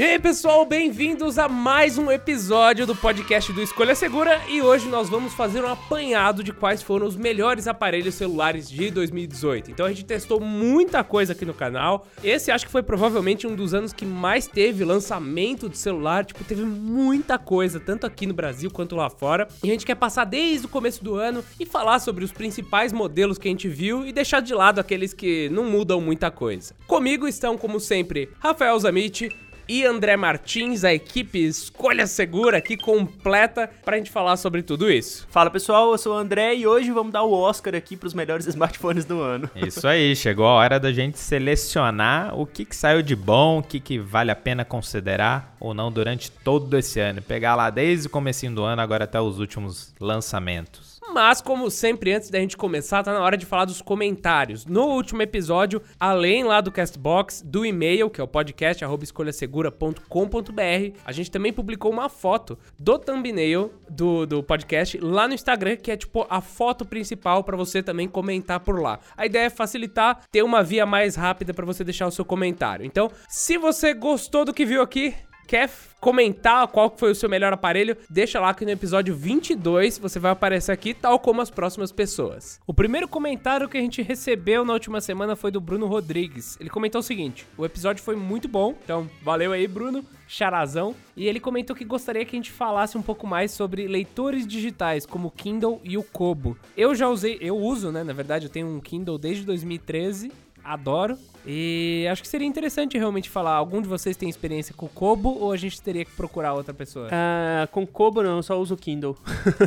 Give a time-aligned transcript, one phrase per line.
[0.00, 4.88] E aí, pessoal, bem-vindos a mais um episódio do podcast do Escolha Segura e hoje
[4.88, 9.70] nós vamos fazer um apanhado de quais foram os melhores aparelhos celulares de 2018.
[9.70, 12.06] Então a gente testou muita coisa aqui no canal.
[12.24, 16.42] Esse acho que foi provavelmente um dos anos que mais teve lançamento de celular, tipo,
[16.44, 19.48] teve muita coisa, tanto aqui no Brasil quanto lá fora.
[19.62, 22.90] E a gente quer passar desde o começo do ano e falar sobre os principais
[22.90, 26.74] modelos que a gente viu e deixar de lado aqueles que não mudam muita coisa.
[26.86, 29.28] Comigo estão, como sempre, Rafael Zamit,
[29.70, 35.28] e André Martins, a equipe Escolha Segura aqui completa pra gente falar sobre tudo isso.
[35.30, 38.48] Fala pessoal, eu sou o André e hoje vamos dar o Oscar aqui pros melhores
[38.50, 39.48] smartphones do ano.
[39.54, 43.62] Isso aí, chegou a hora da gente selecionar o que, que saiu de bom, o
[43.62, 47.22] que, que vale a pena considerar ou não durante todo esse ano.
[47.22, 50.89] Pegar lá desde o comecinho do ano agora até os últimos lançamentos.
[51.08, 54.66] Mas, como sempre, antes da gente começar, tá na hora de falar dos comentários.
[54.66, 61.12] No último episódio, além lá do Castbox, do e-mail, que é o podcast escolhasegura.com.br, a
[61.12, 65.96] gente também publicou uma foto do thumbnail do, do podcast lá no Instagram, que é
[65.96, 69.00] tipo a foto principal para você também comentar por lá.
[69.16, 72.84] A ideia é facilitar, ter uma via mais rápida para você deixar o seu comentário.
[72.84, 75.14] Então, se você gostou do que viu aqui,
[75.50, 75.68] quer
[76.00, 80.30] comentar qual foi o seu melhor aparelho, deixa lá que no episódio 22 você vai
[80.30, 82.60] aparecer aqui, tal como as próximas pessoas.
[82.68, 86.56] O primeiro comentário que a gente recebeu na última semana foi do Bruno Rodrigues.
[86.60, 90.04] Ele comentou o seguinte: o episódio foi muito bom, então valeu aí, Bruno.
[90.28, 94.46] Charazão, e ele comentou que gostaria que a gente falasse um pouco mais sobre leitores
[94.46, 96.56] digitais, como o Kindle e o Kobo.
[96.76, 98.04] Eu já usei, eu uso, né?
[98.04, 100.30] Na verdade, eu tenho um Kindle desde 2013
[100.64, 101.18] adoro.
[101.46, 103.54] E acho que seria interessante realmente falar.
[103.54, 106.74] Algum de vocês tem experiência com o Kobo ou a gente teria que procurar outra
[106.74, 107.08] pessoa?
[107.10, 109.16] Ah, com Kobo não, eu só uso o Kindle.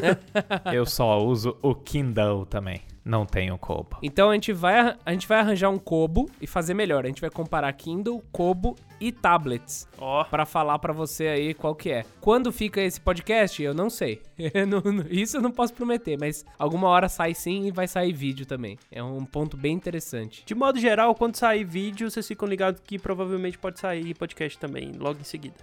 [0.73, 2.81] eu só uso o Kindle também.
[3.05, 3.97] Não tenho Kobo.
[4.01, 7.03] Então a gente vai a gente vai arranjar um Kobo e fazer melhor.
[7.03, 9.85] A gente vai comparar Kindle, Kobo e tablets.
[9.97, 10.25] Ó, oh.
[10.25, 12.05] para falar para você aí qual que é.
[12.21, 14.21] Quando fica esse podcast, eu não sei.
[15.11, 18.79] isso eu não posso prometer, mas alguma hora sai sim e vai sair vídeo também.
[18.89, 20.43] É um ponto bem interessante.
[20.45, 24.91] De modo geral, quando sair vídeo, vocês ficam ligados que provavelmente pode sair podcast também,
[24.97, 25.55] logo em seguida.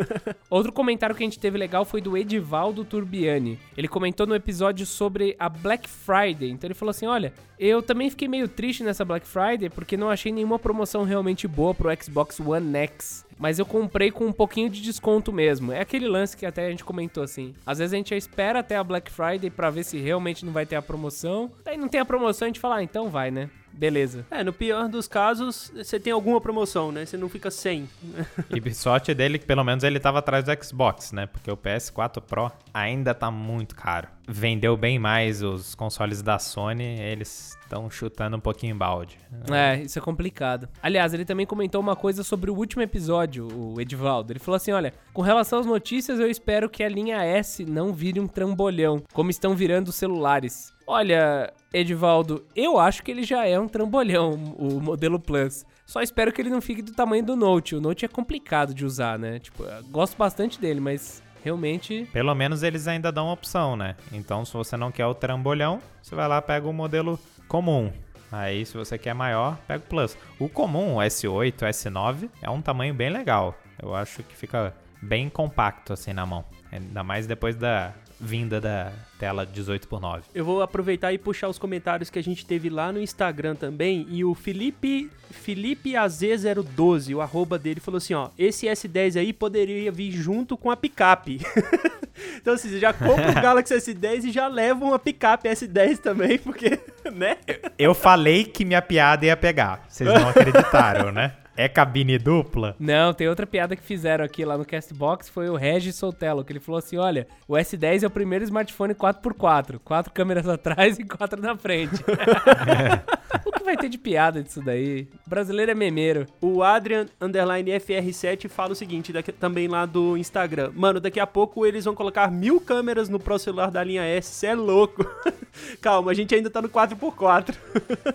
[0.50, 3.58] Outro comentário que a gente teve legal foi do Edivaldo Turbiani.
[3.76, 6.50] Ele comentou no episódio sobre a Black Friday.
[6.50, 10.10] Então ele falou assim: olha, eu também fiquei meio triste nessa Black Friday porque não
[10.10, 13.26] achei nenhuma promoção realmente boa pro Xbox One X.
[13.38, 15.72] Mas eu comprei com um pouquinho de desconto mesmo.
[15.72, 17.54] É aquele lance que até a gente comentou assim.
[17.64, 20.66] Às vezes a gente espera até a Black Friday para ver se realmente não vai
[20.66, 21.50] ter a promoção.
[21.64, 23.48] Daí não tem a promoção, a gente fala, ah, então vai, né?
[23.78, 24.26] Beleza.
[24.30, 27.06] É, no pior dos casos, você tem alguma promoção, né?
[27.06, 27.88] Você não fica sem.
[28.50, 31.26] e sorte dele que pelo menos ele tava atrás do Xbox, né?
[31.26, 34.08] Porque o PS4 Pro ainda tá muito caro.
[34.26, 39.18] Vendeu bem mais os consoles da Sony, eles estão chutando um pouquinho balde.
[39.50, 40.68] É, isso é complicado.
[40.82, 44.32] Aliás, ele também comentou uma coisa sobre o último episódio, o Edivaldo.
[44.32, 47.92] Ele falou assim: olha, com relação às notícias, eu espero que a linha S não
[47.92, 50.76] vire um trambolhão, como estão virando os celulares.
[50.90, 55.66] Olha, Edivaldo, eu acho que ele já é um trambolhão, o modelo Plus.
[55.84, 57.76] Só espero que ele não fique do tamanho do Note.
[57.76, 59.38] O Note é complicado de usar, né?
[59.38, 62.08] Tipo, gosto bastante dele, mas realmente.
[62.10, 63.96] Pelo menos eles ainda dão opção, né?
[64.10, 67.92] Então, se você não quer o trambolhão, você vai lá pega o modelo comum.
[68.32, 70.16] Aí, se você quer maior, pega o Plus.
[70.38, 73.54] O comum, o S8, o S9, é um tamanho bem legal.
[73.78, 76.46] Eu acho que fica bem compacto assim na mão.
[76.72, 80.24] Ainda mais depois da vinda da tela 18 por 9.
[80.34, 84.06] Eu vou aproveitar e puxar os comentários que a gente teve lá no Instagram também.
[84.10, 89.90] E o Felipe, Felipe AZ012, o arroba dele, falou assim: ó, esse S10 aí poderia
[89.90, 91.40] vir junto com a picape.
[92.36, 96.38] então, assim, você já compra o Galaxy S10 e já leva uma picape S10 também,
[96.38, 96.78] porque,
[97.12, 97.38] né?
[97.78, 99.84] Eu falei que minha piada ia pegar.
[99.88, 101.34] Vocês não acreditaram, né?
[101.58, 102.76] É cabine dupla?
[102.78, 106.52] Não, tem outra piada que fizeram aqui lá no Castbox, foi o Regis Soltello, que
[106.52, 111.02] ele falou assim, olha, o S10 é o primeiro smartphone 4x4, quatro câmeras atrás e
[111.02, 111.96] quatro na frente.
[113.44, 115.08] o que vai ter de piada disso daí?
[115.26, 116.26] O brasileiro é memeiro.
[116.40, 120.70] O Adrian, underline FR7, fala o seguinte, daqui, também lá do Instagram.
[120.76, 124.32] Mano, daqui a pouco eles vão colocar mil câmeras no Pro celular da linha S,
[124.32, 125.04] cê é louco.
[125.82, 127.56] Calma, a gente ainda tá no 4x4.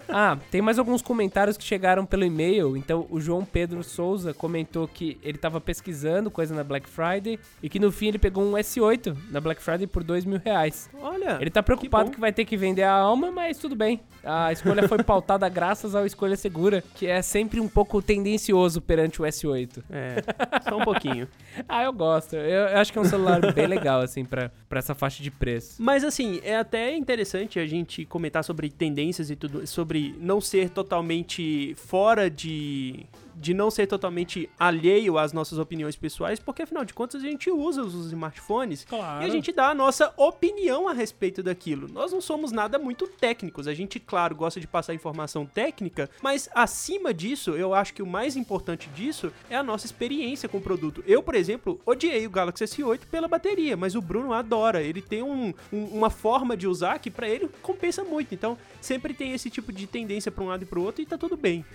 [0.07, 4.31] ah, tem mais alguns comentários que chegaram pelo e-mail, então o João João Pedro Souza
[4.31, 8.43] comentou que ele estava pesquisando coisa na Black Friday e que no fim ele pegou
[8.43, 10.87] um S8 na Black Friday por dois mil reais.
[11.01, 11.39] Olha.
[11.41, 14.01] Ele tá preocupado que, que, vai ter que vender a alma, mas tudo bem.
[14.23, 19.19] A escolha foi pautada graças ao Escolha Segura, que é sempre um pouco tendencioso perante
[19.19, 19.83] o S8.
[19.89, 20.23] É,
[20.69, 21.27] só um pouquinho.
[21.67, 22.35] ah, eu gosto.
[22.35, 25.31] Eu, eu, acho que é um celular bem legal, assim, pra, pra essa faixa de
[25.31, 25.81] preço.
[25.81, 30.69] Mas, assim, é até interessante a gente comentar sobre tendências e tudo, sobre não ser
[30.69, 36.93] totalmente fora de de não ser totalmente alheio às nossas opiniões pessoais, porque afinal de
[36.93, 39.23] contas a gente usa os smartphones Claro.
[39.23, 41.87] e a gente dá a nossa opinião a respeito daquilo.
[41.87, 43.67] Nós não somos nada muito técnicos.
[43.67, 48.07] A gente, claro, gosta de passar informação técnica, mas acima disso, eu acho que o
[48.07, 51.03] mais importante disso é a nossa experiência com o produto.
[51.07, 54.81] Eu, por exemplo, odiei o Galaxy S8 pela bateria, mas o Bruno adora.
[54.81, 58.33] Ele tem um- um- uma forma de usar que pra ele compensa muito.
[58.33, 61.17] Então, sempre tem esse tipo de tendência pra um lado e pro outro e tá
[61.17, 61.65] tudo bem.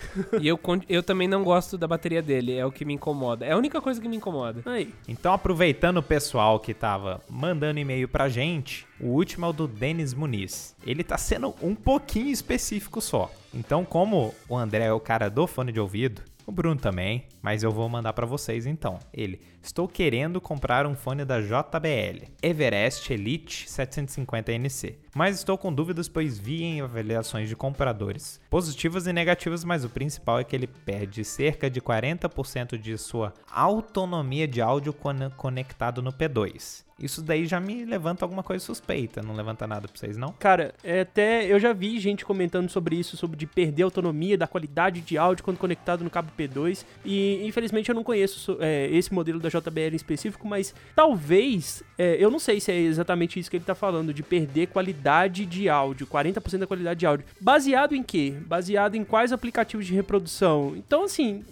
[0.41, 0.59] E eu,
[0.89, 3.47] eu também não gosto da bateria dele, é o que me incomoda.
[3.47, 4.61] É a única coisa que me incomoda.
[4.67, 4.93] Aí.
[5.09, 9.67] Então, aproveitando o pessoal que tava mandando e-mail pra gente, o último é o do
[9.67, 10.77] Denis Muniz.
[10.87, 13.31] Ele tá sendo um pouquinho específico só.
[13.55, 17.63] Então, como o André é o cara do fone de ouvido, o Bruno também, mas
[17.63, 18.99] eu vou mandar pra vocês então.
[19.13, 26.09] Ele: Estou querendo comprar um fone da JBL, Everest Elite 750NC, mas estou com dúvidas
[26.09, 30.67] pois vi em avaliações de compradores positivas e negativas, mas o principal é que ele
[30.67, 36.89] perde cerca de 40% de sua autonomia de áudio quando conectado no P2.
[36.99, 40.33] Isso daí já me levanta alguma coisa suspeita, não levanta nada pra vocês não?
[40.33, 44.37] Cara, é até eu já vi gente comentando sobre isso, sobre de perder a autonomia
[44.37, 46.85] da qualidade de áudio quando conectado no cabo P2.
[47.05, 52.17] E infelizmente eu não conheço é, esse modelo da JBL em específico, mas talvez, é,
[52.19, 55.69] eu não sei se é exatamente isso que ele tá falando, de perder qualidade de
[55.69, 57.27] áudio, 40% da qualidade de áudio.
[57.41, 58.35] Baseado em quê?
[58.47, 60.75] Baseado em quais aplicativos de reprodução?
[60.77, 61.45] Então, assim,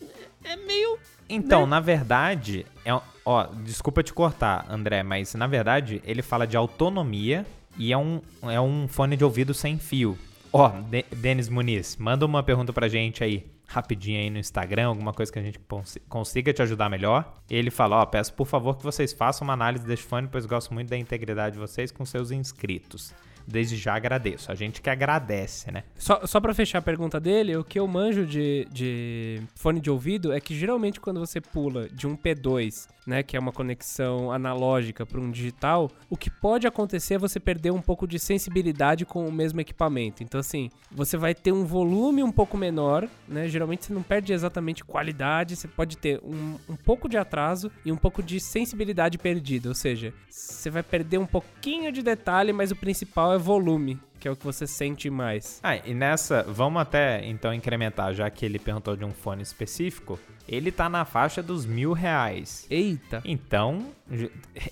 [0.45, 0.99] é meio.
[1.29, 1.67] Então, Né?
[1.67, 2.93] na verdade, é,
[3.25, 7.45] ó, desculpa te cortar, André, mas na verdade ele fala de autonomia
[7.77, 10.17] e é um, é um fone de ouvido sem fio.
[10.53, 15.13] Ó, De Denis Muniz, manda uma pergunta pra gente aí, rapidinho aí no Instagram, alguma
[15.13, 17.35] coisa que a gente consi- consiga te ajudar melhor.
[17.51, 20.73] Ele fala, ó, peço por favor que vocês façam uma análise deste fone, pois gosto
[20.73, 23.13] muito da integridade de vocês com seus inscritos.
[23.49, 24.51] Desde já agradeço.
[24.51, 25.85] A gente que agradece, né?
[25.97, 29.89] Só, só pra fechar a pergunta dele, o que eu manjo de, de fone de
[29.89, 34.33] ouvido é que geralmente quando você pula de um P2, né, que é uma conexão
[34.33, 39.07] analógica para um digital, o que pode acontecer é você perder um pouco de sensibilidade
[39.07, 40.23] com o mesmo equipamento.
[40.23, 43.49] Então, assim, você vai ter um volume um pouco menor, né?
[43.49, 47.93] Geralmente você não perde exatamente qualidade, você pode ter um, um pouco de atraso e
[47.93, 49.69] um pouco de sensibilidade perdida.
[49.69, 54.27] Ou seja, você vai perder um pouquinho de detalhe, mas o principal é volume, que
[54.27, 55.61] é o que você sente mais.
[55.63, 60.19] Ah, e nessa, vamos até então incrementar, já que ele perguntou de um fone específico,
[60.49, 62.67] ele tá na faixa dos mil reais.
[62.71, 63.21] Eita.
[63.25, 63.89] Então,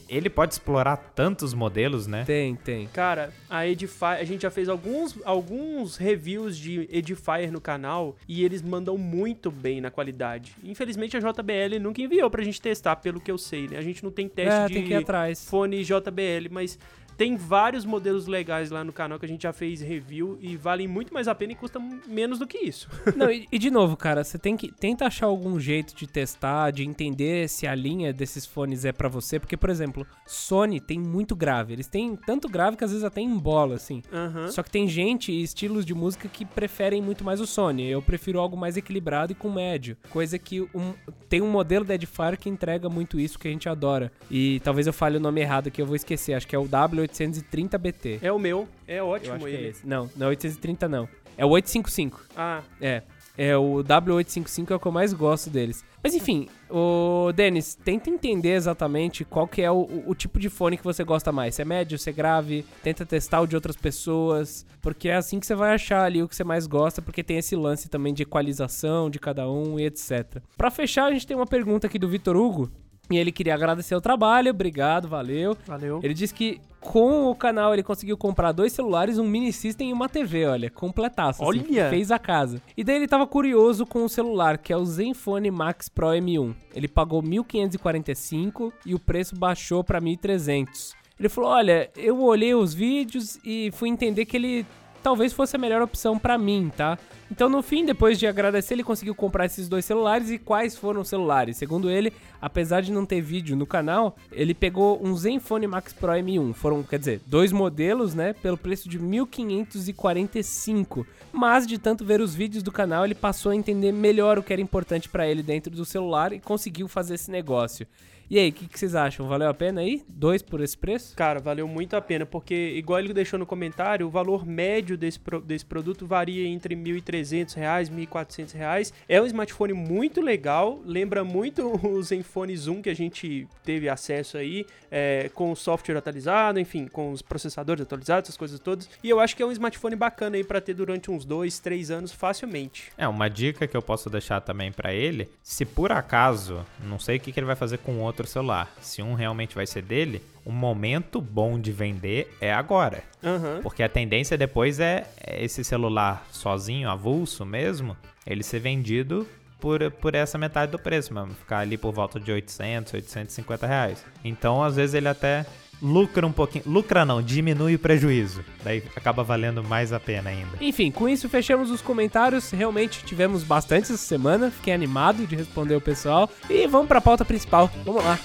[0.09, 2.25] ele pode explorar tantos modelos, né?
[2.25, 2.87] Tem, tem.
[2.89, 8.45] Cara, a Edifier, a gente já fez alguns, alguns reviews de Edifier no canal e
[8.45, 10.55] eles mandam muito bem na qualidade.
[10.63, 13.77] Infelizmente a JBL nunca enviou pra gente testar, pelo que eu sei, né?
[13.79, 15.45] A gente não tem teste É, de tem que ir atrás.
[15.49, 16.79] fone JBL, mas
[17.17, 20.89] tem vários modelos legais lá no canal que a gente já fez review e valem
[20.89, 22.89] muito mais a pena e custam menos do que isso.
[23.17, 26.71] Não, e, e de novo, cara, você tem que tenta achar algum jeito de testar,
[26.71, 30.99] de entender se a linha desses fones é pra você, porque por exemplo, Sony tem
[30.99, 31.73] muito grave.
[31.73, 34.03] Eles têm tanto grave que às vezes até embola assim.
[34.13, 34.49] Aham.
[34.51, 37.87] Só que tem gente e estilos de música que preferem muito mais o Sony.
[37.89, 39.97] Eu prefiro algo mais equilibrado e com médio.
[40.11, 40.95] Coisa que um-
[41.29, 44.11] tem um modelo da Edifier que entrega muito isso que a gente adora.
[44.31, 46.35] E talvez eu fale o nome errado aqui, eu vou esquecer.
[46.35, 46.67] Acho que é o
[47.09, 48.19] W830BT.
[48.23, 49.69] É o meu, é ótimo é ele.
[49.69, 49.87] esse.
[49.87, 51.09] Não, não é 830 não.
[51.37, 52.23] É o 855.
[52.37, 53.03] ah, É.
[53.37, 55.85] É, o W855 é o que eu mais gosto deles.
[56.01, 60.77] Mas enfim, o Denis, tenta entender exatamente qual que é o, o- tipo de fone
[60.77, 61.57] que você gosta mais.
[61.57, 65.41] Se é médio, se é grave, tenta testar o de outras pessoas, porque é assim
[65.41, 68.15] que você vai achar ali o que você mais gosta, porque tem esse lance também
[68.15, 70.41] de equalização de cada um e etc.
[70.57, 72.71] Pra fechar, a gente tem uma pergunta aqui do Vitor Hugo,
[73.11, 75.57] e ele queria agradecer o trabalho, obrigado, valeu.
[75.67, 76.01] valeu.
[76.03, 79.93] Ele disse que com o canal ele conseguiu comprar dois celulares, um mini system e
[79.93, 81.43] uma TV, olha, completaço.
[81.43, 81.89] assim, Olha!
[81.89, 82.61] fez a casa.
[82.77, 86.55] E daí ele tava curioso com o celular, que é o Zenfone Max Pro M1.
[86.75, 90.93] Ele pagou 1.545 e o preço baixou pra 1.300.
[91.19, 94.67] Ele falou: "Olha, eu olhei os vídeos e fui entender que ele
[95.05, 96.99] talvez fosse a melhor opção pra mim, tá?
[97.31, 100.31] Então, no fim, depois de agradecer, ele conseguiu comprar esses dois celulares.
[100.31, 101.59] E quais foram os celulares?
[101.59, 106.13] Segundo ele, apesar de não ter vídeo no canal, ele pegou um Zenfone Max Pro
[106.13, 106.55] M1.
[106.55, 108.33] Foram, quer dizer, dois modelos, né?
[108.33, 111.05] Pelo preço de 1.545.
[111.31, 114.55] Mas, de tanto ver os vídeos do canal, ele passou a entender melhor o que
[114.55, 117.87] era importante pra ele dentro do celular e conseguiu fazer esse negócio.
[118.31, 119.27] E aí, o que, que vocês acham?
[119.29, 120.03] Valeu a pena aí?
[120.09, 121.15] Dois por esse preço?
[121.17, 125.19] Cara, valeu muito a pena, porque, igual ele deixou no comentário, o valor médio desse,
[125.21, 128.93] pro- desse produto varia entre R$ 1.300 1.300 reais, 1.400 reais.
[129.09, 134.37] É um smartphone muito legal, lembra muito o Zenfone Zoom que a gente teve acesso
[134.37, 138.89] aí, é, com o software atualizado, enfim, com os processadores atualizados, essas coisas todas.
[139.03, 141.91] E eu acho que é um smartphone bacana aí para ter durante uns dois, três
[141.91, 142.91] anos facilmente.
[142.97, 147.17] É, uma dica que eu posso deixar também para ele, se por acaso, não sei
[147.17, 150.23] o que, que ele vai fazer com outro celular, se um realmente vai ser dele,
[150.45, 153.03] o momento bom de vender é agora.
[153.23, 153.61] Aham.
[153.63, 159.27] Porque a tendência depois é é esse celular sozinho, avulso mesmo, ele ser vendido
[159.59, 161.35] por, por essa metade do preço mesmo.
[161.35, 164.05] Ficar ali por volta de 800, 850 reais.
[164.23, 165.47] Então, às vezes, ele até
[165.85, 166.65] lucra um pouquinho.
[166.67, 168.43] Lucra não, diminui o prejuízo.
[168.65, 170.57] Daí acaba valendo mais a pena ainda.
[170.61, 172.51] Enfim, com isso fechamos os comentários.
[172.51, 174.51] Realmente tivemos bastante essa semana.
[174.51, 176.31] Fiquei animado de responder o pessoal.
[176.49, 177.71] E vamos pra pauta principal.
[177.85, 178.19] Vamos lá.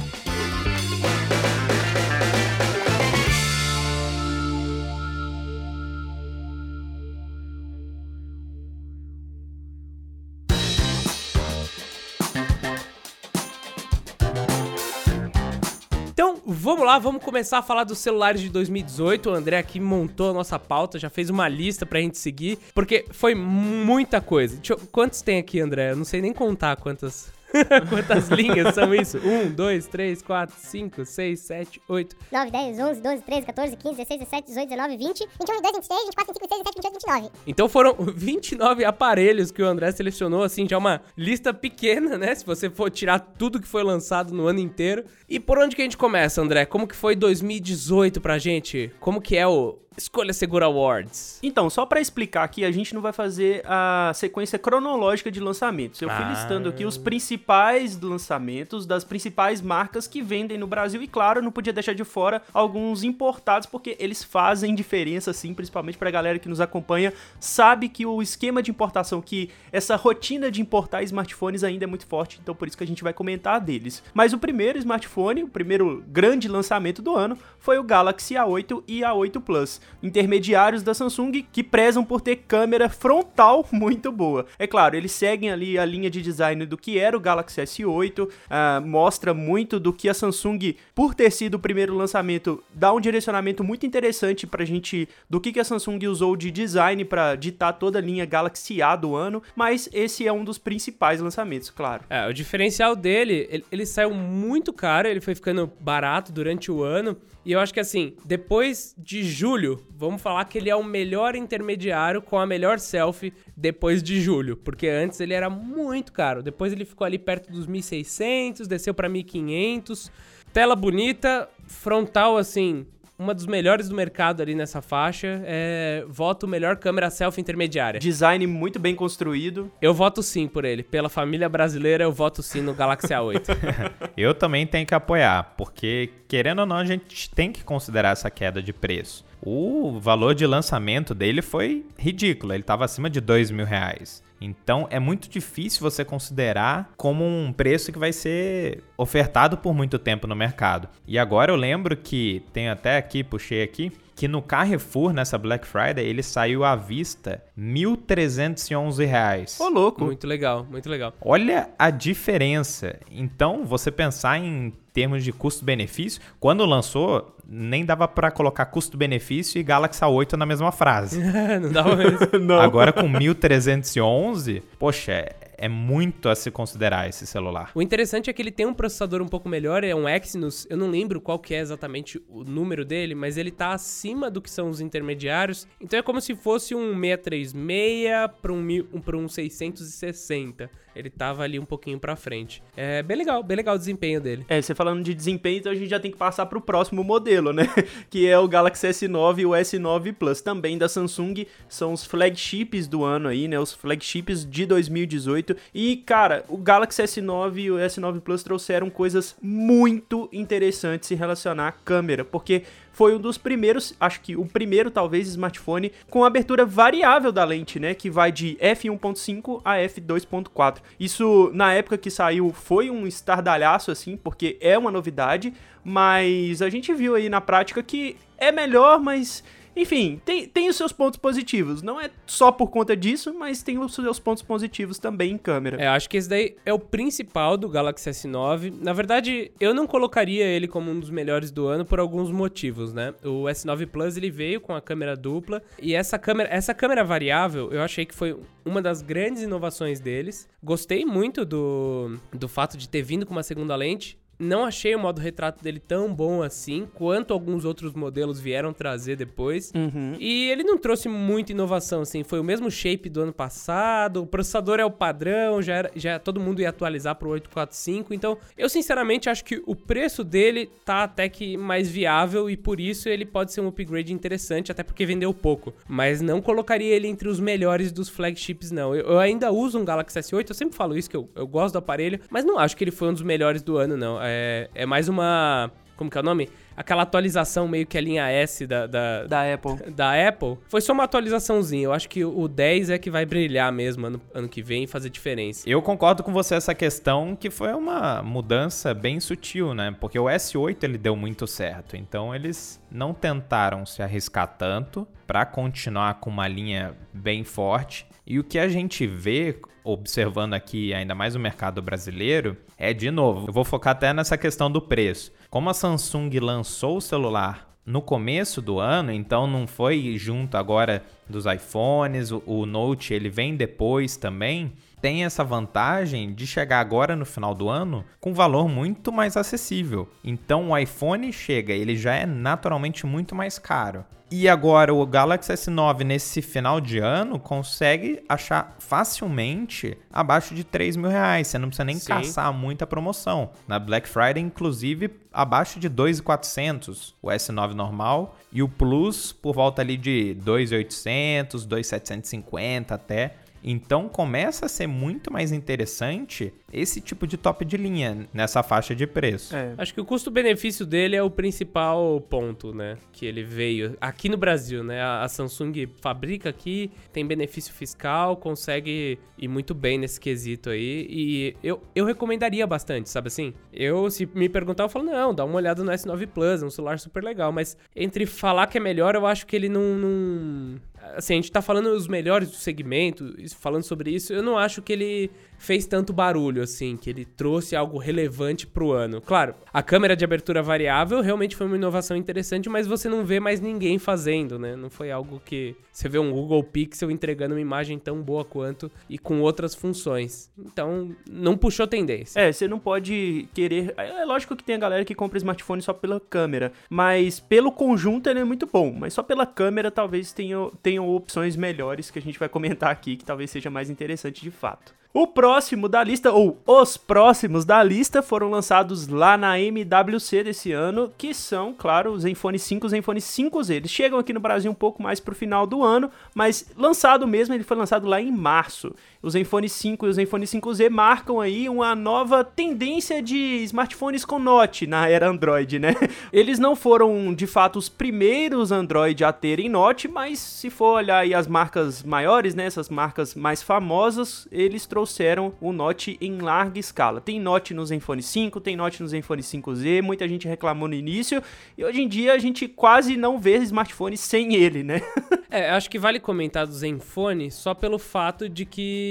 [16.69, 19.29] Vamos lá, vamos começar a falar dos celulares de 2018.
[19.29, 23.05] O André aqui montou a nossa pauta, já fez uma lista pra gente seguir, porque
[23.11, 24.59] foi muita coisa.
[24.69, 25.91] Eu- quantos tem aqui, André?
[25.91, 27.31] Eu não sei nem contar quantas.
[27.89, 29.18] quantas linhas são isso?
[29.18, 32.15] Um, dois, três, quatro, cinco, seis, sete, oito.
[32.32, 36.06] 9, 10, 11, 12, 13, 14, 15, 16, 17, 18, 19, 20, 21, 22, 23,
[36.06, 37.29] 24, 25, 26, 27, 28, 29.
[37.48, 42.36] Então foram 29 aparelhos que o André selecionou, assim, já uma lista pequena, né?
[42.36, 45.03] Se você for tirar tudo que foi lançado no ano inteiro.
[45.27, 46.65] E por onde que a gente começa, André?
[46.65, 48.91] Como que foi 2018 pra gente?
[49.00, 51.39] Como que é o Escolha Segura Awards?
[51.44, 56.01] Então, só pra explicar aqui, a gente não vai fazer a sequência cronológica de lançamentos.
[56.01, 56.29] Eu fui Ah.
[56.29, 61.51] listando aqui os principais lançamentos das principais marcas que vendem no Brasil e, claro, não
[61.51, 66.48] podia deixar de fora alguns importados porque eles fazem diferença, sim, principalmente pra galera que
[66.48, 71.84] nos acompanha, sabe que o esquema de importação, que essa rotina de importar smartphones ainda
[71.84, 74.01] é muito forte, então por isso que a gente vai comentar deles.
[74.13, 79.01] Mas o primeiro smartphone, o primeiro grande lançamento do ano, foi o Galaxy A8 e
[79.01, 84.46] A8 Plus, intermediários da Samsung que prezam por ter câmera frontal muito boa.
[84.58, 88.29] É claro, eles seguem ali a linha de design do que era o Galaxy S8,
[88.50, 93.00] ah, mostra muito do que a Samsung, por ter sido o primeiro lançamento, dá um
[93.00, 97.74] direcionamento muito interessante pra gente do que, que a Samsung usou de design pra ditar
[97.74, 102.03] toda a linha Galaxy A do ano, mas esse é um dos principais lançamentos, claro.
[102.10, 106.84] É, o diferencial dele, ele, ele saiu muito caro, ele foi ficando barato durante o
[106.84, 107.17] ano.
[107.50, 111.36] E eu acho que assim, depois de julho, vamos falar que ele é o melhor
[111.36, 114.56] intermediário com a melhor selfie depois de julho.
[114.56, 116.44] Porque antes ele era muito caro.
[116.44, 120.12] Depois ele ficou ali perto dos 1.600, desceu pra 1.500.
[120.53, 122.86] Tela bonita, frontal assim,
[123.19, 125.41] uma dos melhores do mercado ali nessa faixa.
[125.45, 127.99] É, voto melhor câmera selfie intermediária.
[127.99, 129.69] Design muito bem construído.
[129.81, 130.81] Eu voto sim por ele.
[130.81, 133.49] Pela família brasileira, eu voto sim no Galaxy A8.
[134.15, 138.29] Eu também tenho que apoiar, porque querendo ou não, a gente tem que considerar essa
[138.29, 139.25] queda de preço.
[139.41, 144.22] O valor de lançamento dele foi ridículo, ele estava acima de dois mil reais.
[144.41, 150.00] Então é muito difícil você considerar como um preço que vai ser ofertado por muito
[150.00, 150.88] tempo no mercado.
[151.08, 155.65] E agora eu lembro que, tenho até aqui, puxei aqui, que no Carrefour, nessa Black
[155.65, 159.57] Friday, ele saiu à vista 1.311 reais.
[159.57, 160.03] Ô, louco.
[160.03, 161.13] muito legal, muito legal.
[161.21, 162.99] Olha a diferença.
[163.09, 169.63] Então, você pensar em termos de custo-benefício, quando lançou, nem dava pra colocar custo-benefício e
[169.63, 171.17] Galaxy A8 na mesma frase.
[171.61, 172.19] não dá mesmo.
[172.59, 177.72] Agora com 1311, poxa, é, muito a se considerar esse celular.
[177.75, 180.78] O interessante é que ele tem um processador um pouco melhor, é um Exynos, eu
[180.78, 184.50] não lembro qual que é exatamente o número dele, mas ele tá acima do que
[184.50, 185.68] são os intermediários.
[185.80, 188.10] Então é como se fosse um 636
[188.42, 190.70] para um, um, um 660.
[190.96, 192.63] Ele tava ali um pouquinho pra frente.
[192.75, 194.46] É bem legal, bem legal o desempenho dele.
[194.50, 197.53] É, você falando de desempenho, então a gente já tem que passar pro próximo modelo,
[197.53, 197.63] né?
[198.10, 201.46] Que é o Galaxy S9 e o S9 Plus, também da Samsung.
[201.67, 203.60] São os flagships do ano aí, né?
[203.60, 205.55] Os flagships de 2018.
[205.74, 211.67] E, cara, o Galaxy S9 e o S9 Plus trouxeram coisas muito interessantes em relacionar
[211.67, 212.63] à câmera, porque
[213.00, 217.79] foi um dos primeiros, acho que o primeiro talvez smartphone com abertura variável da lente,
[217.79, 220.79] né, que vai de f1.5 a f2.4.
[221.00, 226.70] Isso na época que saiu foi um estardalhaço assim, porque é uma novidade, mas a
[226.70, 229.46] gente viu aí na prática que é melhor, mas
[229.79, 231.81] Enfim, tem, tem os seus pontos positivos.
[231.81, 235.81] Não é só por conta disso, mas tem os seus pontos positivos também em câmera.
[235.81, 238.74] É, acho que esse daí é o principal do Galaxy S9.
[238.77, 242.93] Na verdade, eu não colocaria ele como um dos melhores do ano por alguns motivos,
[242.93, 243.13] né?
[243.24, 247.71] O S9 Plus ele veio com a câmera dupla e essa câmera, essa câmera variável,
[247.71, 250.45] eu achei que foi uma das grandes inovações deles.
[250.62, 254.18] Gostei muito do, do fato de ter vindo com uma segunda lente.
[254.39, 259.17] Não achei o modo retrato dele tão bom assim quanto alguns outros modelos vieram trazer
[259.17, 259.72] depois.
[259.75, 260.15] Uhum.
[260.17, 262.24] E ele não trouxe muita inovação, assim.
[262.24, 264.24] Foi o mesmo shape do ano passado.
[264.24, 268.13] O processador é o padrão, já, era, já todo mundo ia atualizar pro 845.
[268.13, 272.79] Então, eu sinceramente acho que o preço dele tá até que mais viável e por
[272.79, 275.74] isso ele pode ser um upgrade interessante, até porque vendeu pouco.
[275.88, 278.96] Mas não colocaria ele entre os melhores dos flagships, não.
[278.96, 281.74] Eu, eu ainda uso um Galaxy S8, eu sempre falo isso, que eu, eu gosto
[281.74, 284.19] do aparelho, mas não acho que ele foi um dos melhores do ano, não.
[284.29, 285.71] É, é mais uma.
[285.95, 286.50] Como que é o nome?
[286.77, 289.91] Aquela atualização meio que a linha S da, da, Da Apple.
[289.91, 290.57] da Apple.
[290.69, 291.83] Foi só uma atualizaçãozinha.
[291.83, 294.88] Eu acho que o 10 é que vai brilhar mesmo ano, ano que vem e
[294.88, 295.69] fazer diferença.
[295.69, 299.93] Eu concordo com você essa questão que foi uma mudança bem sutil, né?
[300.00, 305.45] Porque o S8 ele deu muito certo, então eles não tentaram se arriscar tanto para
[305.45, 308.07] continuar com uma linha bem forte.
[308.29, 313.09] E o que a gente vê observando aqui ainda mais o mercado brasileiro é de
[313.09, 315.31] novo, eu vou focar até nessa questão do preço.
[315.50, 321.03] Como a Samsung lançou o celular no começo do ano, então não foi junto agora
[321.27, 324.74] dos iPhones, o, Note ele vem depois também.
[325.01, 330.10] Tem essa vantagem de chegar agora no final do ano com valor muito mais acessível.
[330.24, 334.03] Então o iPhone chega, ele já é naturalmente muito mais caro.
[334.32, 340.98] E agora o Galaxy S9 nesse final de ano consegue achar facilmente abaixo de 3
[340.98, 341.48] mil reais.
[341.48, 342.10] Você não precisa nem Sim.
[342.10, 343.50] caçar muita promoção.
[343.68, 349.82] Na Black Friday, inclusive, abaixo de 2.400 o S9 normal e o Plus por volta
[349.82, 353.34] ali de 2.800, 2.750 até.
[353.63, 358.96] Então começa a ser muito mais interessante esse tipo de top de linha nessa faixa
[358.96, 359.56] de preço.
[359.56, 359.74] É.
[359.78, 362.98] Acho que o custo-benefício dele é o principal ponto, né?
[363.12, 365.01] Que ele veio aqui no Brasil, né?
[365.01, 371.08] A a Samsung fabrica aqui, tem benefício fiscal, consegue ir muito bem nesse quesito aí.
[371.10, 373.54] E eu, eu recomendaria bastante, sabe assim?
[373.72, 376.70] Eu, se me perguntar, eu falo, não, dá uma olhada no S9 Plus, é um
[376.70, 377.51] celular super legal.
[377.51, 379.96] Mas entre falar que é melhor, eu acho que ele não.
[379.96, 380.80] não...
[381.16, 384.82] Assim, a gente tá falando os melhores do segmento, falando sobre isso, eu não acho
[384.82, 389.22] que ele fez tanto barulho, assim, que ele trouxe algo relevante pro ano.
[389.22, 393.39] Claro, a câmera de abertura variável realmente foi uma inovação interessante, mas você não vê
[393.39, 394.76] mais ninguém fazendo, né?
[394.76, 398.89] Não foi algo que você vê um Google Pixel entregando uma imagem tão boa quanto
[399.10, 400.50] e com outras funções.
[400.58, 402.39] Então, não puxou tendência.
[402.39, 403.93] É, você não pode querer.
[403.98, 407.72] É é lógico que tem a galera que compra smartphone só pela câmera, mas pelo
[407.72, 408.91] conjunto ele é muito bom.
[408.91, 413.15] Mas só pela câmera talvez tenham, tenham opções melhores que a gente vai comentar aqui,
[413.15, 414.93] que talvez seja mais interessante de fato.
[415.12, 420.72] O próximo da lista, ou os próximos da lista, foram lançados lá na MWC desse
[420.72, 423.74] ano, que são, claro, os Zenfone 5 e Zenfone 5Z.
[423.74, 427.56] Eles chegam aqui no Brasil um pouco mais pro final do ano, mas lançado mesmo,
[427.56, 428.95] ele foi lançado lá em março.
[429.21, 434.39] Os Zenfone 5 e os Zenfone 5Z marcam aí uma nova tendência de smartphones com
[434.39, 435.93] Note na era Android, né?
[436.32, 441.17] Eles não foram, de fato, os primeiros Android a terem Note, mas se for olhar
[441.17, 446.79] aí as marcas maiores, né, essas marcas mais famosas, eles trouxeram o Note em larga
[446.79, 447.19] escala.
[447.19, 451.43] Tem Note no Zenfone 5, tem Note no Zenfone 5Z, muita gente reclamou no início,
[451.77, 455.01] e hoje em dia a gente quase não vê smartphone sem ele, né?
[455.51, 459.09] É, acho que vale comentar do Zenfone só pelo fato de que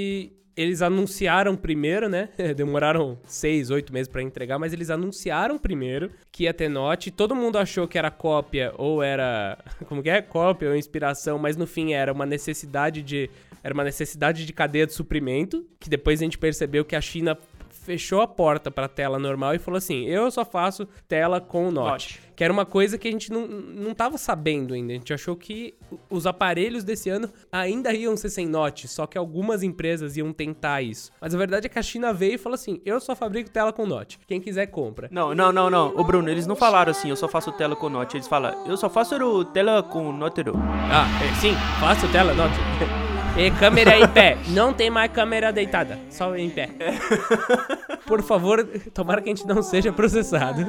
[0.58, 2.30] eles anunciaram primeiro, né?
[2.56, 7.12] Demoraram seis, oito meses pra entregar, mas eles anunciaram primeiro que ia ter Note.
[7.12, 9.56] Todo mundo achou que era cópia ou era.
[9.86, 10.20] Como que é?
[10.20, 13.30] Cópia ou inspiração, mas no fim era uma necessidade de.
[13.62, 15.64] Era uma necessidade de cadeia de suprimento.
[15.78, 17.38] Que depois a gente percebeu que a China
[17.88, 21.70] fechou a porta pra tela normal e falou assim: eu só faço tela com o
[21.70, 22.20] Note.
[22.36, 24.92] Que era uma coisa que a gente não, não tava sabendo ainda.
[24.92, 25.74] A gente achou que
[26.10, 30.82] os aparelhos desse ano ainda iam ser sem Note, só que algumas empresas iam tentar
[30.82, 31.10] isso.
[31.18, 33.72] Mas a verdade é que a China veio e falou assim: eu só fabrico tela
[33.72, 34.18] com Note.
[34.26, 35.08] Quem quiser, compra.
[35.10, 35.96] Não, não, não, não.
[35.96, 38.18] Ô Bruno, eles não falaram assim, eu só faço tela com Note.
[38.18, 40.42] Eles falam, eu só faço o tela com Note.
[40.92, 42.54] Ah, é, sim, faço tela, Note.
[43.38, 44.36] E câmera em pé.
[44.48, 46.70] Não tem mais câmera deitada, só em pé.
[48.04, 50.62] Por favor, tomara que a gente não seja processado.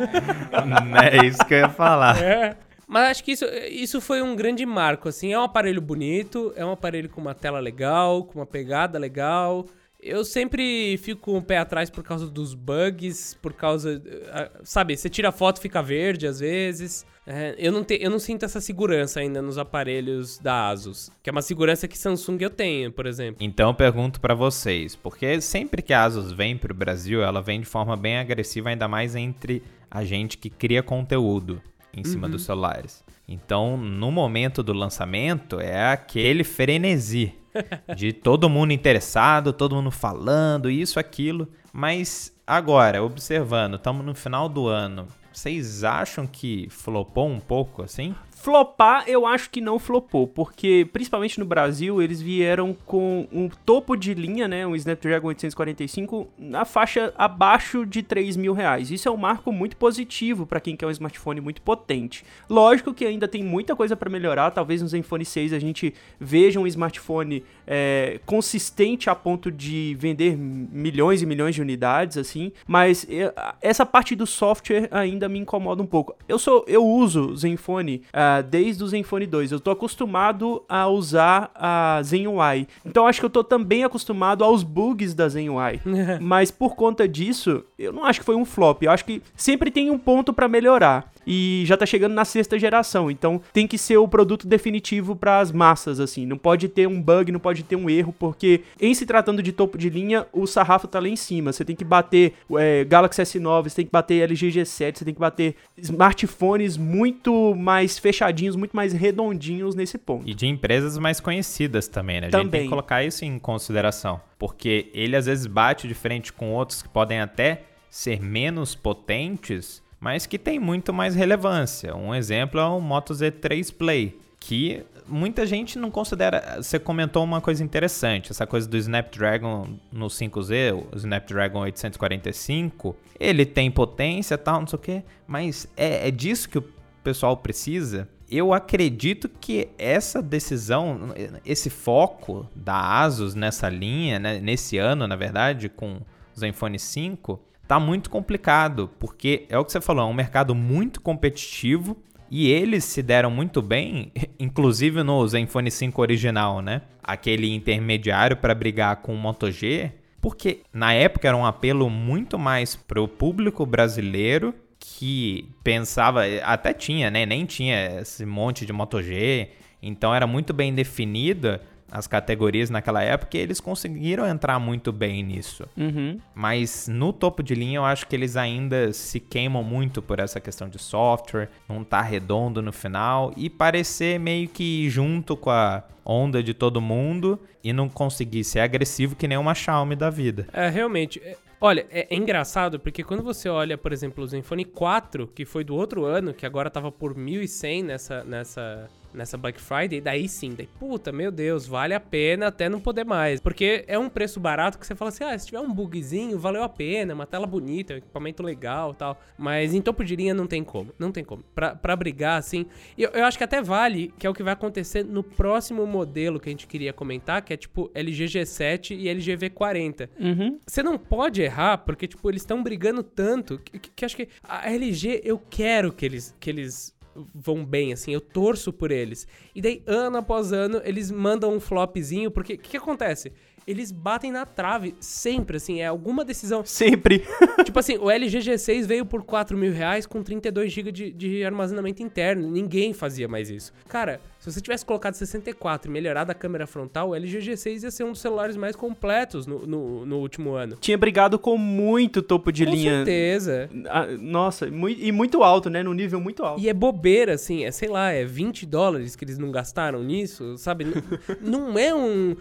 [1.11, 2.21] é isso que eu ia falar.
[2.21, 2.55] É.
[2.87, 5.33] Mas acho que isso, isso foi um grande marco, assim.
[5.33, 9.65] É um aparelho bonito, é um aparelho com uma tela legal, com uma pegada legal.
[9.99, 14.01] Eu sempre fico com o pé atrás por causa dos bugs, por causa.
[14.31, 17.05] ah, Sabe, você tira a foto fica verde às vezes.
[17.25, 21.11] É, eu, não te, eu não sinto essa segurança ainda nos aparelhos da Asus.
[21.21, 23.37] Que é uma segurança que Samsung eu tenho, por exemplo.
[23.39, 27.59] Então eu pergunto pra vocês, porque sempre que a Asus vem pro Brasil, ela vem
[27.59, 31.61] de forma bem agressiva, ainda mais entre a gente que cria conteúdo
[31.93, 33.03] em cima dos celulares.
[33.27, 37.33] Então, no momento do lançamento, é aquele frenesi
[37.95, 41.47] de todo mundo interessado, todo mundo falando, isso, aquilo.
[41.71, 45.07] Mas agora, observando, estamos no final do ano.
[45.31, 48.15] Vocês acham que flopou um pouco assim?
[48.41, 53.97] Flopar, eu acho que não flopou, porque principalmente no Brasil eles vieram com um topo
[53.97, 58.91] de linha, né, um Snapdragon 845 na faixa abaixo de 3 mil reais.
[58.91, 62.23] Isso é um marco muito positivo para quem quer um smartphone muito potente.
[62.49, 66.61] Lógico que ainda tem muita coisa para melhorar, talvez no Zenfone 6 a gente veja
[66.61, 73.05] um smartphone é, consistente a ponto de vender milhões e milhões de unidades, assim, mas
[73.09, 76.15] é, essa parte do software ainda me incomoda um pouco.
[76.25, 78.03] Eu sou, eu uso Zenfone
[78.41, 79.51] desde o Zenfone 2.
[79.51, 82.67] Eu tô acostumado a usar a ZenUI.
[82.85, 85.81] Então acho que eu tô também acostumado aos bugs da ZenUI.
[86.21, 88.83] Mas por conta disso, eu não acho que foi um flop.
[88.83, 91.11] Eu acho que sempre tem um ponto pra melhorar.
[91.31, 95.39] E já tá chegando na sexta geração, então tem que ser o produto definitivo para
[95.39, 96.25] as massas, assim.
[96.25, 99.51] Não pode ter um bug, não pode ter um erro, porque em se tratando de
[99.51, 101.53] topo de linha, o sarrafo tá lá em cima.
[101.53, 105.13] Você tem que bater é, Galaxy S9, você tem que bater LG G7, você tem
[105.13, 110.27] que bater smartphones muito mais fechadinhos, muito mais redondinhos nesse ponto.
[110.27, 112.27] E de empresas mais conhecidas também, né?
[112.27, 112.63] A gente tem Também.
[112.63, 114.19] que colocar isso em consideração.
[114.39, 119.81] Porque ele às vezes bate de frente com outros que podem até ser menos potentes,
[119.99, 121.95] mas que tem muito mais relevância.
[121.95, 126.57] Um exemplo é o Moto Z3 Play, que muita gente não considera.
[126.61, 132.95] Você comentou uma coisa interessante, essa coisa do Snapdragon no 5Z, o Snapdragon 845.
[133.19, 136.65] Ele tem potência tal, não sei o quê, mas é, é disso que o
[137.03, 138.07] pessoal precisa.
[138.31, 145.15] Eu acredito que essa decisão, esse foco da Asus nessa linha, né, nesse ano, na
[145.15, 150.07] verdade, com o Zenfone 5, tá muito complicado, porque é o que você falou, é
[150.09, 151.95] um mercado muito competitivo
[152.27, 156.81] e eles se deram muito bem, inclusive no Zenfone 5 original, né?
[157.03, 162.39] Aquele intermediário para brigar com o Moto G, porque na época era um apelo muito
[162.39, 167.23] mais pro público brasileiro que pensava, até tinha, né?
[167.23, 169.47] Nem tinha esse monte de Moto G,
[169.79, 175.23] então era muito bem definida as categorias naquela época e eles conseguiram entrar muito bem
[175.23, 175.65] nisso.
[175.77, 176.19] Uhum.
[176.33, 180.39] Mas no topo de linha eu acho que eles ainda se queimam muito por essa
[180.39, 185.83] questão de software, não tá redondo no final e parecer meio que junto com a
[186.05, 190.47] onda de todo mundo e não conseguir ser agressivo que nem uma Xiaomi da vida.
[190.53, 191.21] É, realmente.
[191.23, 195.45] é- olha, é, é engraçado porque quando você olha, por exemplo, o Zenfone 4, que
[195.45, 200.27] foi do outro ano, que agora tava por 1.100 nessa, nessa, nessa Black Friday, daí
[200.29, 203.39] sim, daí, puta, meu Deus, vale a pena até não poder mais.
[203.39, 206.63] Porque é um preço barato que você fala assim, ah, se tiver um bugzinho, valeu
[206.63, 209.19] a pena, uma tela bonita, um equipamento legal tal.
[209.37, 211.43] Mas em topo de linha não tem como, não tem como.
[211.55, 212.65] Pra, pra brigar, assim,
[212.97, 215.85] e eu, eu acho que até vale, que é o que vai acontecer no próximo
[215.87, 220.09] modelo que a gente queria comentar, que é tipo LG G7 e LG V40.
[220.19, 220.59] Uhum.
[220.65, 224.27] Você não pode errar, porque, tipo, eles estão brigando tanto que, que- que acho que
[224.43, 226.93] a LG, eu quero que eles, que eles
[227.33, 229.27] vão bem, assim, eu torço por eles.
[229.53, 233.31] E daí, ano após ano, eles mandam um flopzinho, porque o que, que acontece?
[233.67, 236.65] Eles batem na trave sempre, assim, é alguma decisão.
[236.65, 237.23] Sempre.
[237.63, 241.43] tipo assim, o LG G6 veio por 4 mil reais com 32 GB de, de
[241.43, 242.49] armazenamento interno.
[242.49, 243.71] Ninguém fazia mais isso.
[243.87, 247.91] Cara, se você tivesse colocado 64 e melhorado a câmera frontal, o LG G6 ia
[247.91, 250.77] ser um dos celulares mais completos no, no, no último ano.
[250.79, 253.03] Tinha brigado com muito topo de Com linha.
[253.03, 253.69] certeza.
[253.89, 255.83] Ah, Nossa, e muito alto, né?
[255.83, 256.61] No nível muito alto.
[256.61, 260.57] E é bobeira, assim, é, sei lá, é 20 dólares que eles não gastaram nisso,
[260.57, 260.85] sabe?
[261.41, 262.35] Não é um.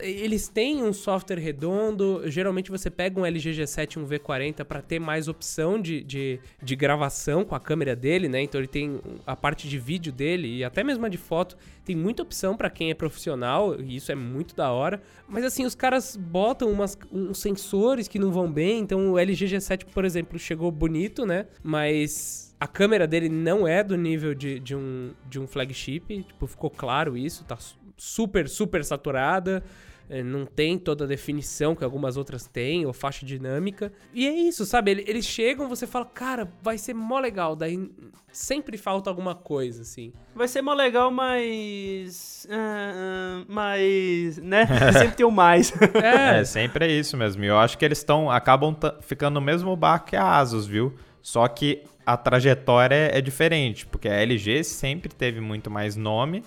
[0.00, 2.22] Eles têm um software redondo.
[2.26, 6.74] Geralmente você pega um LG G7 um V40 para ter mais opção de, de, de
[6.74, 8.40] gravação com a câmera dele, né?
[8.40, 11.43] Então ele tem a parte de vídeo dele e até mesmo a de foto.
[11.84, 15.02] Tem muita opção para quem é profissional e isso é muito da hora.
[15.28, 18.80] Mas assim, os caras botam umas, uns sensores que não vão bem.
[18.80, 21.46] Então o LG G7, por exemplo, chegou bonito, né?
[21.62, 26.22] Mas a câmera dele não é do nível de, de, um, de um flagship.
[26.22, 27.44] Tipo, ficou claro isso.
[27.44, 29.62] Tá su- super, super saturada.
[30.08, 33.92] É, não tem toda a definição que algumas outras têm, ou faixa dinâmica.
[34.12, 34.90] E é isso, sabe?
[34.90, 37.56] Ele- Eles chegam, você fala, cara, vai ser mó legal.
[37.56, 37.90] Daí
[38.32, 40.12] sempre falta alguma coisa, assim.
[40.34, 42.46] Vai ser mó legal, mas.
[42.50, 44.38] ah, mas.
[44.38, 44.66] né?
[44.92, 45.72] Sempre tem o mais.
[46.02, 47.42] É, É, sempre é isso mesmo.
[47.44, 50.94] E eu acho que eles estão acabam ficando no mesmo barco que a Asus, viu?
[51.22, 56.42] Só que a trajetória é, é diferente, porque a LG sempre teve muito mais nome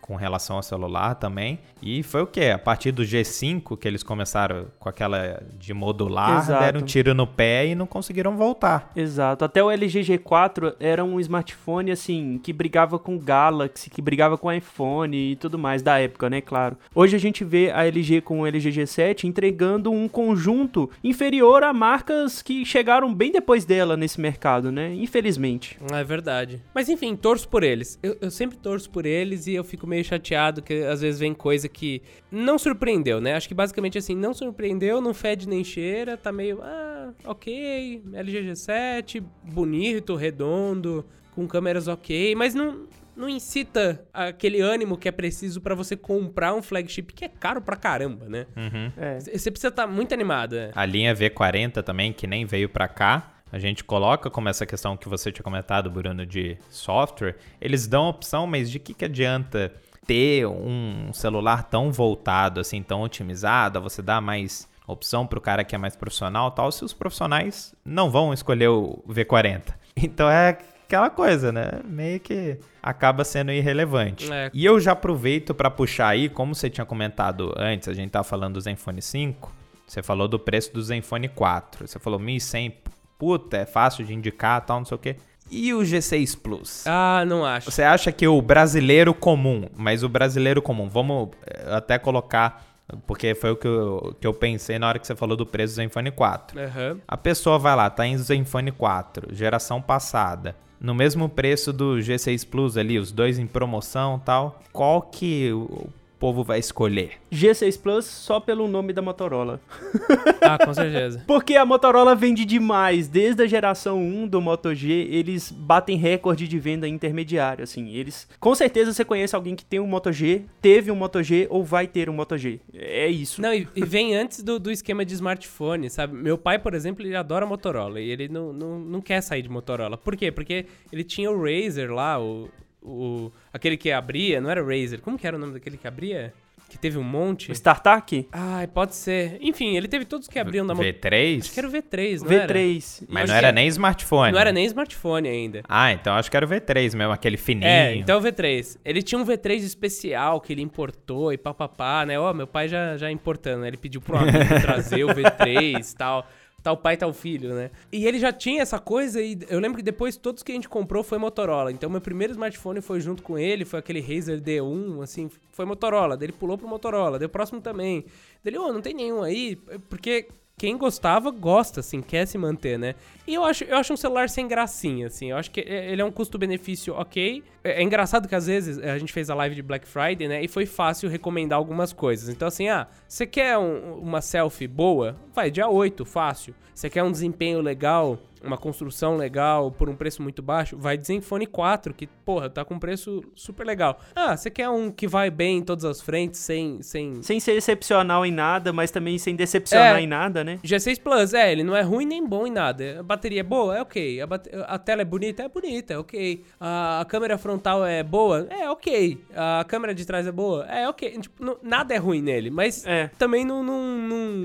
[0.00, 1.58] com relação ao celular também.
[1.82, 2.46] E foi o quê?
[2.54, 6.64] A partir do G5 que eles começaram com aquela de modular, Exato.
[6.64, 8.90] deram um tiro no pé e não conseguiram voltar.
[8.94, 9.44] Exato.
[9.44, 14.36] Até o LG G4 era um smartphone, assim, que brigava com o Galaxy, que brigava
[14.36, 16.40] com o iPhone e tudo mais da época, né?
[16.40, 16.76] Claro.
[16.94, 21.72] Hoje a gente vê a LG com o LG G7 entregando um conjunto inferior a
[21.72, 24.94] marcas que chegaram bem depois dela nesse mercado, né?
[24.94, 25.78] Infelizmente.
[25.92, 26.60] É verdade.
[26.74, 27.98] Mas enfim, torço por eles.
[28.02, 31.32] Eu, eu sempre torço por eles e eu fico meio chateado que às vezes vem
[31.32, 33.34] coisa que não surpreendeu, né?
[33.34, 38.50] Acho que basicamente assim, não surpreendeu, não fede nem cheira, tá meio, ah, ok, LG
[38.50, 45.60] G7, bonito, redondo, com câmeras ok, mas não, não incita aquele ânimo que é preciso
[45.60, 48.46] pra você comprar um flagship que é caro pra caramba, né?
[48.56, 48.92] Uhum.
[48.96, 49.20] É.
[49.20, 50.70] Você precisa estar muito animado, né?
[50.74, 54.96] A linha V40 também, que nem veio pra cá, a gente coloca como essa questão
[54.96, 57.36] que você tinha comentado, Bruno, de software.
[57.60, 59.72] Eles dão opção, mas de que, que adianta
[60.06, 63.78] ter um celular tão voltado, assim, tão otimizado?
[63.78, 66.92] a Você dá mais opção pro cara que é mais profissional e tal, se os
[66.92, 69.74] profissionais não vão escolher o V40.
[70.02, 71.68] Então é aquela coisa, né?
[71.84, 74.32] Meio que acaba sendo irrelevante.
[74.32, 74.50] É.
[74.54, 78.24] E eu já aproveito pra puxar aí, como você tinha comentado antes, a gente tava
[78.24, 79.52] falando do Zenfone 5,
[79.86, 81.86] você falou do preço do Zenfone 4.
[81.86, 82.72] Você falou 1.100,
[83.20, 85.16] puta, é fácil de indicar, tal, não sei o quê.
[85.50, 86.86] E o G6 Plus?
[86.86, 87.70] Ah, não acho.
[87.70, 92.64] Você acha que o brasileiro comum, mas o brasileiro comum, vamos eh, até colocar,
[93.06, 95.74] porque foi o que eu, que eu pensei na hora que você falou do preço
[95.74, 96.58] do Zenfone 4.
[96.58, 97.00] Aham.
[97.06, 102.48] A pessoa vai lá, tá em Zenfone 4, geração passada, no mesmo preço do G6
[102.48, 104.60] Plus ali, os dois em promoção e tal.
[104.72, 105.88] Qual que o
[106.20, 107.12] povo vai escolher?
[107.32, 109.58] G6 Plus só pelo nome da Motorola.
[110.42, 111.22] Ah, com certeza.
[111.28, 113.06] Porque a Motorola vende demais.
[113.06, 117.90] Desde a geração 1 do Moto G, eles batem recorde de venda intermediário, assim.
[117.90, 121.46] Eles, com certeza você conhece alguém que tem um Moto G, teve um Moto G
[121.50, 122.58] ou vai ter um Moto G.
[122.74, 123.40] É isso.
[123.40, 126.16] Não, e, e vem antes do, do esquema de smartphone, sabe?
[126.16, 129.48] Meu pai, por exemplo, ele adora Motorola e ele não, não, não quer sair de
[129.48, 129.96] Motorola.
[129.96, 130.32] Por quê?
[130.32, 132.48] Porque ele tinha o Razer lá, o,
[132.82, 135.00] o aquele que abria, não era o Razer.
[135.00, 136.32] Como que era o nome daquele que abria?
[136.70, 137.50] Que teve um monte?
[137.50, 138.28] O StarTAC?
[138.30, 139.38] Ai, pode ser.
[139.40, 140.94] Enfim, ele teve todos que abriam da Motorola.
[140.94, 141.40] V3?
[141.40, 142.54] Acho que era o V3, não era?
[142.54, 143.04] V3.
[143.08, 143.52] Mas Acho não que era é.
[143.52, 144.32] nem smartphone.
[144.32, 145.62] Não era nem smartphone ainda.
[145.68, 147.66] Ah, então acho que era o V3 mesmo, aquele fininho.
[147.66, 148.78] É, então o V3.
[148.84, 152.20] Ele tinha um V3 especial que ele importou e papapá, né?
[152.20, 153.66] Ó, meu pai já, já importando, né?
[153.66, 156.24] Ele pediu pro amigo trazer o V3 e tal.
[156.62, 157.70] Tal pai, tal filho, né?
[157.90, 160.68] E ele já tinha essa coisa e eu lembro que depois todos que a gente
[160.68, 161.72] comprou foi Motorola.
[161.72, 166.16] Então meu primeiro smartphone foi junto com ele, foi aquele Razer D1, assim, foi Motorola.
[166.16, 168.04] Daí ele pulou pro Motorola, o próximo também.
[168.44, 169.56] Daí ele, ô, não tem nenhum aí,
[169.88, 170.28] porque
[170.60, 172.94] quem gostava, gosta, assim, quer se manter, né?
[173.26, 175.30] E eu acho, eu acho um celular sem gracinha, assim.
[175.30, 177.42] Eu acho que é- ele é um custo-benefício ok.
[177.64, 180.44] É, é engraçado que às vezes a gente fez a live de Black Friday, né?
[180.44, 182.28] E foi fácil recomendar algumas coisas.
[182.28, 185.16] Então, assim, ah, você quer um- uma selfie boa?
[185.32, 186.54] Vai, dia 8, fácil.
[186.74, 190.76] Você quer um desempenho legal, uma construção legal, por um preço muito baixo?
[190.78, 193.98] Vai Zenfone 4, que, porra, tá com um preço super legal.
[194.14, 196.80] Ah, você quer um que vai bem em todas as frentes, sem...
[196.82, 197.22] sem...
[197.22, 200.00] Sem ser excepcional em nada, mas também sem decepcionar É.
[200.00, 200.58] em nada, né?
[200.64, 203.00] G6 Plus, é, ele não é ruim nem bom em nada.
[203.00, 203.76] A bateria é boa?
[203.76, 204.20] É ok.
[204.20, 205.42] A, a tela é bonita?
[205.42, 206.44] É bonita, é ok.
[206.58, 208.46] A, a câmera frontal é boa?
[208.50, 209.18] É ok.
[209.34, 210.64] A câmera de trás é boa?
[210.66, 211.18] É ok.
[211.18, 213.10] Tipo, não- nada é ruim nele, mas É.
[213.18, 213.82] também não, não,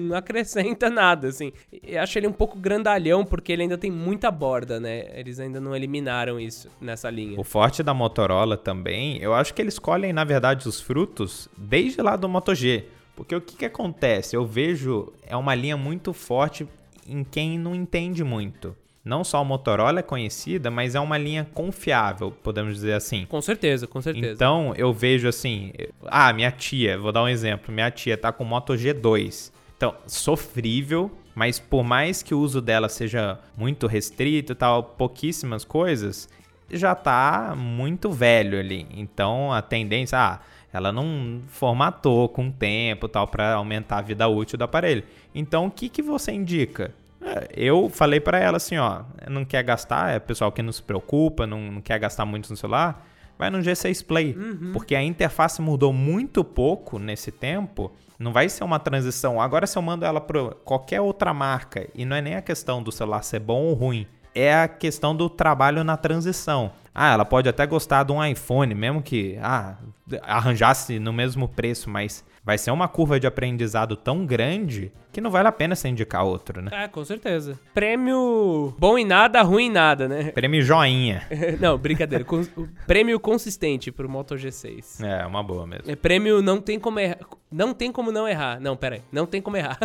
[0.10, 1.52] não acrescenta nada, assim.
[1.84, 5.06] Eu acho ele um pouco grandalhão, porque ele ainda tem muita borda, né?
[5.14, 7.40] Eles ainda não eliminaram isso nessa linha.
[7.40, 12.02] O forte da Motorola também, eu acho que eles colhem, na verdade, os frutos desde
[12.02, 12.86] lá do Moto G.
[13.16, 14.36] Porque o que, que acontece?
[14.36, 16.68] Eu vejo é uma linha muito forte
[17.08, 18.76] em quem não entende muito.
[19.06, 23.28] Não só a Motorola é conhecida, mas é uma linha confiável, podemos dizer assim.
[23.28, 24.34] Com certeza, com certeza.
[24.34, 25.72] Então eu vejo assim,
[26.08, 29.52] ah, minha tia, vou dar um exemplo, minha tia tá com Moto G2.
[29.78, 35.66] Então, sofrível, mas por mais que o uso dela seja muito restrito e tal, pouquíssimas
[35.66, 36.30] coisas,
[36.72, 38.88] já tá muito velho ali.
[38.92, 40.40] Então a tendência, ah,
[40.72, 45.04] ela não formatou com o tempo tal para aumentar a vida útil do aparelho.
[45.34, 46.94] Então o que que você indica?
[47.22, 50.82] É, Eu falei pra ela assim, ó, não quer gastar, é pessoal que não se
[50.82, 53.06] preocupa, não, não quer gastar muito no celular,
[53.38, 54.34] vai no G6 Play.
[54.74, 57.92] Porque a interface mudou muito pouco nesse tempo.
[58.18, 59.42] Não vai ser uma transição.
[59.42, 62.82] Agora, se eu mando ela para qualquer outra marca, e não é nem a questão
[62.82, 66.72] do celular ser bom ou ruim, é a questão do trabalho na transição.
[66.96, 69.76] Ah, ela pode até gostar de um iPhone, mesmo que ah,
[70.24, 75.32] arranjasse no mesmo preço, mas vai ser uma curva de aprendizado tão grande que não
[75.32, 76.72] vale a pena você indicar outro, né?
[76.74, 77.60] É, com certeza.
[77.74, 80.32] Prêmio bom em nada, ruim em nada, né?
[80.32, 81.24] Prêmio joinha.
[81.60, 82.24] Não, brincadeira.
[82.26, 85.04] Con- o prêmio consistente pro Moto G6.
[85.04, 85.90] É, uma boa mesmo.
[85.90, 87.20] É prêmio não tem como errar.
[87.50, 88.60] Não tem como não errar.
[88.60, 89.02] Não, pera aí.
[89.10, 89.80] Não tem como errar.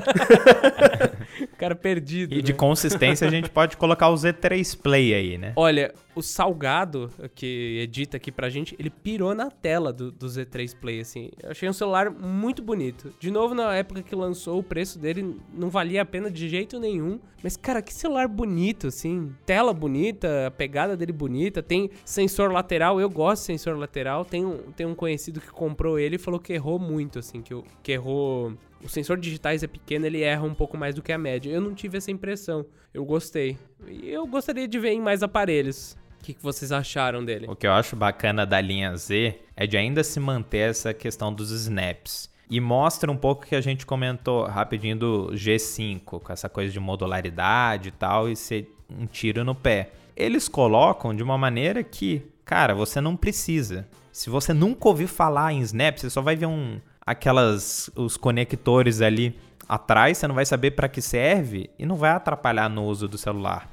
[1.57, 2.35] Cara perdido.
[2.35, 2.59] E de né?
[2.59, 5.53] consistência a gente pode colocar o Z3 Play aí, né?
[5.55, 10.77] Olha, o Salgado, que edita aqui pra gente, ele pirou na tela do, do Z3
[10.77, 11.31] Play, assim.
[11.43, 13.13] Eu achei um celular muito bonito.
[13.19, 16.79] De novo, na época que lançou, o preço dele não valia a pena de jeito
[16.79, 17.21] nenhum.
[17.43, 19.35] Mas, cara, que celular bonito, assim.
[19.47, 21.63] Tela bonita, a pegada dele bonita.
[21.63, 24.25] Tem sensor lateral, eu gosto de sensor lateral.
[24.25, 27.41] Tem um, tem um conhecido que comprou ele e falou que errou muito, assim.
[27.41, 28.53] Que, que errou...
[28.83, 31.51] O sensor digitais é pequeno, ele erra um pouco mais do que a média.
[31.51, 32.65] Eu não tive essa impressão.
[32.93, 33.59] Eu gostei.
[33.87, 35.97] E eu gostaria de ver em mais aparelhos.
[36.21, 37.47] O que, que vocês acharam dele?
[37.49, 41.33] O que eu acho bacana da linha Z é de ainda se manter essa questão
[41.33, 42.31] dos snaps.
[42.51, 46.81] E mostra um pouco que a gente comentou rapidinho do G5, com essa coisa de
[46.81, 49.93] modularidade e tal, e ser um tiro no pé.
[50.17, 53.87] Eles colocam de uma maneira que, cara, você não precisa.
[54.13, 59.01] Se você nunca ouviu falar em snap, você só vai ver um aquelas os conectores
[59.01, 63.07] ali atrás, você não vai saber para que serve e não vai atrapalhar no uso
[63.07, 63.69] do celular.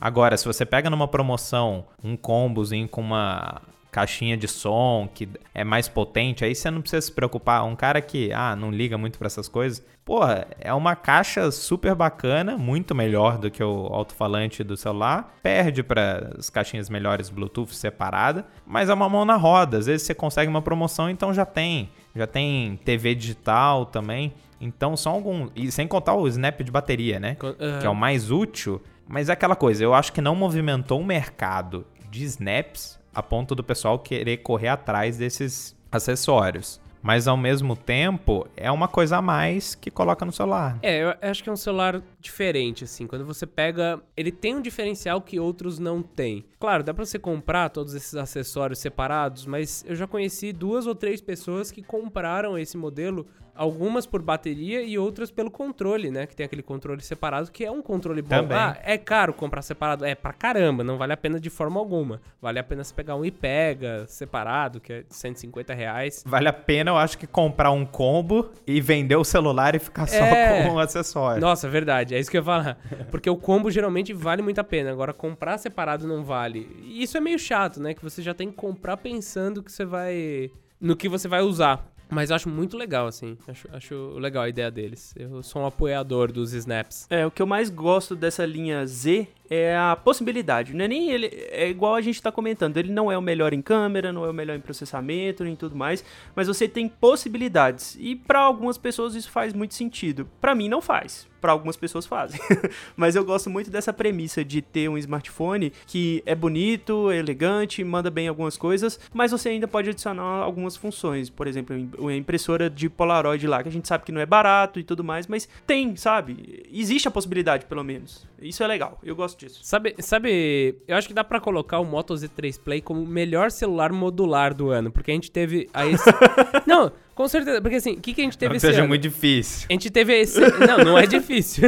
[0.00, 5.64] Agora, se você pega numa promoção um combozinho com uma caixinha de som que é
[5.64, 7.64] mais potente, aí você não precisa se preocupar.
[7.64, 11.94] Um cara que, ah, não liga muito pra essas coisas, porra, é uma caixa super
[11.94, 15.34] bacana, muito melhor do que o alto-falante do celular.
[15.42, 19.78] Perde para as caixinhas melhores Bluetooth separada, mas é uma mão na roda.
[19.78, 21.90] Às vezes você consegue uma promoção, então já tem.
[22.18, 24.34] Já tem TV digital também.
[24.60, 25.50] Então são alguns.
[25.54, 27.36] E sem contar o snap de bateria, né?
[27.40, 27.78] Aham.
[27.78, 28.82] Que é o mais útil.
[29.06, 33.54] Mas é aquela coisa, eu acho que não movimentou o mercado de snaps a ponto
[33.54, 36.78] do pessoal querer correr atrás desses acessórios.
[37.02, 40.78] Mas ao mesmo tempo, é uma coisa a mais que coloca no celular.
[40.82, 43.06] É, eu acho que é um celular diferente, assim.
[43.06, 44.00] Quando você pega.
[44.16, 46.44] Ele tem um diferencial que outros não têm.
[46.58, 50.94] Claro, dá pra você comprar todos esses acessórios separados, mas eu já conheci duas ou
[50.94, 53.26] três pessoas que compraram esse modelo.
[53.58, 56.26] Algumas por bateria e outras pelo controle, né?
[56.26, 58.28] Que tem aquele controle separado, que é um controle bom.
[58.28, 58.56] Também.
[58.56, 60.04] Ah, é caro comprar separado?
[60.04, 62.20] É pra caramba, não vale a pena de forma alguma.
[62.40, 66.22] Vale a pena você pegar um iPega separado, que é 150 reais.
[66.24, 70.06] Vale a pena, eu acho que comprar um combo e vender o celular e ficar
[70.06, 70.62] só É.
[70.68, 71.40] com o acessório.
[71.40, 72.78] Nossa, verdade, é isso que eu ia falar.
[73.10, 74.92] Porque o combo geralmente vale muito a pena.
[74.92, 76.68] Agora, comprar separado não vale.
[76.84, 77.92] E isso é meio chato, né?
[77.92, 80.50] Que você já tem que comprar pensando que você vai.
[80.80, 81.84] no que você vai usar.
[82.10, 83.36] Mas eu acho muito legal, assim.
[83.46, 85.14] Acho, acho legal a ideia deles.
[85.16, 87.06] Eu sou um apoiador dos snaps.
[87.10, 90.74] É, o que eu mais gosto dessa linha Z é a possibilidade.
[90.74, 91.26] Não é nem ele.
[91.50, 92.76] É igual a gente tá comentando.
[92.76, 95.76] Ele não é o melhor em câmera, não é o melhor em processamento, nem tudo
[95.76, 96.04] mais.
[96.34, 97.96] Mas você tem possibilidades.
[97.98, 100.28] E para algumas pessoas isso faz muito sentido.
[100.40, 101.26] Para mim não faz.
[101.40, 102.40] Para algumas pessoas fazem.
[102.96, 107.84] mas eu gosto muito dessa premissa de ter um smartphone que é bonito, é elegante,
[107.84, 111.30] manda bem algumas coisas, mas você ainda pode adicionar algumas funções.
[111.30, 111.76] Por exemplo,
[112.08, 115.04] a impressora de Polaroid lá, que a gente sabe que não é barato e tudo
[115.04, 116.64] mais, mas tem, sabe?
[116.72, 118.26] Existe a possibilidade, pelo menos.
[118.42, 118.98] Isso é legal.
[119.04, 119.60] Eu gosto disso.
[119.62, 123.50] Sabe, sabe, eu acho que dá pra colocar o Moto Z3 Play como o melhor
[123.50, 126.04] celular modular do ano, porque a gente teve a esse...
[126.66, 128.88] Não, com certeza, porque assim, o que, que a gente teve Não esse seja ano?
[128.88, 129.66] muito difícil.
[129.68, 130.40] A gente teve esse.
[130.40, 131.64] Não, não é difícil.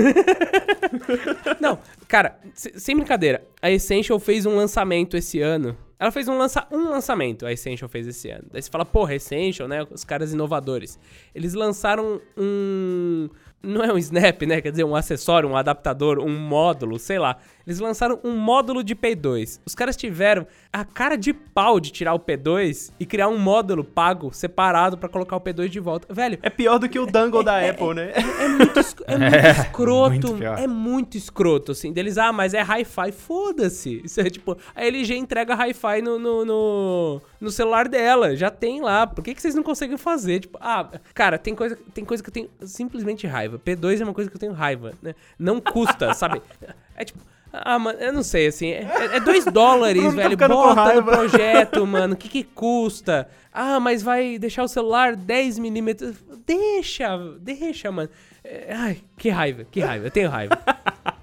[1.61, 5.77] não, cara, se- sem brincadeira, a Essential fez um lançamento esse ano.
[5.99, 6.67] Ela fez um, lança...
[6.71, 8.45] um lançamento, a Essential fez esse ano.
[8.51, 9.85] Daí você fala, porra, Essential, né?
[9.91, 10.99] Os caras inovadores.
[11.35, 13.29] Eles lançaram um.
[13.63, 14.61] Não é um snap, né?
[14.63, 17.37] Quer dizer, um acessório, um adaptador, um módulo, sei lá.
[17.71, 19.61] Eles lançaram um módulo de P2.
[19.65, 23.85] Os caras tiveram a cara de pau de tirar o P2 e criar um módulo
[23.85, 26.13] pago separado pra colocar o P2 de volta.
[26.13, 28.13] Velho, É pior do que o dangle da Apple, né?
[28.17, 30.11] é muito, es- é muito escroto.
[30.35, 31.93] muito é muito escroto, assim.
[31.93, 33.13] Deles, ah, mas é hi-fi.
[33.13, 34.01] Foda-se.
[34.05, 38.35] Isso é tipo, a LG entrega hi-fi no, no, no, no celular dela.
[38.35, 39.07] Já tem lá.
[39.07, 40.41] Por que, que vocês não conseguem fazer?
[40.41, 43.61] Tipo, ah, cara, tem coisa, tem coisa que eu tenho simplesmente raiva.
[43.61, 45.15] P2 é uma coisa que eu tenho raiva, né?
[45.39, 46.43] Não custa, sabe?
[46.97, 47.21] É tipo.
[47.53, 51.85] Ah, mano, eu não sei, assim, é 2 dólares, Bruno tá velho, bota no projeto,
[51.87, 53.29] mano, o que que custa?
[53.53, 58.09] Ah, mas vai deixar o celular 10 milímetros, deixa, deixa, mano.
[58.45, 60.59] É, ai, que raiva, que raiva, eu tenho raiva.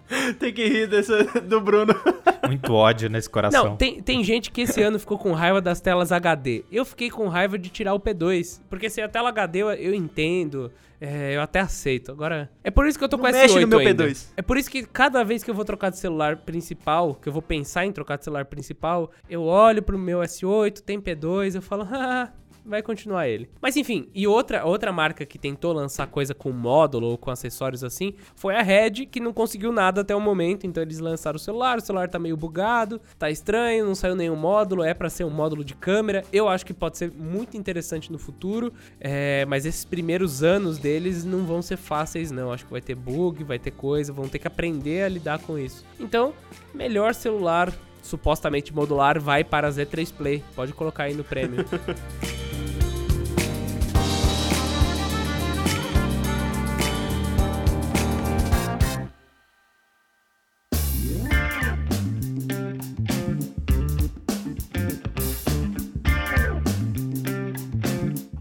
[0.39, 1.93] Tem que rir dessa, do Bruno.
[2.47, 3.65] Muito ódio nesse coração.
[3.65, 6.63] Não, tem, tem gente que esse ano ficou com raiva das telas HD.
[6.71, 8.61] Eu fiquei com raiva de tirar o P2.
[8.69, 12.11] Porque se a tela HD eu, eu entendo, é, eu até aceito.
[12.11, 14.07] Agora, é por isso que eu tô Não com mexe S8 no meu ainda.
[14.07, 14.27] P2.
[14.37, 17.33] É por isso que cada vez que eu vou trocar de celular principal, que eu
[17.33, 21.61] vou pensar em trocar de celular principal, eu olho pro meu S8, tem P2, eu
[21.61, 22.31] falo, ah,
[22.67, 23.49] vai continuar ele.
[23.61, 27.83] Mas enfim, e outra, outra marca que tentou lançar coisa com módulo ou com acessórios
[27.83, 31.39] assim, foi a Red, que não conseguiu nada até o momento, então eles lançaram o
[31.39, 35.23] celular, o celular tá meio bugado, tá estranho, não saiu nenhum módulo, é pra ser
[35.23, 36.23] um módulo de câmera.
[36.31, 41.23] Eu acho que pode ser muito interessante no futuro, é, mas esses primeiros anos deles
[41.23, 44.39] não vão ser fáceis não, acho que vai ter bug, vai ter coisa, vão ter
[44.39, 45.85] que aprender a lidar com isso.
[45.99, 46.33] Então,
[46.73, 47.73] melhor celular
[48.07, 50.43] supostamente modular vai para a Z3 Play.
[50.55, 51.65] Pode colocar aí no prêmio.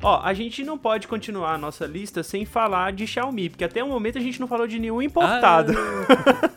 [0.06, 3.82] Ó, a gente não pode continuar a nossa lista sem falar de Xiaomi, porque até
[3.82, 5.72] o momento a gente não falou de nenhum importado.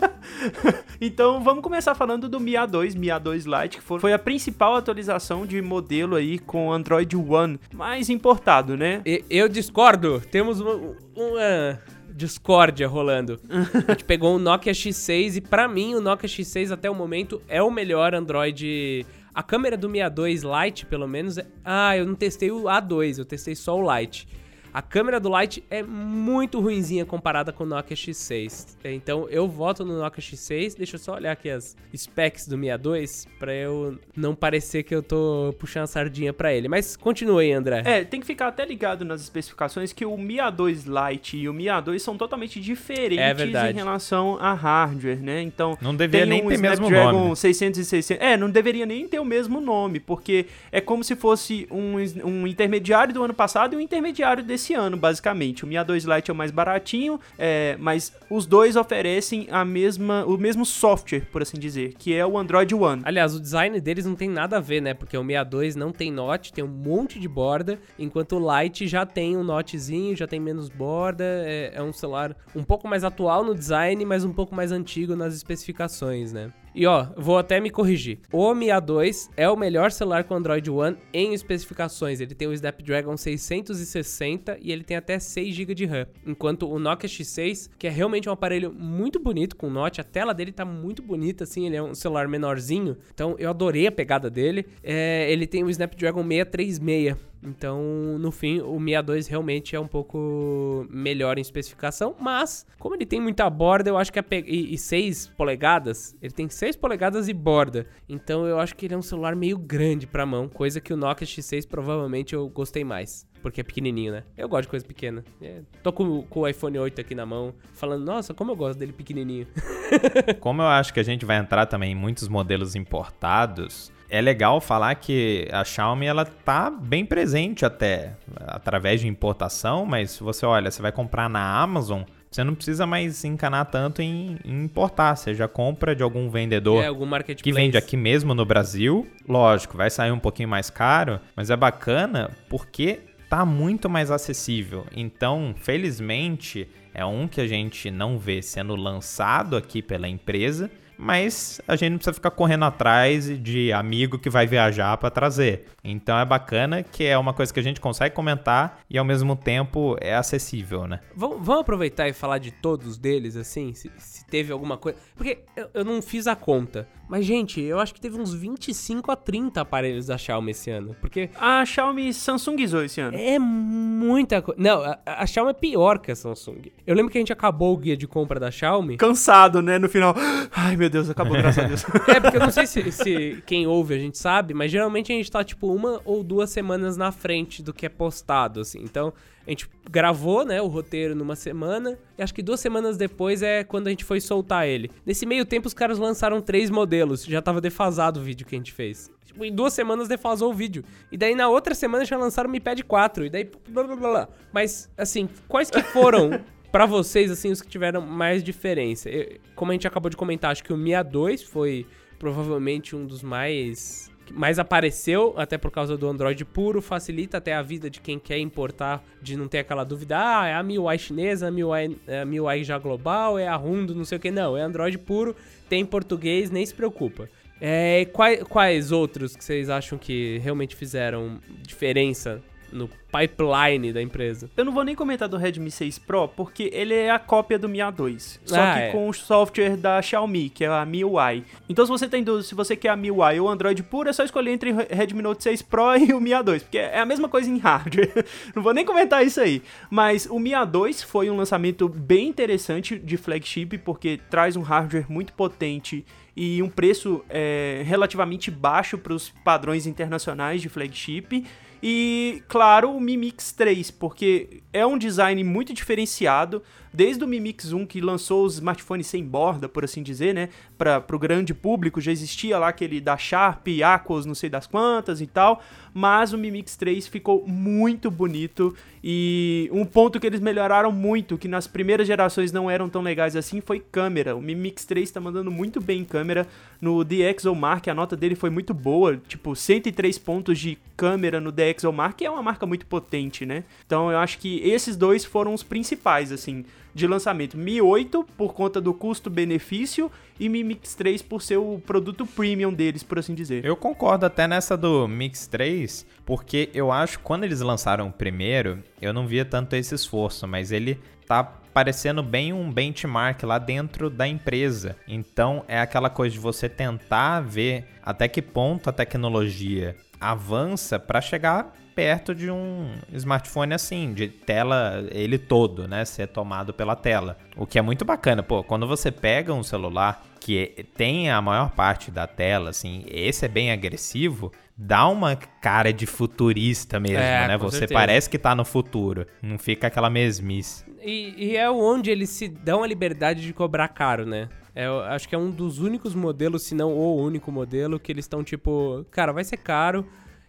[1.01, 5.47] então vamos começar falando do Mi A2, Mi A2 Lite, que foi a principal atualização
[5.47, 9.01] de modelo aí com Android One, mais importado, né?
[9.27, 10.21] Eu discordo.
[10.29, 10.75] Temos uma,
[11.15, 11.79] uma
[12.19, 13.39] discórdia rolando.
[13.87, 17.41] A gente pegou um Nokia X6 e pra mim o Nokia X6 até o momento
[17.47, 19.05] é o melhor Android.
[19.33, 21.45] A câmera do Mi A2 Lite, pelo menos, é...
[21.63, 24.27] Ah, eu não testei o A2, eu testei só o Lite.
[24.73, 28.77] A câmera do Lite é muito ruinzinha comparada com o Nokia X6.
[28.85, 30.77] Então eu voto no Nokia X6.
[30.77, 34.93] Deixa eu só olhar aqui as specs do Mi A2 pra eu não parecer que
[34.93, 36.67] eu tô puxando a sardinha pra ele.
[36.67, 37.81] Mas continue aí, André.
[37.85, 41.53] É, tem que ficar até ligado nas especificações que o Mi A2 Lite e o
[41.53, 45.41] Mi A2 são totalmente diferentes É em relação a hardware, né?
[45.41, 47.35] Então, Não deveria tem nem um ter mesmo Snapdragon nome.
[47.35, 48.23] 600 e 600.
[48.23, 52.45] É, não deveria nem ter o mesmo nome, porque é como se fosse um, um
[52.45, 55.63] intermediário do ano passado e um intermediário desse ano, basicamente.
[55.63, 60.25] O Mi A2 Lite é o mais baratinho, é, mas os dois oferecem a mesma,
[60.25, 63.01] o mesmo software, por assim dizer, que é o Android One.
[63.05, 64.93] Aliás, o design deles não tem nada a ver, né?
[64.93, 69.05] Porque o 62 não tem note, tem um monte de borda, enquanto o Lite já
[69.05, 73.43] tem um notezinho, já tem menos borda, é, é um celular um pouco mais atual
[73.43, 76.51] no design, mas um pouco mais antigo nas especificações, né?
[76.73, 78.19] E ó, vou até me corrigir.
[78.31, 82.19] O Mi A2 é o melhor celular com Android One em especificações.
[82.19, 86.07] Ele tem o Snapdragon 660 e ele tem até 6 GB de RAM.
[86.25, 90.33] Enquanto o Nokia X6, que é realmente um aparelho muito bonito com Note, a tela
[90.33, 92.97] dele tá muito bonita, assim, ele é um celular menorzinho.
[93.13, 94.65] Então eu adorei a pegada dele.
[94.83, 97.29] É, ele tem o Snapdragon 636.
[97.41, 97.81] Então,
[98.19, 103.05] no fim, o Mi A2 realmente é um pouco melhor em especificação, mas como ele
[103.05, 104.43] tem muita borda, eu acho que a pe...
[104.45, 107.87] e, e 6 polegadas, ele tem 6 polegadas e borda.
[108.07, 110.97] Então, eu acho que ele é um celular meio grande pra mão, coisa que o
[110.97, 113.27] Nokia X6 provavelmente eu gostei mais.
[113.41, 114.23] Porque é pequenininho, né?
[114.37, 115.23] Eu gosto de coisa pequena.
[115.41, 118.77] É, tô com, com o iPhone 8 aqui na mão, falando, nossa, como eu gosto
[118.77, 119.47] dele pequenininho.
[120.39, 124.59] Como eu acho que a gente vai entrar também em muitos modelos importados, é legal
[124.59, 130.45] falar que a Xiaomi ela tá bem presente até através de importação, mas se você
[130.45, 135.15] olha, você vai comprar na Amazon, você não precisa mais encanar tanto em, em importar,
[135.15, 137.43] você já compra de algum vendedor é, algum marketplace.
[137.43, 139.07] que vende aqui mesmo no Brasil.
[139.27, 142.99] Lógico, vai sair um pouquinho mais caro, mas é bacana porque
[143.29, 144.85] tá muito mais acessível.
[144.95, 150.69] Então, felizmente, é um que a gente não vê sendo lançado aqui pela empresa,
[151.01, 155.67] mas a gente não precisa ficar correndo atrás de amigo que vai viajar para trazer.
[155.81, 159.33] Então é bacana que é uma coisa que a gente consegue comentar e ao mesmo
[159.33, 160.99] tempo é acessível, né?
[161.15, 163.73] Vamos, vamos aproveitar e falar de todos deles, assim?
[163.73, 164.97] Se, se teve alguma coisa.
[165.15, 166.85] Porque eu, eu não fiz a conta.
[167.09, 170.95] Mas, gente, eu acho que teve uns 25 a 30 aparelhos da Xiaomi esse ano.
[171.01, 173.17] Porque A Xiaomi Samsungizou esse ano.
[173.17, 174.61] é muita coisa.
[174.61, 176.71] Não, a, a Xiaomi é pior que a Samsung.
[176.85, 178.95] Eu lembro que a gente acabou o guia de compra da Xiaomi.
[178.97, 179.79] Cansado, né?
[179.79, 180.13] No final.
[180.51, 181.83] Ai, meu Deus, acabou, graças a Deus.
[182.07, 185.15] É, porque eu não sei se, se quem ouve a gente sabe, mas geralmente a
[185.15, 188.79] gente tá, tipo, uma ou duas semanas na frente do que é postado, assim.
[188.83, 189.13] Então,
[189.49, 193.63] a gente gravou, né, o roteiro numa semana, e acho que duas semanas depois é
[193.63, 194.91] quando a gente foi soltar ele.
[195.05, 198.57] Nesse meio tempo, os caras lançaram três modelos, já tava defasado o vídeo que a
[198.57, 199.11] gente fez.
[199.25, 200.83] Tipo, em duas semanas defasou o vídeo.
[201.11, 203.95] E daí na outra semana já lançaram o Mi Pad 4, e daí blá blá
[203.95, 204.29] blá blá.
[204.53, 206.39] Mas, assim, quais que foram
[206.71, 209.09] Pra vocês, assim, os que tiveram mais diferença.
[209.09, 211.83] Eu- como a gente acabou de comentar, acho que o Mi A2 foi
[212.19, 217.61] provavelmente um dos mais mais apareceu, até por causa do Android puro, facilita até a
[217.61, 221.47] vida de quem quer importar, de não ter aquela dúvida, ah, é a MIUI chinesa,
[221.47, 224.57] a MIUI, é a MIUI já global, é a Rundo, não sei o que, não,
[224.57, 225.35] é Android puro,
[225.67, 227.29] tem português, nem se preocupa.
[227.61, 232.41] É, quais, quais outros que vocês acham que realmente fizeram diferença
[232.71, 234.49] no pipeline da empresa?
[234.55, 237.67] Eu não vou nem comentar do Redmi 6 Pro, porque ele é a cópia do
[237.67, 238.39] Mi A2.
[238.45, 238.91] Só Ah, que é.
[238.91, 241.43] com o software da Xiaomi, que é a MIUI.
[241.67, 244.23] Então, se você tem dúvida se você quer a MIUI ou Android puro, é só
[244.23, 247.27] escolher entre o Redmi Note 6 Pro e o Mi A2, porque é a mesma
[247.27, 248.25] coisa em hardware.
[248.55, 249.61] não vou nem comentar isso aí.
[249.89, 255.05] Mas o Mi A2 foi um lançamento bem interessante de flagship, porque traz um hardware
[255.09, 256.05] muito potente
[256.35, 261.43] e um preço é, relativamente baixo para os padrões internacionais de flagship.
[261.81, 266.61] E, claro, o Mi Mix 3, porque é um design muito diferenciado,
[266.93, 270.49] desde o Mi Mix 1 que lançou os smartphones sem borda, por assim dizer, né,
[270.77, 275.21] para o grande público, já existia lá aquele da Sharp, Aquos, não sei das quantas
[275.21, 275.61] e tal,
[275.93, 281.37] mas o Mi Mix 3 ficou muito bonito e um ponto que eles melhoraram muito,
[281.37, 284.35] que nas primeiras gerações não eram tão legais assim, foi câmera.
[284.35, 286.45] O Mi Mix 3 tá mandando muito bem em câmera.
[286.81, 291.68] No DxOMark, a nota dele foi muito boa, tipo 103 pontos de câmera no DxOMark,
[291.73, 293.63] que é uma marca muito potente, né?
[293.85, 297.57] Então eu acho que esses dois foram os principais, assim, de lançamento.
[297.57, 302.73] Mi 8 por conta do custo-benefício e Mi Mix 3 por ser o produto premium
[302.73, 303.63] deles, por assim dizer.
[303.65, 308.13] Eu concordo até nessa do Mix 3, porque eu acho que quando eles lançaram o
[308.13, 313.59] primeiro, eu não via tanto esse esforço, mas ele tá parecendo bem um benchmark lá
[313.59, 314.95] dentro da empresa.
[315.07, 321.21] Então é aquela coisa de você tentar ver até que ponto a tecnologia avança para
[321.21, 327.37] chegar perto de um smartphone assim, de tela ele todo, né, ser tomado pela tela.
[327.57, 331.71] O que é muito bacana, pô, quando você pega um celular que tem a maior
[331.71, 337.49] parte da tela, assim, esse é bem agressivo, dá uma cara de futurista mesmo, É,
[337.49, 337.57] né?
[337.57, 337.99] Você certeza.
[337.99, 340.85] parece que tá no futuro, não fica aquela mesmice.
[341.01, 344.47] E, e é onde eles se dão a liberdade de cobrar caro, né?
[344.79, 348.23] É, acho que é um dos únicos modelos, se não o único modelo, que eles
[348.23, 350.05] estão tipo, cara, vai ser caro,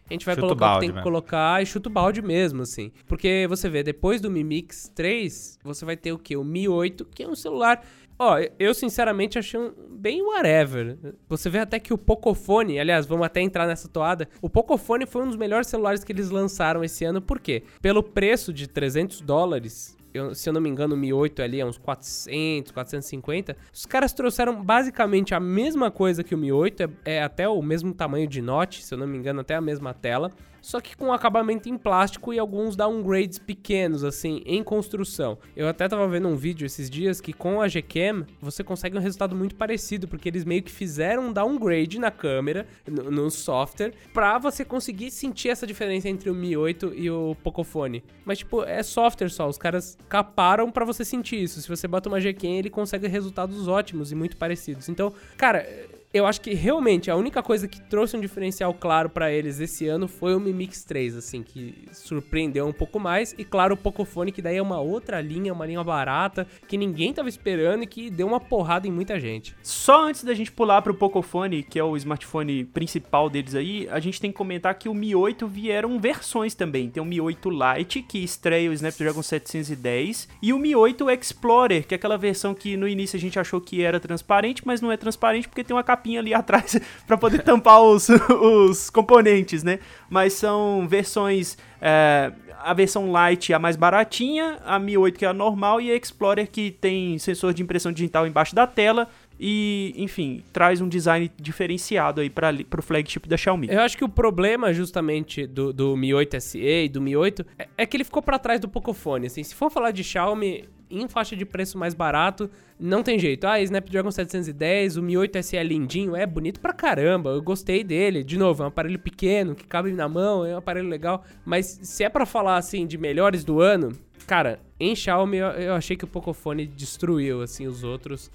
[0.09, 1.03] a gente vai Chuta colocar o que tem que mesmo.
[1.03, 2.93] colocar e chuta o balde mesmo, assim.
[3.07, 6.37] Porque você vê, depois do Mi Mix 3, você vai ter o quê?
[6.37, 7.85] O Mi 8, que é um celular.
[8.19, 10.97] Ó, eu sinceramente achei um bem whatever.
[11.29, 14.29] Você vê até que o Pocophone, aliás, vamos até entrar nessa toada.
[14.43, 17.63] O Pocophone foi um dos melhores celulares que eles lançaram esse ano, por quê?
[17.81, 21.61] Pelo preço de 300 dólares, eu- se eu não me engano, o Mi 8 ali
[21.61, 23.57] é uns 400, 450.
[23.73, 27.61] Os caras trouxeram basicamente a mesma coisa que o Mi 8, é, é até o
[27.63, 30.31] mesmo tamanho de note, se eu não me engano, até a mesma tela.
[30.61, 35.39] Só que com acabamento em plástico e alguns downgrades pequenos, assim, em construção.
[35.57, 39.01] Eu até tava vendo um vídeo esses dias que com a Gcam você consegue um
[39.01, 43.93] resultado muito parecido, porque eles meio que fizeram um downgrade na câmera, no, no software,
[44.13, 48.03] pra você conseguir sentir essa diferença entre o Mi 8 e o Pocophone.
[48.25, 51.61] Mas, tipo, é software só, os caras caparam pra você sentir isso.
[51.61, 54.89] Se você bota uma Gcam, ele consegue resultados ótimos e muito parecidos.
[54.89, 55.67] Então, cara,
[56.13, 59.87] eu acho que realmente a única coisa que trouxe um diferencial claro pra eles esse
[59.87, 63.33] ano foi o Mi Mix 3, assim, que surpreendeu um pouco mais.
[63.39, 67.13] E claro, o Pocophone, que daí é uma outra linha, uma linha barata, que ninguém
[67.13, 69.55] tava esperando e que deu uma porrada em muita gente.
[69.63, 74.01] Só antes da gente pular pro Pocophone, que é o smartphone principal deles aí, a
[74.01, 76.91] gente tem que comentar que o Mi 8 vieram versões também.
[76.91, 81.87] Tem o Mi 8 Lite, que estreia o Snapdragon 710, e o Mi 8 Explorer,
[81.87, 84.91] que é aquela versão que no início a gente achou que era transparente, mas não
[84.91, 88.09] é transparente porque tem uma capinha ali atrás pra poder tampar os,
[88.41, 89.79] os componentes, né?
[90.09, 91.59] Mas são versões...
[91.81, 92.33] é,
[92.63, 95.91] a versão Lite é a mais baratinha, a Mi 8 que é a normal e
[95.91, 100.89] a Explorer que tem sensor de impressão digital embaixo da tela e, enfim, traz um
[100.89, 103.69] design diferenciado aí para o flagship da Xiaomi.
[103.71, 107.47] Eu acho que o problema, justamente, do, do Mi 8 SE e do Mi 8
[107.59, 109.27] é, é que ele ficou pra trás do Pocophone.
[109.27, 113.47] Assim, se for falar de Xiaomi em faixa de preço mais barato, não tem jeito.
[113.47, 117.31] Ah, Snapdragon 710, o Mi 8 SE é lindinho, é bonito pra caramba.
[117.31, 118.25] Eu gostei dele.
[118.25, 121.25] De novo, é um aparelho pequeno que cabe na mão, é um aparelho legal.
[121.45, 123.93] Mas se é pra falar assim de melhores do ano,
[124.27, 128.31] cara, em Xiaomi eu achei que o Pocophone destruiu assim os outros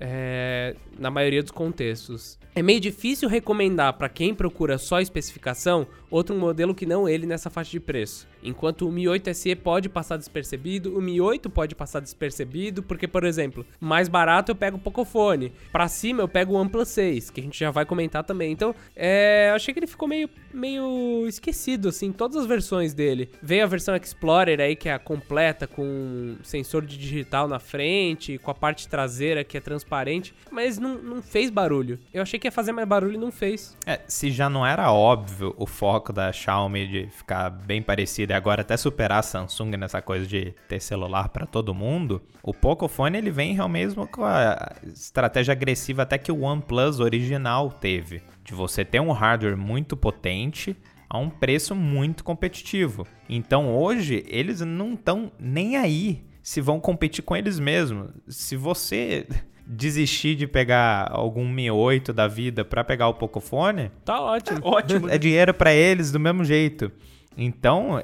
[0.00, 2.38] é, na maioria dos contextos.
[2.56, 7.50] É meio difícil recomendar pra quem procura só especificação outro modelo que não ele nessa
[7.50, 8.28] faixa de preço.
[8.40, 13.08] Enquanto o Mi 8 SE pode passar despercebido, o Mi 8 pode passar despercebido, porque,
[13.08, 17.30] por exemplo, mais barato eu pego o Pocophone, pra cima eu pego o OnePlus 6,
[17.30, 18.52] que a gente já vai comentar também.
[18.52, 23.30] Então, é, eu achei que ele ficou meio, meio esquecido, assim, todas as versões dele.
[23.42, 28.38] Veio a versão Explorer aí, que é a completa, com sensor de digital na frente,
[28.38, 31.98] com a parte traseira que é transparente, mas não, não fez barulho.
[32.12, 33.76] Eu achei que ia fazer mais barulho e não fez.
[33.86, 38.36] É, se já não era óbvio o foco da Xiaomi de ficar bem parecida e
[38.36, 43.18] agora até superar a Samsung nessa coisa de ter celular para todo mundo, o Pocophone
[43.18, 48.84] ele vem realmente com a estratégia agressiva até que o OnePlus original teve, de você
[48.84, 50.76] ter um hardware muito potente
[51.08, 53.06] a um preço muito competitivo.
[53.28, 58.10] Então hoje eles não estão nem aí se vão competir com eles mesmos.
[58.28, 59.26] Se você
[59.66, 64.60] desistir de pegar algum Mi 8 da vida para pegar o Pocophone, Tá ótimo.
[64.64, 65.08] Ótimo.
[65.08, 66.92] é dinheiro para eles do mesmo jeito.
[67.36, 68.02] Então,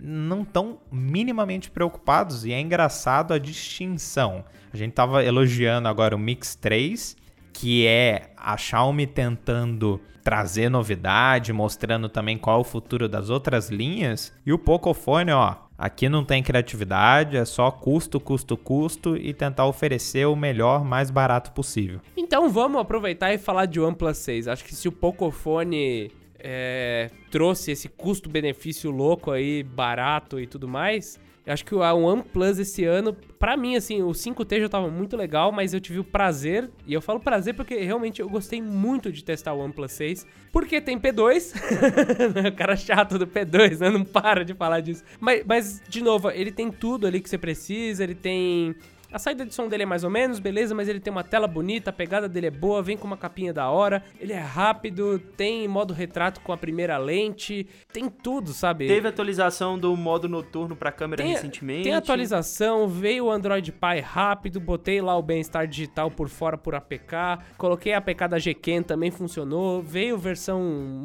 [0.00, 4.44] não estão minimamente preocupados e é engraçado a distinção.
[4.72, 7.16] A gente tava elogiando agora o Mix 3,
[7.52, 13.70] que é a Xiaomi tentando trazer novidade, mostrando também qual é o futuro das outras
[13.70, 19.34] linhas, e o Pocophone, ó, aqui não tem criatividade, é só custo, custo, custo e
[19.34, 22.00] tentar oferecer o melhor, mais barato possível.
[22.16, 24.46] Então vamos aproveitar e falar de OnePlus 6.
[24.46, 31.18] Acho que se o Pocophone é, trouxe esse custo-benefício louco aí, barato e tudo mais,
[31.46, 35.50] acho que o OnePlus esse ano, pra mim, assim, o 5T já tava muito legal,
[35.50, 39.24] mas eu tive o prazer, e eu falo prazer porque realmente eu gostei muito de
[39.24, 41.54] testar o OnePlus 6, porque tem P2,
[42.48, 43.90] o cara chato do P2, né?
[43.90, 45.02] Não para de falar disso.
[45.18, 48.76] Mas, mas, de novo, ele tem tudo ali que você precisa, ele tem
[49.12, 51.46] a saída de som dele é mais ou menos, beleza, mas ele tem uma tela
[51.46, 55.18] bonita, a pegada dele é boa, vem com uma capinha da hora, ele é rápido,
[55.36, 58.86] tem modo retrato com a primeira lente, tem tudo, sabe?
[58.86, 61.84] Teve atualização do modo noturno pra câmera Tem- recentemente.
[61.84, 66.74] Tem atualização, veio o Android Pie rápido, botei lá o bem-estar digital por fora por
[66.74, 70.60] APK, coloquei a APK da Gken, também funcionou, veio versão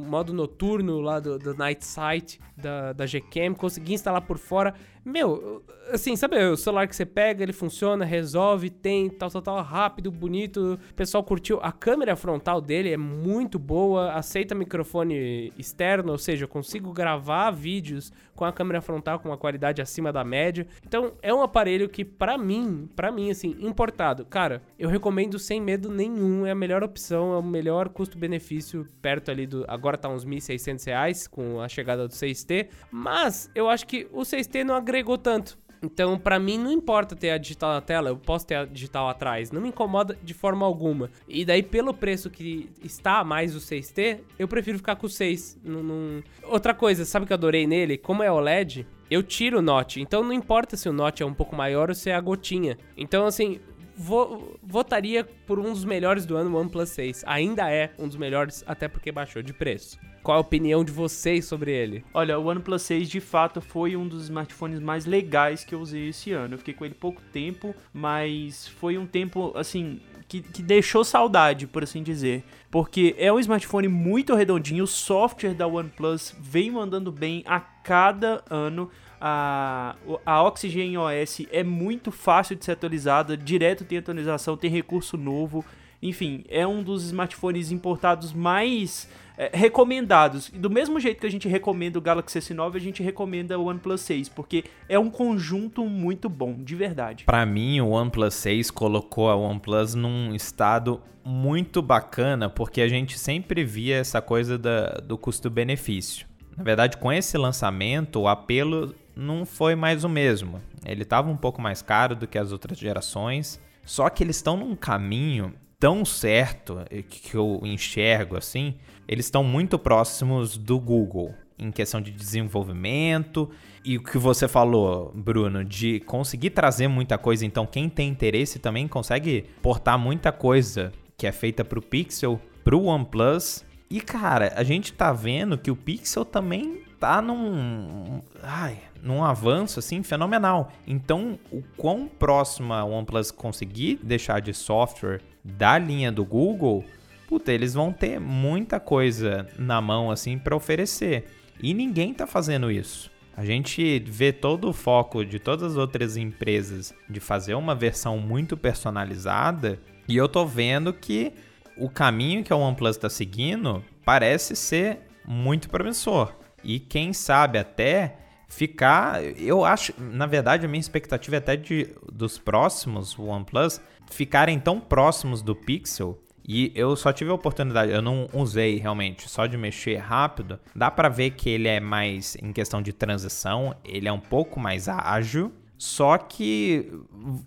[0.08, 4.74] modo noturno lá do, do Night Sight da, da Gcam, consegui instalar por fora.
[5.04, 9.64] Meu, assim, sabe o celular que você pega, ele funciona, resolve, tem tal, tal, tal,
[9.64, 11.60] rápido, bonito, o pessoal curtiu.
[11.62, 17.52] A câmera frontal dele é muito boa, aceita microfone externo, ou seja, eu consigo gravar
[17.52, 20.68] vídeos com a câmera frontal com uma qualidade acima da média.
[20.86, 25.60] Então, é um aparelho que pra mim, pra mim assim, importado, cara, eu recomendo sem
[25.60, 30.08] medo nenhum, é a melhor opção, é o melhor custo-benefício perto ali do, agora tá
[30.08, 34.76] uns 1.600 reais com a chegada do 6T, mas eu acho que o 6T não
[34.98, 35.58] agregou tanto.
[35.84, 39.08] Então, pra mim, não importa ter a digital na tela, eu posso ter a digital
[39.08, 41.12] atrás, não me incomoda de forma alguma.
[41.28, 45.60] E daí, pelo preço que está mais o 6T, eu prefiro ficar com o 6.
[45.64, 47.96] Não- não- Outra coisa, sabe o que eu adorei nele?
[47.96, 50.02] Como é OLED, eu tiro o Note.
[50.02, 52.76] Então, não importa se o Note é um pouco maior ou se é a gotinha.
[52.98, 53.60] Então, assim,
[53.98, 57.24] vo- votaria por um dos melhores do ano, o OnePlus 6.
[57.26, 60.00] Ainda é um dos melhores, até porque baixou de preço.
[60.24, 62.04] Qual a opinião de vocês sobre ele?
[62.14, 66.10] Olha, o OnePlus 6 de fato foi um dos smartphones mais legais que eu usei
[66.10, 66.54] esse ano.
[66.56, 71.66] Eu fiquei com ele pouco tempo, mas foi um tempo assim que, que deixou saudade,
[71.66, 72.44] por assim dizer.
[72.70, 78.44] Porque é um smartphone muito redondinho, o software da OnePlus vem mandando bem a cada
[78.50, 78.90] ano.
[79.20, 79.96] A,
[80.26, 85.64] a Oxygen OS é muito fácil de ser atualizada, direto tem atualização, tem recurso novo.
[86.02, 90.50] Enfim, é um dos smartphones importados mais é, recomendados.
[90.52, 94.02] Do mesmo jeito que a gente recomenda o Galaxy S9, a gente recomenda o OnePlus
[94.02, 97.24] 6, porque é um conjunto muito bom, de verdade.
[97.26, 103.18] Pra mim, o OnePlus 6 colocou a OnePlus num estado muito bacana, porque a gente
[103.18, 106.28] sempre via essa coisa da- do custo-benefício.
[106.56, 110.62] Na verdade, com esse lançamento, o apelo não foi mais o mesmo.
[110.86, 114.56] Ele estava um pouco mais caro do que as outras gerações, só que eles estão
[114.56, 118.76] num caminho tão certo que eu enxergo assim,
[119.08, 123.50] eles estão muito próximos do Google em questão de desenvolvimento
[123.84, 127.46] e o que você falou, Bruno, de conseguir trazer muita coisa.
[127.46, 132.84] Então, quem tem interesse também consegue portar muita coisa que é feita pro Pixel, pro
[132.84, 133.64] OnePlus.
[133.90, 139.80] E cara, a gente tá vendo que o Pixel também tá num, ai, num avanço
[139.80, 140.72] assim fenomenal.
[140.86, 146.84] Então, o quão próximo a OnePlus conseguir deixar de software da linha do Google,
[147.28, 151.26] puta, eles vão ter muita coisa na mão assim para oferecer.
[151.62, 153.12] E ninguém tá fazendo isso.
[153.36, 158.18] A gente vê todo o foco de todas as outras empresas de fazer uma versão
[158.18, 161.34] muito personalizada, e eu tô vendo que
[161.78, 166.34] o caminho que a OnePlus está seguindo parece ser muito promissor.
[166.64, 169.24] E quem sabe até ficar.
[169.38, 174.80] Eu acho, na verdade, a minha expectativa é até de dos próximos OnePlus ficarem tão
[174.80, 176.22] próximos do Pixel.
[176.48, 180.58] E eu só tive a oportunidade, eu não usei realmente, só de mexer rápido.
[180.74, 184.58] Dá pra ver que ele é mais em questão de transição, ele é um pouco
[184.58, 185.52] mais ágil.
[185.78, 186.90] Só que,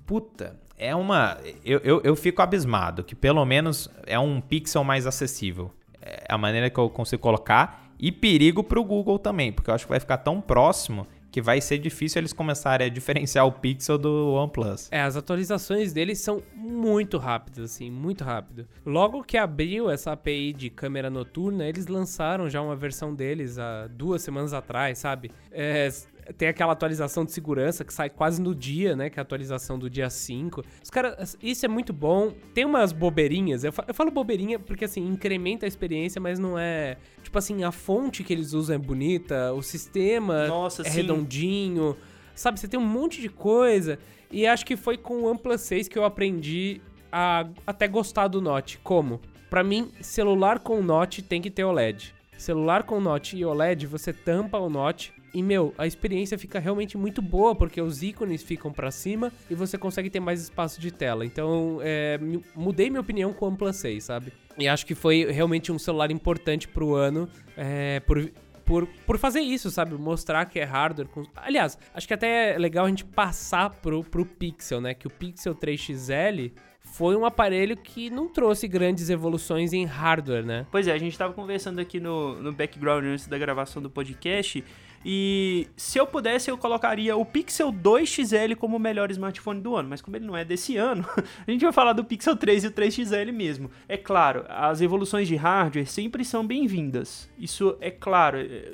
[0.05, 1.39] puta, é uma.
[1.65, 5.71] Eu, eu, eu fico abismado que pelo menos é um pixel mais acessível.
[6.01, 7.90] É a maneira que eu consigo colocar.
[8.01, 11.61] E perigo pro Google também, porque eu acho que vai ficar tão próximo que vai
[11.61, 14.89] ser difícil eles começarem a diferenciar o Pixel do OnePlus.
[14.91, 18.67] É, as atualizações deles são muito rápidas, assim, muito rápido.
[18.85, 23.87] Logo que abriu essa API de câmera noturna, eles lançaram já uma versão deles há
[23.87, 25.31] duas semanas atrás, sabe?
[25.53, 25.89] É,
[26.37, 29.11] tem aquela atualização de segurança que sai quase no dia, né?
[29.11, 30.63] Que é a atualização do dia 5.
[30.83, 32.33] Os caras, isso é muito bom.
[32.55, 36.59] Tem umas bobeirinhas, eu, fa eu falo bobeirinha porque assim, incrementa a experiência, mas não
[36.59, 36.97] é.
[37.23, 40.97] Tipo assim, a fonte que eles usam é bonita, o sistema Nossa, é sim.
[40.97, 41.97] redondinho.
[42.35, 43.99] Sabe, você tem um monte de coisa.
[44.31, 48.41] E acho que foi com o OnePlus 6 que eu aprendi a até gostar do
[48.41, 48.79] Note.
[48.83, 49.21] Como?
[49.49, 52.15] Pra mim, celular com Note tem que ter OLED.
[52.39, 56.99] Celular com Note e OLED, você tampa o Note e, meu, a experiência fica realmente
[56.99, 60.91] muito boa, porque os ícones ficam pra cima e você consegue ter mais espaço de
[60.91, 61.25] tela.
[61.25, 62.19] Então, é,
[62.55, 64.33] mudei minha opinião com o OnePlus 6, sabe?
[64.59, 68.31] E acho que foi realmente um celular importante pro ano, é, por,
[68.65, 69.95] por, por fazer isso, sabe?
[69.95, 71.09] Mostrar que é hardware.
[71.09, 71.23] Com...
[71.37, 74.95] Aliás, acho que até é legal a gente passar pro, pro Pixel, né?
[74.95, 76.53] Que o Pixel 3XL
[76.93, 80.67] foi um aparelho que não trouxe grandes evoluções em hardware, né?
[80.71, 84.63] Pois é, a gente tava conversando aqui no, no background antes da gravação do podcast.
[85.05, 89.75] E se eu pudesse, eu colocaria o Pixel 2 XL como o melhor smartphone do
[89.75, 89.89] ano.
[89.89, 91.07] Mas como ele não é desse ano,
[91.47, 93.71] a gente vai falar do Pixel 3 e o 3 XL mesmo.
[93.89, 97.31] É claro, as evoluções de hardware sempre são bem-vindas.
[97.39, 98.39] Isso é claro.
[98.39, 98.73] é,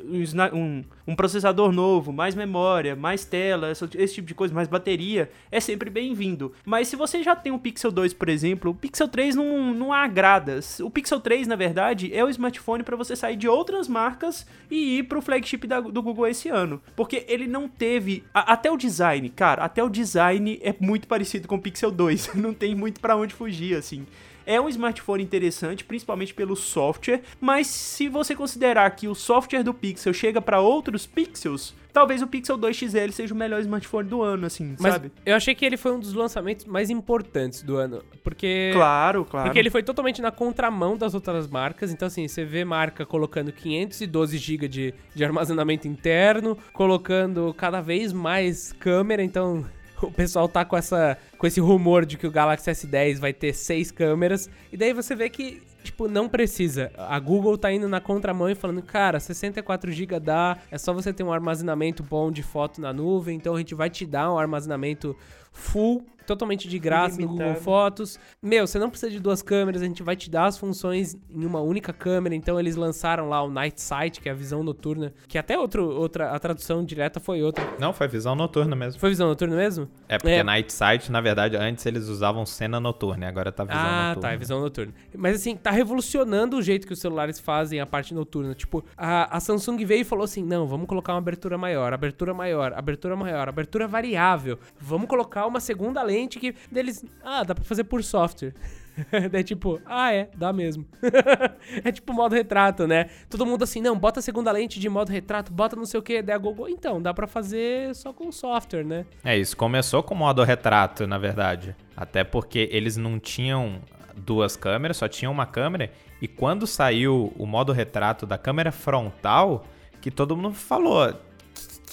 [0.52, 5.60] um Um, processador novo, mais memória, mais tela, esse tipo de coisa, mais bateria, é
[5.60, 6.52] sempre bem-vindo.
[6.64, 9.92] Mas se você já tem um Pixel 2, por exemplo, o Pixel 3 não, não
[9.92, 10.60] agrada.
[10.82, 14.98] O Pixel 3, na verdade, é o smartphone para você sair de outras marcas e
[14.98, 16.80] ir pro flagship da- do Google esse ano.
[16.94, 18.24] Porque ele não teve.
[18.34, 22.30] a- até o design, cara, até o design é muito parecido com o Pixel 2.
[22.34, 24.06] não tem muito para onde fugir, assim.
[24.46, 29.74] É um smartphone interessante, principalmente pelo software, mas se você considerar que o software do
[29.74, 34.22] Pixel chega para outros Pixels, talvez o Pixel 2 XL seja o melhor smartphone do
[34.22, 35.10] ano, assim, Mas sabe?
[35.24, 38.04] eu achei que ele foi um dos lançamentos mais importantes do ano.
[38.22, 38.70] Porque.
[38.74, 39.48] Claro, claro.
[39.48, 41.90] Porque ele foi totalmente na contramão das outras marcas.
[41.90, 48.12] Então, assim, você vê marca colocando 512 GB de, de armazenamento interno, colocando cada vez
[48.12, 49.22] mais câmera.
[49.22, 49.64] Então,
[50.02, 53.52] o pessoal tá com, essa, com esse rumor de que o Galaxy S10 vai ter
[53.54, 54.50] seis câmeras.
[54.72, 56.92] E daí você vê que, tipo, não precisa.
[56.96, 61.12] A Google tá indo na contramão e falando, cara, 64 GB dá, é só você
[61.12, 63.36] ter um armazenamento bom de foto na nuvem.
[63.36, 65.16] Então, a gente vai te dar um armazenamento
[65.52, 66.04] full.
[66.26, 68.18] Totalmente de graça no Google fotos.
[68.42, 71.44] Meu, você não precisa de duas câmeras, a gente vai te dar as funções em
[71.44, 72.34] uma única câmera.
[72.34, 75.88] Então eles lançaram lá o Night Sight, que é a visão noturna, que até outro,
[75.88, 77.64] outra a tradução direta foi outra.
[77.78, 79.00] Não, foi visão noturna mesmo.
[79.00, 79.88] Foi visão noturna mesmo?
[80.08, 80.42] É porque É.
[80.42, 84.28] Night Sight, na verdade, antes eles usavam cena noturna, e agora tá visão ah, noturna.
[84.28, 84.92] tá, é visão noturna.
[85.16, 88.54] Mas assim, tá revolucionando o jeito que os celulares fazem a parte noturna.
[88.54, 92.34] Tipo, a, a Samsung veio e falou assim: não, vamos colocar uma abertura maior, abertura
[92.34, 94.58] maior, abertura maior, abertura variável.
[94.80, 97.04] Vamos colocar uma segunda lente que deles.
[97.22, 98.54] Ah, dá pra fazer por software.
[99.30, 100.86] Daí tipo, ah é, dá mesmo.
[101.84, 103.10] é tipo modo retrato, né?
[103.28, 106.02] Todo mundo assim, não, bota a segunda lente de modo retrato, bota não sei o
[106.02, 109.04] que, daí a Google, então, dá pra fazer só com software, né?
[109.22, 111.76] É, isso começou com modo retrato, na verdade.
[111.96, 113.80] Até porque eles não tinham
[114.16, 115.90] duas câmeras, só tinham uma câmera.
[116.20, 119.66] E quando saiu o modo retrato da câmera frontal,
[120.00, 121.12] que todo mundo falou.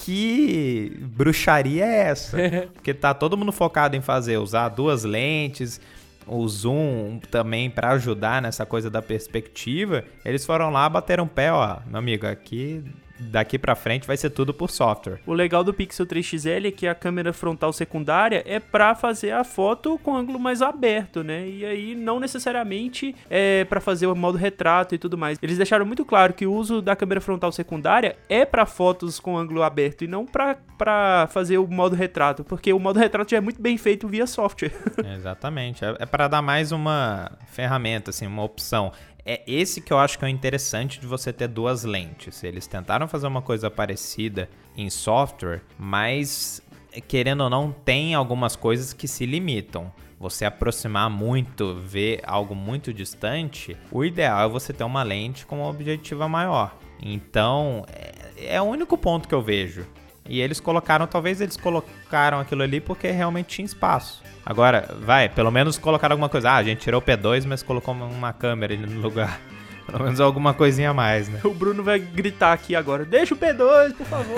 [0.03, 2.37] Que bruxaria é essa?
[2.75, 5.79] Porque tá todo mundo focado em fazer, usar duas lentes,
[6.27, 10.03] o zoom também pra ajudar nessa coisa da perspectiva.
[10.25, 12.83] Eles foram lá, bateram o pé, ó, meu amigo, aqui
[13.19, 15.19] daqui pra frente vai ser tudo por software.
[15.25, 19.31] O legal do Pixel 3 XL é que a câmera frontal secundária é pra fazer
[19.31, 21.47] a foto com ângulo mais aberto, né?
[21.47, 25.37] E aí não necessariamente é para fazer o modo retrato e tudo mais.
[25.41, 29.37] Eles deixaram muito claro que o uso da câmera frontal secundária é pra fotos com
[29.37, 33.37] ângulo aberto e não pra para fazer o modo retrato, porque o modo retrato já
[33.37, 34.73] é muito bem feito via software.
[35.15, 35.85] Exatamente.
[35.85, 38.91] É, é para dar mais uma ferramenta, assim, uma opção.
[39.25, 42.43] É esse que eu acho que é o interessante de você ter duas lentes.
[42.43, 46.61] Eles tentaram fazer uma coisa parecida em software, mas
[47.07, 49.91] querendo ou não, tem algumas coisas que se limitam.
[50.19, 55.59] Você aproximar muito, ver algo muito distante, o ideal é você ter uma lente com
[55.59, 56.77] uma objetiva maior.
[57.01, 59.85] Então, é, é o único ponto que eu vejo.
[60.27, 64.23] E eles colocaram, talvez eles colocaram aquilo ali porque realmente tinha espaço.
[64.45, 66.51] Agora, vai, pelo menos colocaram alguma coisa.
[66.51, 69.39] Ah, a gente tirou o P2, mas colocou uma câmera ali no lugar.
[69.85, 71.41] Pelo menos alguma coisinha a mais, né?
[71.43, 74.35] O Bruno vai gritar aqui agora: deixa o P2, por favor.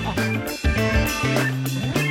[0.00, 0.14] Bom,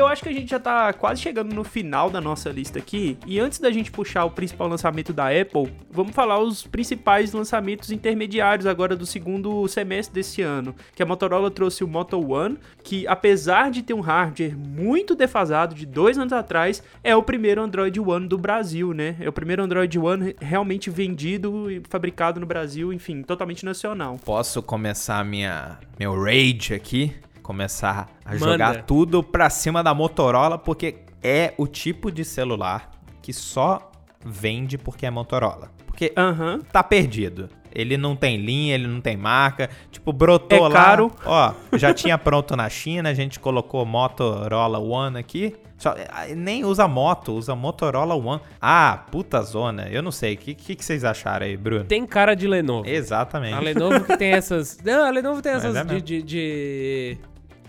[0.00, 3.18] eu acho que a gente já tá quase chegando no final da nossa lista aqui.
[3.26, 7.90] E antes da gente puxar o principal lançamento da Apple, vamos falar os principais lançamentos
[7.90, 10.74] intermediários agora do segundo semestre desse ano.
[10.94, 15.74] Que a Motorola trouxe o Moto One, que apesar de ter um hardware muito defasado
[15.74, 19.16] de dois anos atrás, é o primeiro Android One do Brasil, né?
[19.20, 24.18] É o primeiro Android One realmente vendido e fabricado no Brasil, enfim, totalmente nacional.
[24.24, 27.14] Posso começar minha meu rage aqui?
[27.42, 28.38] Começar a Manda.
[28.52, 32.90] jogar tudo pra cima da Motorola, porque é o tipo de celular
[33.22, 33.90] que só
[34.24, 35.70] vende porque é Motorola.
[35.86, 36.60] Porque Aham.
[36.72, 37.48] tá perdido.
[37.72, 39.70] Ele não tem linha, ele não tem marca.
[39.90, 40.70] Tipo, brotou É lá.
[40.70, 41.12] caro.
[41.24, 45.54] Ó, já tinha pronto na China, a gente colocou Motorola One aqui.
[45.80, 48.42] Só, ah, nem usa moto, usa Motorola One.
[48.60, 49.88] Ah, puta zona.
[49.88, 50.34] Eu não sei.
[50.34, 51.84] O que, que, que vocês acharam aí, Bruno?
[51.84, 52.86] Tem cara de Lenovo.
[52.86, 53.54] Exatamente.
[53.54, 54.78] A Lenovo que tem essas.
[54.84, 57.18] Não, a Lenovo tem essas é de, de, de-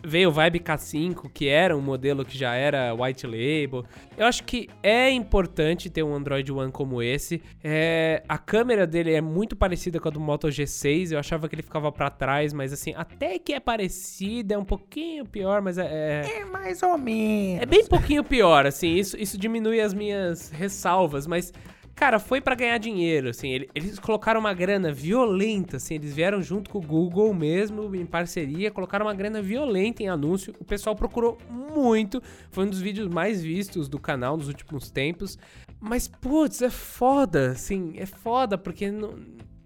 [0.04, 3.86] Veio o Vibe K5, que era um modelo que já era white label.
[4.18, 7.42] Eu acho que é importante ter um Android One como esse.
[7.64, 11.12] É, a câmera dele é muito parecida com a do Moto G6.
[11.12, 14.66] Eu achava que ele ficava pra trás, mas assim, até que é parecida, é um
[14.66, 15.86] pouquinho pior, mas é.
[15.86, 16.42] é...
[16.42, 17.62] É mais ou menos.
[17.62, 21.54] É bem pouquinho pior, assim, isso, isso diminui as minhas ressalvas, mas,
[22.02, 26.42] cara, foi pra ganhar dinheiro, assim, ele- eles colocaram uma grana violenta, assim, eles vieram
[26.42, 30.96] junto com o Google mesmo, em parceria, colocaram uma grana violenta em anúncio, o pessoal
[30.96, 35.38] procurou muito, foi um dos vídeos mais vistos do canal nos últimos tempos,
[35.80, 39.14] mas, putz, é foda, assim, é foda, porque não,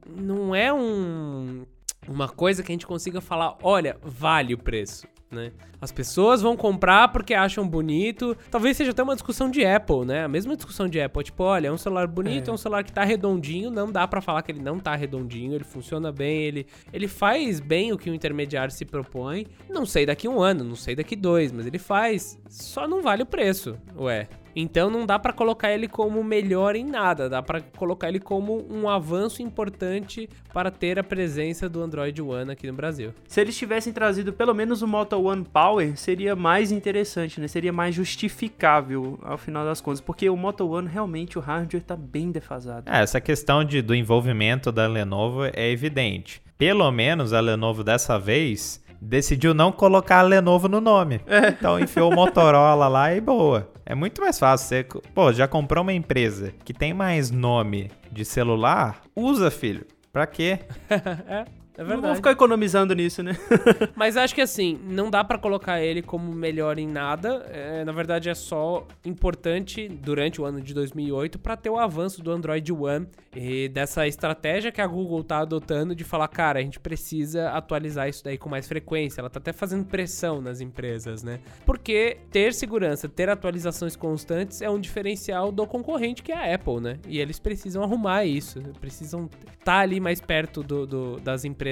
[0.05, 1.63] não é um
[2.05, 5.51] uma coisa que a gente consiga falar, olha, vale o preço, né?
[5.81, 8.35] As pessoas vão comprar porque acham bonito.
[8.49, 10.23] Talvez seja até uma discussão de Apple, né?
[10.23, 12.91] A mesma discussão de Apple, tipo, olha, é um celular bonito, é, um celular que
[12.91, 16.67] tá redondinho, não dá pra falar que ele não tá redondinho, ele funciona bem, ele
[16.93, 19.47] ele faz bem o que o intermediário se propõe.
[19.69, 23.23] Não sei daqui um ano, não sei daqui dois, mas ele faz, só não vale
[23.23, 24.27] o preço, ué.
[24.55, 28.65] Então não dá pra colocar ele como melhor em nada, dá pra colocar ele como
[28.71, 33.13] um avanço importante para ter a presença do Android One aqui no Brasil.
[33.27, 37.47] Se eles tivessem trazido pelo menos o Moto One Power, seria mais interessante, né?
[37.47, 41.95] Seria mais justificável ao final das contas, porque o Moto One realmente o hardware tá
[41.95, 42.89] bem defasado.
[42.89, 46.41] É, essa questão de, do envolvimento da Lenovo é evidente.
[46.57, 51.21] Pelo menos a Lenovo dessa vez decidiu não colocar a Lenovo no nome.
[51.47, 53.71] Então enfiou o Motorola lá e boa.
[53.85, 54.67] É muito mais fácil.
[54.67, 54.83] Você,
[55.13, 59.01] pô, já comprou uma empresa que tem mais nome de celular?
[59.15, 59.85] Usa, filho.
[60.11, 60.59] Pra quê?
[61.77, 62.07] é, é Não verdade.
[62.07, 63.33] vou ficar economizando nisso, né?
[63.95, 67.45] Mas acho que assim, não dá pra colocar ele como melhor em nada.
[67.51, 72.21] É, na verdade, é só importante durante o ano de 2008 pra ter o avanço
[72.21, 76.61] do Android One e dessa estratégia que a Google tá adotando de falar, cara, a
[76.61, 79.19] gente precisa atualizar isso daí com mais frequência.
[79.21, 81.39] Ela tá até fazendo pressão nas empresas, né?
[81.65, 86.79] Porque ter segurança, ter atualizações constantes é um diferencial do concorrente que é a Apple,
[86.79, 86.99] né?
[87.07, 91.64] E eles precisam arrumar isso, precisam estar ali mais perto do, do- das empresas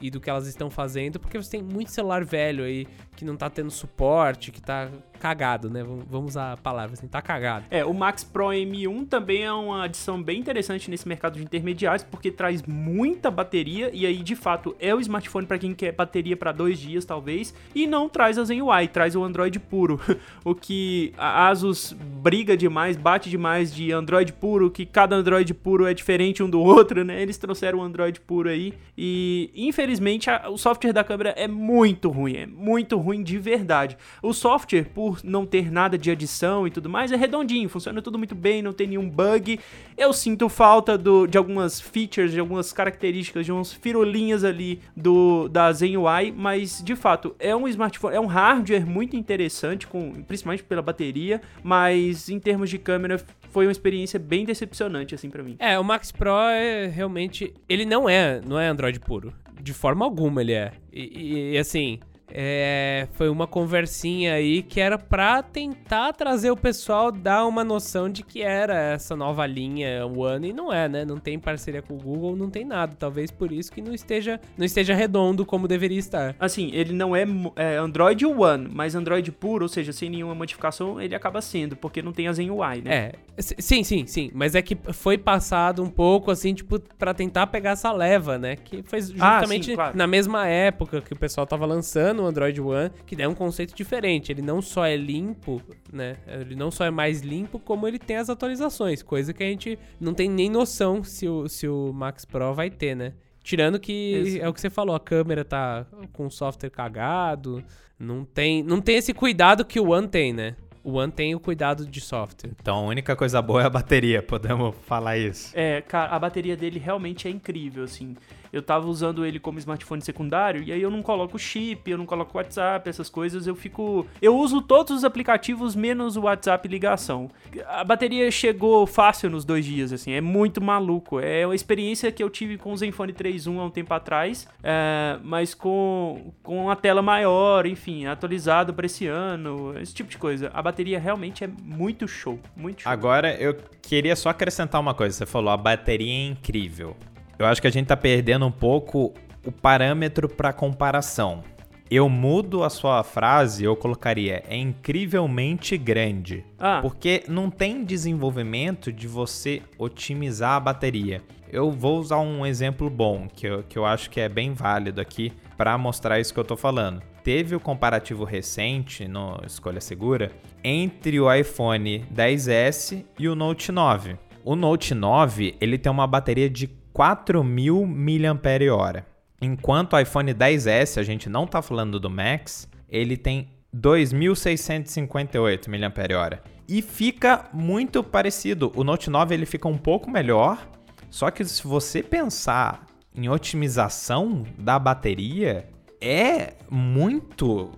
[0.00, 2.86] e do que elas estão fazendo, porque você tem muito celular velho aí
[3.16, 5.82] que não tá tendo suporte, que tá cagado, né?
[5.82, 7.66] Vamos- usar a palavra assim, tá cagado.
[7.70, 12.02] É, o Max Pro M1 também é uma adição bem interessante nesse mercado de intermediários,
[12.02, 16.36] porque traz muita bateria e aí de fato é o smartphone para quem quer bateria
[16.36, 20.00] para dois dias talvez, e não traz a Zen UI, traz o Android puro.
[20.44, 25.86] o que a Asus briga demais, bate demais de Android puro, que cada Android puro
[25.86, 27.22] é diferente um do outro, né?
[27.22, 32.08] Eles trouxeram o Android puro aí e infelizmente a- o software da câmera é muito
[32.10, 33.96] ruim, é muito ruim de verdade.
[34.22, 38.16] O software, por não ter nada de adição e tudo mais, é redondinho, funciona tudo
[38.18, 39.58] muito bem, não tem nenhum bug.
[39.96, 45.48] Eu sinto falta do, de algumas features, de algumas características, de uns firulinhas ali do
[45.48, 50.12] da Zen UI, mas de fato é um smartphone, é um hardware muito interessante, com,
[50.24, 55.42] principalmente pela bateria, mas em termos de câmera foi uma experiência bem decepcionante assim pra
[55.42, 55.56] mim.
[55.58, 57.54] É, o Max Pro é realmente.
[57.68, 59.32] Ele não é, não é Android puro.
[59.60, 60.72] De forma alguma ele é.
[60.92, 61.98] E- e, assim,
[62.28, 68.10] é, foi uma conversinha aí que era pra tentar trazer o pessoal, dar uma noção
[68.10, 71.04] de que era essa nova linha One, e não é, né?
[71.04, 72.94] Não tem parceria com o Google, não tem nada.
[72.98, 76.34] Talvez por isso que não esteja, não esteja redondo como deveria estar.
[76.38, 77.24] Assim, ele não é,
[77.56, 82.02] é Android One, mas Android puro, ou seja, sem nenhuma modificação, ele acaba sendo, porque
[82.02, 82.94] não tem a Zen UI, né?
[82.94, 84.30] É, sim, sim, sim.
[84.34, 88.56] Mas é que foi passado um pouco, assim, tipo, pra tentar pegar essa leva, né?
[88.56, 89.96] Que foi justamente sim, claro.
[89.96, 93.74] na mesma época que o pessoal tava lançando o Android One, que é um conceito
[93.74, 94.30] diferente.
[94.32, 95.60] Ele não só é limpo,
[95.92, 96.16] né?
[96.26, 99.78] Ele não só é mais limpo, como ele tem as atualizações, coisa que a gente
[100.00, 103.12] não tem nem noção se o, se o Max Pro vai ter, né?
[103.42, 107.62] Tirando que Esse- é o que você falou, a câmera tá com o software cagado,
[107.98, 110.56] não tem, não tem esse cuidado que o One tem, né?
[110.82, 112.50] O One tem o cuidado de software.
[112.60, 115.50] Então a única coisa boa é a bateria, podemos falar isso.
[115.52, 118.16] É, cara, a bateria dele realmente é incrível, assim.
[118.56, 122.06] Eu tava usando ele como smartphone secundário e aí eu não coloco chip, eu não
[122.06, 124.06] coloco WhatsApp, essas coisas, eu fico.
[124.22, 127.30] Eu uso todos os aplicativos menos o WhatsApp ligação.
[127.66, 131.20] A bateria chegou fácil nos dois dias, assim, é muito maluco.
[131.20, 135.18] É uma experiência que eu tive com o Zenfone 3.1 há um tempo atrás, é,
[135.22, 140.50] mas com, com a tela maior, enfim, atualizado pra esse ano, esse tipo de coisa.
[140.54, 142.90] A bateria realmente é muito show, muito show.
[142.90, 145.14] Agora eu queria só acrescentar uma coisa.
[145.14, 146.96] Você falou, a bateria é incrível.
[147.38, 149.12] Eu acho que a gente tá perdendo um pouco
[149.44, 151.42] o parâmetro para comparação.
[151.88, 156.44] Eu mudo a sua frase, eu colocaria é incrivelmente grande.
[156.58, 156.80] Ah.
[156.82, 161.22] Porque não tem desenvolvimento de você otimizar a bateria.
[161.48, 165.00] Eu vou usar um exemplo bom, que eu, que eu acho que é bem válido
[165.00, 167.00] aqui para mostrar isso que eu tô falando.
[167.22, 170.32] Teve o comparativo recente no Escolha Segura
[170.64, 174.16] entre o iPhone 10S e o Note 9.
[174.44, 176.66] O Note 9 ele tem uma bateria de
[176.96, 179.04] 4.000 mAh.
[179.42, 186.40] Enquanto o iPhone 10S, a gente não tá falando do Max, ele tem 2.658 mAh.
[186.66, 188.72] E fica muito parecido.
[188.74, 190.66] O Note 9 ele fica um pouco melhor,
[191.10, 195.68] só que se você pensar em otimização da bateria,
[196.00, 197.72] é muito,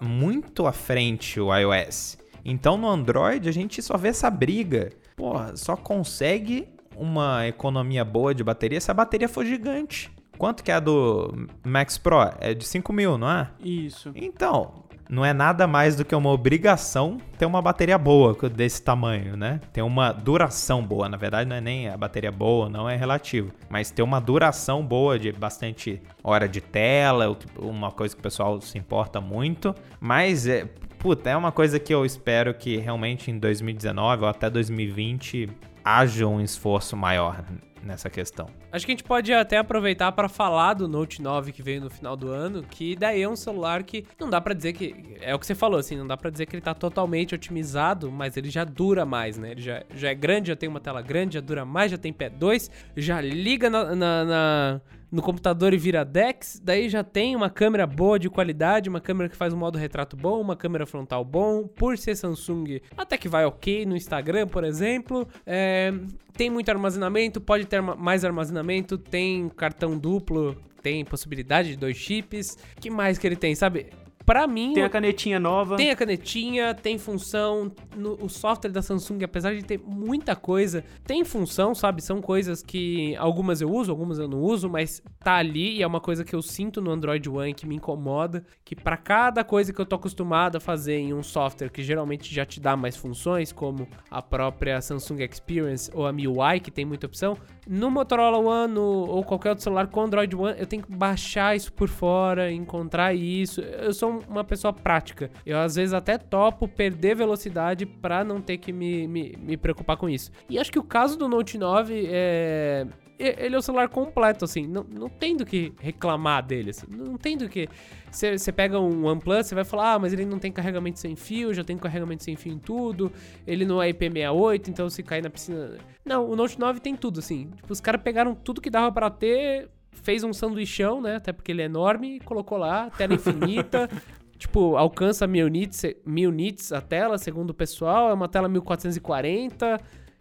[0.00, 2.18] muito à frente o iOS.
[2.44, 4.90] Então no Android a gente só vê essa briga.
[5.16, 6.68] Porra, só consegue
[7.00, 10.10] uma economia boa de bateria se a bateria for gigante.
[10.36, 12.30] Quanto que é a do Max Pro?
[12.38, 13.50] É de 5 mil, não é?
[13.62, 14.10] Isso.
[14.14, 19.36] Então, não é nada mais do que uma obrigação ter uma bateria boa desse tamanho,
[19.36, 19.60] né?
[19.72, 21.08] Ter uma duração boa.
[21.08, 23.52] Na verdade, não é nem a bateria boa, não é relativo.
[23.68, 28.60] Mas ter uma duração boa de bastante hora de tela, uma coisa que o pessoal
[28.60, 29.74] se importa muito.
[29.98, 30.64] Mas, é,
[30.98, 35.48] puta, é uma coisa que eu espero que realmente em 2019 ou até 2020
[35.84, 37.44] haja um esforço maior
[37.82, 38.46] nessa questão.
[38.70, 41.88] Acho que a gente pode até aproveitar para falar do Note 9 que veio no
[41.88, 45.34] final do ano, que daí é um celular que não dá pra dizer que é
[45.34, 48.36] o que você falou assim, não dá pra dizer que ele tá totalmente otimizado, mas
[48.36, 49.52] ele já dura mais, né?
[49.52, 52.12] Ele já, já é grande, já tem uma tela grande, já dura mais, já tem
[52.12, 54.80] P2, já liga na- na- na
[55.10, 59.28] no computador e vira DeX, daí já tem uma câmera boa de qualidade, uma câmera
[59.28, 63.28] que faz um modo retrato bom, uma câmera frontal bom, por ser Samsung até que
[63.28, 65.26] vai ok no Instagram, por exemplo.
[65.44, 65.92] É,
[66.34, 71.96] tem muito armazenamento, pode ter ma- mais armazenamento, tem cartão duplo, tem possibilidade de dois
[71.96, 72.56] chips.
[72.80, 73.86] que mais que ele tem, sabe?
[74.30, 75.76] Pra mim, Tem a canetinha nova.
[75.76, 77.72] tem a canetinha, tem função.
[77.96, 82.00] no- o software da Samsung, apesar de ter muita coisa, tem função, sabe?
[82.00, 85.86] São coisas que algumas eu uso, algumas eu não uso, mas tá ali e é
[85.86, 88.44] uma coisa que eu sinto no Android One que me incomoda.
[88.64, 92.32] Que pra cada coisa que eu tô acostumado a fazer em um software que geralmente
[92.32, 96.84] já te dá mais funções, como a própria Samsung Experience ou a MIUI, que tem
[96.84, 97.36] muita opção,
[97.72, 101.54] no Motorola One no- ou qualquer outro celular com Android One, eu tenho que baixar
[101.54, 103.60] isso por fora, encontrar isso.
[103.60, 105.30] Eu sou uma pessoa prática.
[105.46, 109.96] Eu às vezes até topo perder velocidade pra não ter que me, me, me preocupar
[109.96, 110.32] com isso.
[110.48, 112.86] E acho que o caso do Note 9 é.
[113.20, 114.66] Ele é o celular completo, assim.
[114.66, 116.86] Não, não tem do que reclamar dele, assim.
[116.88, 117.68] Não tem do que.
[118.10, 121.52] Você pega um OnePlus, você vai falar, ah, mas ele não tem carregamento sem fio,
[121.52, 123.12] já tem carregamento sem fio em tudo.
[123.46, 125.76] Ele não é IP68, então se cair na piscina.
[126.04, 127.50] Não, o Note 9 tem tudo, assim.
[127.56, 131.16] Tipo, os caras pegaram tudo que dava pra ter, fez um sanduichão, né?
[131.16, 133.88] Até porque ele é enorme, colocou lá, tela infinita.
[134.38, 138.08] tipo, alcança mil nits, mil nits a tela, segundo o pessoal.
[138.10, 139.78] É uma tela 1440.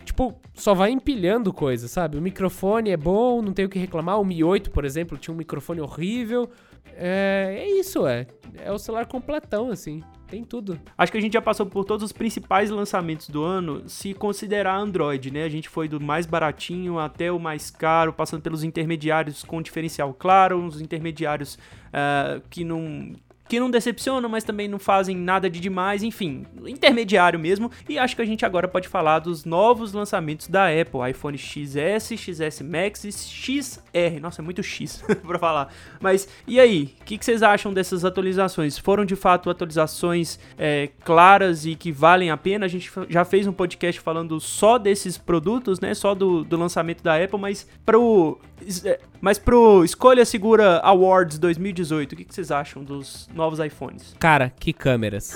[0.10, 2.18] Tipo, só vai empilhando coisa, sabe?
[2.18, 4.20] O microfone é bom, não tem o que reclamar.
[4.20, 6.50] O Mi 8, por exemplo, tinha um microfone horrível.
[6.96, 8.26] É, é isso, é.
[8.58, 10.02] É o celular completão, assim.
[10.28, 10.80] Tem tudo.
[10.98, 14.78] Acho que a gente já passou por todos os principais lançamentos do ano, se considerar
[14.78, 15.44] Android, né?
[15.44, 20.12] A gente foi do mais baratinho até o mais caro, passando pelos intermediários com diferencial
[20.12, 21.60] claro, uns intermediários
[21.94, 23.14] ah, que não
[23.50, 27.72] que não decepcionam, mas também não fazem nada de demais, enfim, intermediário mesmo.
[27.90, 32.14] E acho que a gente agora pode falar dos novos lançamentos da Apple, iPhone XS,
[32.16, 34.20] XS Max e XR.
[34.22, 35.74] Nossa, é muito X pra falar.
[36.00, 38.78] Mas e aí, o que, que, vocês acham dessas atualizações?
[38.78, 42.68] Foram de fato atualizações é, claras e que valem a pena?
[42.68, 45.96] A gente já fez um podcast falando só desses produtos, né?
[45.96, 48.40] Só do, do lançamento da Apple, mas pro
[48.86, 54.16] é, mas pro Escolha Segura Awards 2018, o que, que vocês acham dos novos iPhones?
[54.20, 55.34] Cara, que câmeras.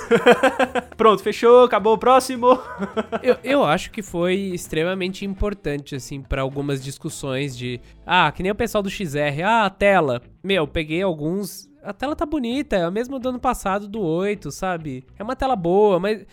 [0.95, 2.59] Pronto, fechou, acabou o próximo.
[3.23, 7.79] eu, eu acho que foi extremamente importante, assim, para algumas discussões de.
[8.05, 9.41] Ah, que nem o pessoal do XR.
[9.43, 10.21] Ah, a tela.
[10.43, 11.69] Meu, peguei alguns.
[11.81, 15.03] A tela tá bonita, é a mesma do ano passado do 8, sabe?
[15.17, 16.25] É uma tela boa, mas.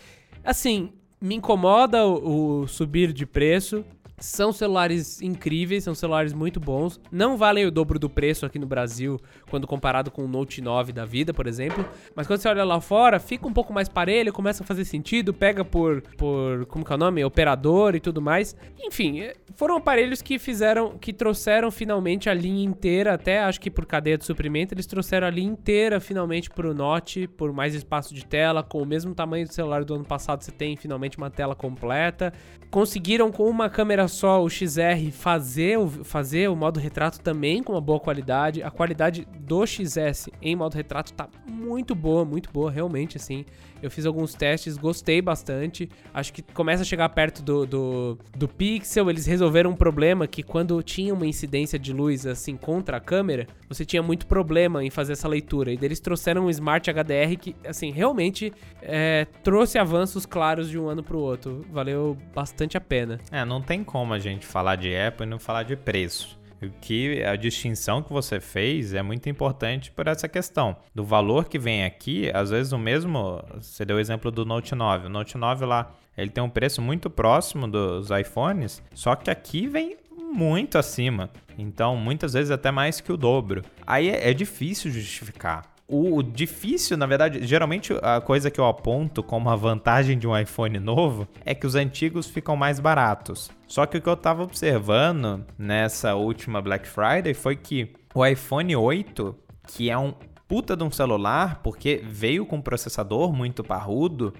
[0.43, 3.85] Assim, me incomoda o, o subir de preço.
[4.21, 6.99] São celulares incríveis, são celulares muito bons.
[7.11, 9.19] Não valem o dobro do preço aqui no Brasil,
[9.49, 11.83] quando comparado com o Note 9 da vida, por exemplo.
[12.15, 15.33] Mas quando você olha lá fora, fica um pouco mais parelho, começa a fazer sentido,
[15.33, 17.25] pega por, por como que é o nome?
[17.25, 18.55] Operador e tudo mais.
[18.79, 23.71] Enfim, é, foram aparelhos que fizeram, que trouxeram finalmente a linha inteira, até acho que
[23.71, 28.13] por cadeia de suprimento, eles trouxeram a linha inteira finalmente pro Note, por mais espaço
[28.13, 31.31] de tela, com o mesmo tamanho do celular do ano passado, você tem finalmente uma
[31.31, 32.31] tela completa.
[32.69, 37.73] Conseguiram com uma câmera só o XR fazer o, fazer o modo retrato também com
[37.73, 38.61] uma boa qualidade.
[38.61, 43.45] A qualidade do XS em modo retrato tá muito boa, muito boa, realmente, assim.
[43.81, 45.89] Eu fiz alguns testes, gostei bastante.
[46.13, 49.09] Acho que começa a chegar perto do, do, do Pixel.
[49.09, 53.47] Eles resolveram um problema que quando tinha uma incidência de luz assim contra a câmera,
[53.67, 55.71] você tinha muito problema em fazer essa leitura.
[55.71, 60.87] E eles trouxeram um Smart HDR que, assim, realmente é, trouxe avanços claros de um
[60.87, 61.65] ano pro outro.
[61.71, 63.19] Valeu bastante a pena.
[63.31, 66.39] É, não tem como a gente falar de Apple e não falar de preço.
[66.61, 71.49] O que a distinção que você fez é muito importante por essa questão do valor
[71.49, 72.31] que vem aqui.
[72.33, 75.07] Às vezes o mesmo, você deu o exemplo do Note 9.
[75.07, 79.67] O Note 9 lá, ele tem um preço muito próximo dos iPhones, só que aqui
[79.67, 81.31] vem muito acima.
[81.57, 83.63] Então, muitas vezes até mais que o dobro.
[83.85, 89.21] Aí é, é difícil justificar o difícil, na verdade, geralmente a coisa que eu aponto
[89.21, 93.51] como a vantagem de um iPhone novo é que os antigos ficam mais baratos.
[93.67, 98.73] Só que o que eu tava observando nessa última Black Friday foi que o iPhone
[98.73, 99.35] 8,
[99.67, 100.13] que é um
[100.47, 104.33] puta de um celular, porque veio com um processador muito parrudo,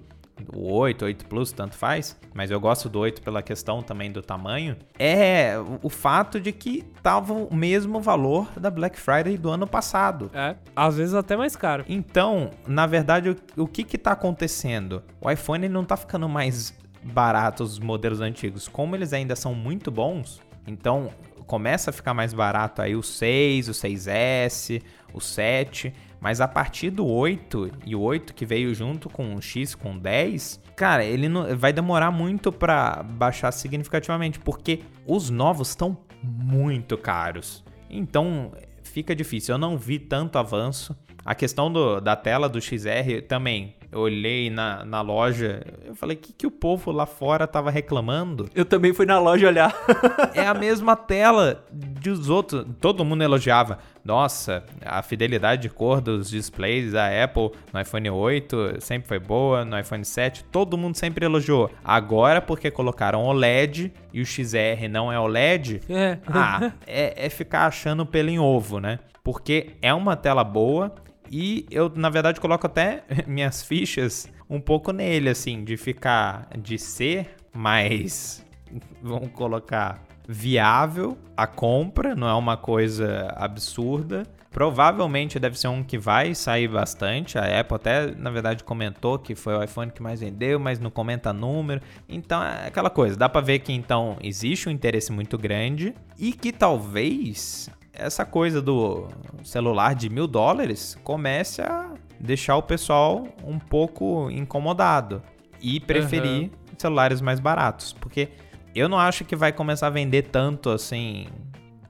[0.54, 4.22] o 8, 8 Plus, tanto faz, mas eu gosto do 8 pela questão também do
[4.22, 9.68] tamanho, é o fato de que tava o mesmo valor da Black Friday do ano
[9.68, 10.30] passado.
[10.34, 11.84] É, às vezes até mais caro.
[11.88, 15.04] Então, na verdade, o, o que que tá acontecendo?
[15.20, 16.74] O iPhone não tá ficando mais
[17.04, 21.10] barato os modelos antigos, como eles ainda são muito bons, então
[21.48, 24.82] começa a ficar mais barato aí o 6, o 6S,
[25.14, 29.42] o 7, mas a partir do 8 e o 8 que veio junto com o
[29.42, 35.70] X com 10, cara, ele não, vai demorar muito para baixar significativamente, porque os novos
[35.70, 37.64] estão muito caros.
[37.90, 38.52] Então
[38.84, 39.56] fica difícil.
[39.56, 40.96] Eu não vi tanto avanço.
[41.26, 46.16] A questão do, da tela do XR também eu olhei na, na loja, eu falei,
[46.16, 48.50] o que, que o povo lá fora tava reclamando?
[48.56, 49.76] Eu também fui na loja olhar.
[50.34, 52.66] é a mesma tela dos outros.
[52.80, 53.80] Todo mundo elogiava.
[54.04, 59.66] Nossa, a fidelidade de cor dos displays da Apple no iPhone 8 sempre foi boa,
[59.66, 61.70] no iPhone 7 todo mundo sempre elogiou.
[61.84, 66.18] Agora, porque colocaram OLED e o XR não é OLED, é.
[66.28, 69.00] ah, é, é ficar achando pelo em ovo, né?
[69.24, 70.92] Porque é uma tela boa,
[71.32, 76.78] e eu, na verdade, coloco até minhas fichas um pouco nele, assim, de ficar, de
[76.78, 78.46] ser mais,
[79.02, 84.24] vamos colocar, viável a compra, não é uma coisa absurda.
[84.52, 87.38] Provavelmente deve ser um que vai sair bastante.
[87.38, 90.92] A Apple até, na verdade, comentou que foi o iPhone que mais vendeu, mas não
[90.92, 91.82] comenta número.
[92.08, 96.34] Então é aquela coisa, dá para ver que então existe um interesse muito grande e
[96.34, 99.08] que talvez essa coisa do
[99.44, 105.22] celular de mil dólares comece a deixar o pessoal um pouco incomodado
[105.62, 106.50] e preferir uhum.
[106.78, 107.94] celulares mais baratos.
[107.94, 108.30] Porque
[108.74, 111.28] eu não acho que vai começar a vender tanto assim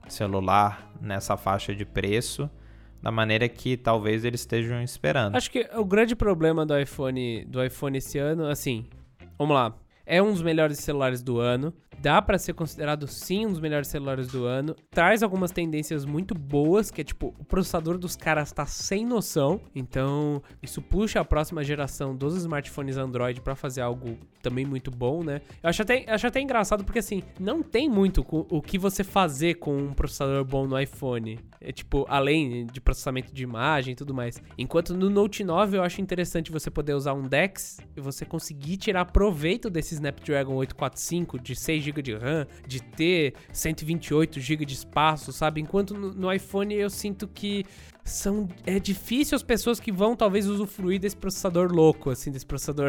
[0.07, 2.49] celular nessa faixa de preço
[3.01, 5.35] da maneira que talvez eles estejam esperando.
[5.35, 8.85] Acho que o grande problema do iPhone do iPhone esse ano, assim,
[9.37, 9.75] vamos lá,
[10.05, 11.73] é um dos melhores celulares do ano.
[12.01, 14.75] Dá pra ser considerado sim um dos melhores celulares do ano.
[14.89, 19.61] Traz algumas tendências muito boas, que é tipo, o processador dos caras tá sem noção.
[19.75, 25.23] Então, isso puxa a próxima geração dos smartphones Android pra fazer algo também muito bom,
[25.23, 25.41] né?
[25.61, 29.55] Eu acho até, acho até engraçado porque assim, não tem muito o que você fazer
[29.55, 31.37] com um processador bom no iPhone.
[31.59, 34.41] É tipo, além de processamento de imagem e tudo mais.
[34.57, 38.77] Enquanto no Note 9 eu acho interessante você poder usar um DeX e você conseguir
[38.77, 44.75] tirar proveito desse Snapdragon 845 de 6 GB de RAM, de ter 128 GB de
[44.75, 45.59] espaço, sabe?
[45.59, 47.65] Enquanto no, no iPhone eu sinto que
[48.03, 52.87] são é difícil as pessoas que vão talvez usufruir desse processador louco, assim, desse processador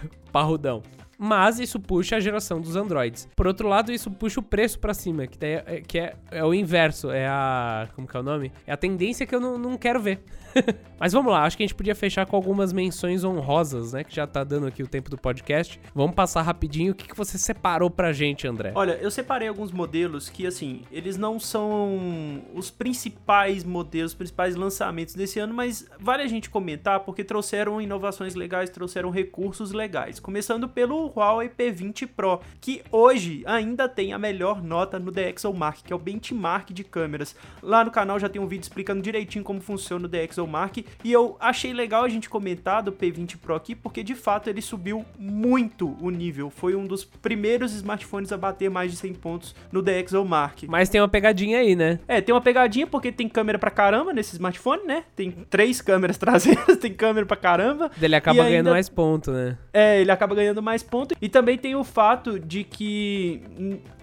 [0.30, 0.82] parrudão.
[1.18, 3.28] Mas isso puxa a geração dos Androids.
[3.36, 6.54] Por outro lado, isso puxa o preço pra cima, que, é, que é, é o
[6.54, 7.10] inverso.
[7.10, 7.88] É a.
[7.94, 8.52] Como que é o nome?
[8.66, 10.20] É a tendência que eu não, não quero ver.
[10.98, 14.04] Mas vamos lá, acho que a gente podia fechar com algumas menções honrosas, né?
[14.04, 15.80] Que já tá dando aqui o tempo do podcast.
[15.94, 16.92] Vamos passar rapidinho.
[16.92, 18.72] O que, que você separou pra gente, André?
[18.74, 24.56] Olha, eu separei alguns modelos que, assim, eles não são os principais modelos, os principais
[24.56, 30.20] lançamentos desse ano, mas vale a gente comentar porque trouxeram inovações legais, trouxeram recursos legais.
[30.20, 35.92] Começando pelo Huawei P20 Pro, que hoje ainda tem a melhor nota no DxOMark, que
[35.92, 37.34] é o benchmark de câmeras.
[37.62, 41.36] Lá no canal já tem um vídeo explicando direitinho como funciona o DxOMark, e eu
[41.40, 45.96] achei legal a gente comentar do P20 Pro aqui, porque de fato ele subiu muito
[46.00, 46.50] o nível.
[46.50, 50.66] Foi um dos primeiros smartphones a bater mais de 100 pontos no DxOMark.
[50.68, 51.98] Mas tem uma pegadinha aí, né?
[52.06, 55.04] É, tem uma pegadinha porque tem câmera pra caramba nesse smartphone, né?
[55.16, 57.90] Tem três câmeras traseiras, tem câmera pra caramba.
[58.00, 59.58] Ele acaba E ainda- ganhando mais ponto, né?
[59.72, 61.16] É, ele acaba ganhando mais pontos.
[61.20, 63.42] E também tem o fato de que,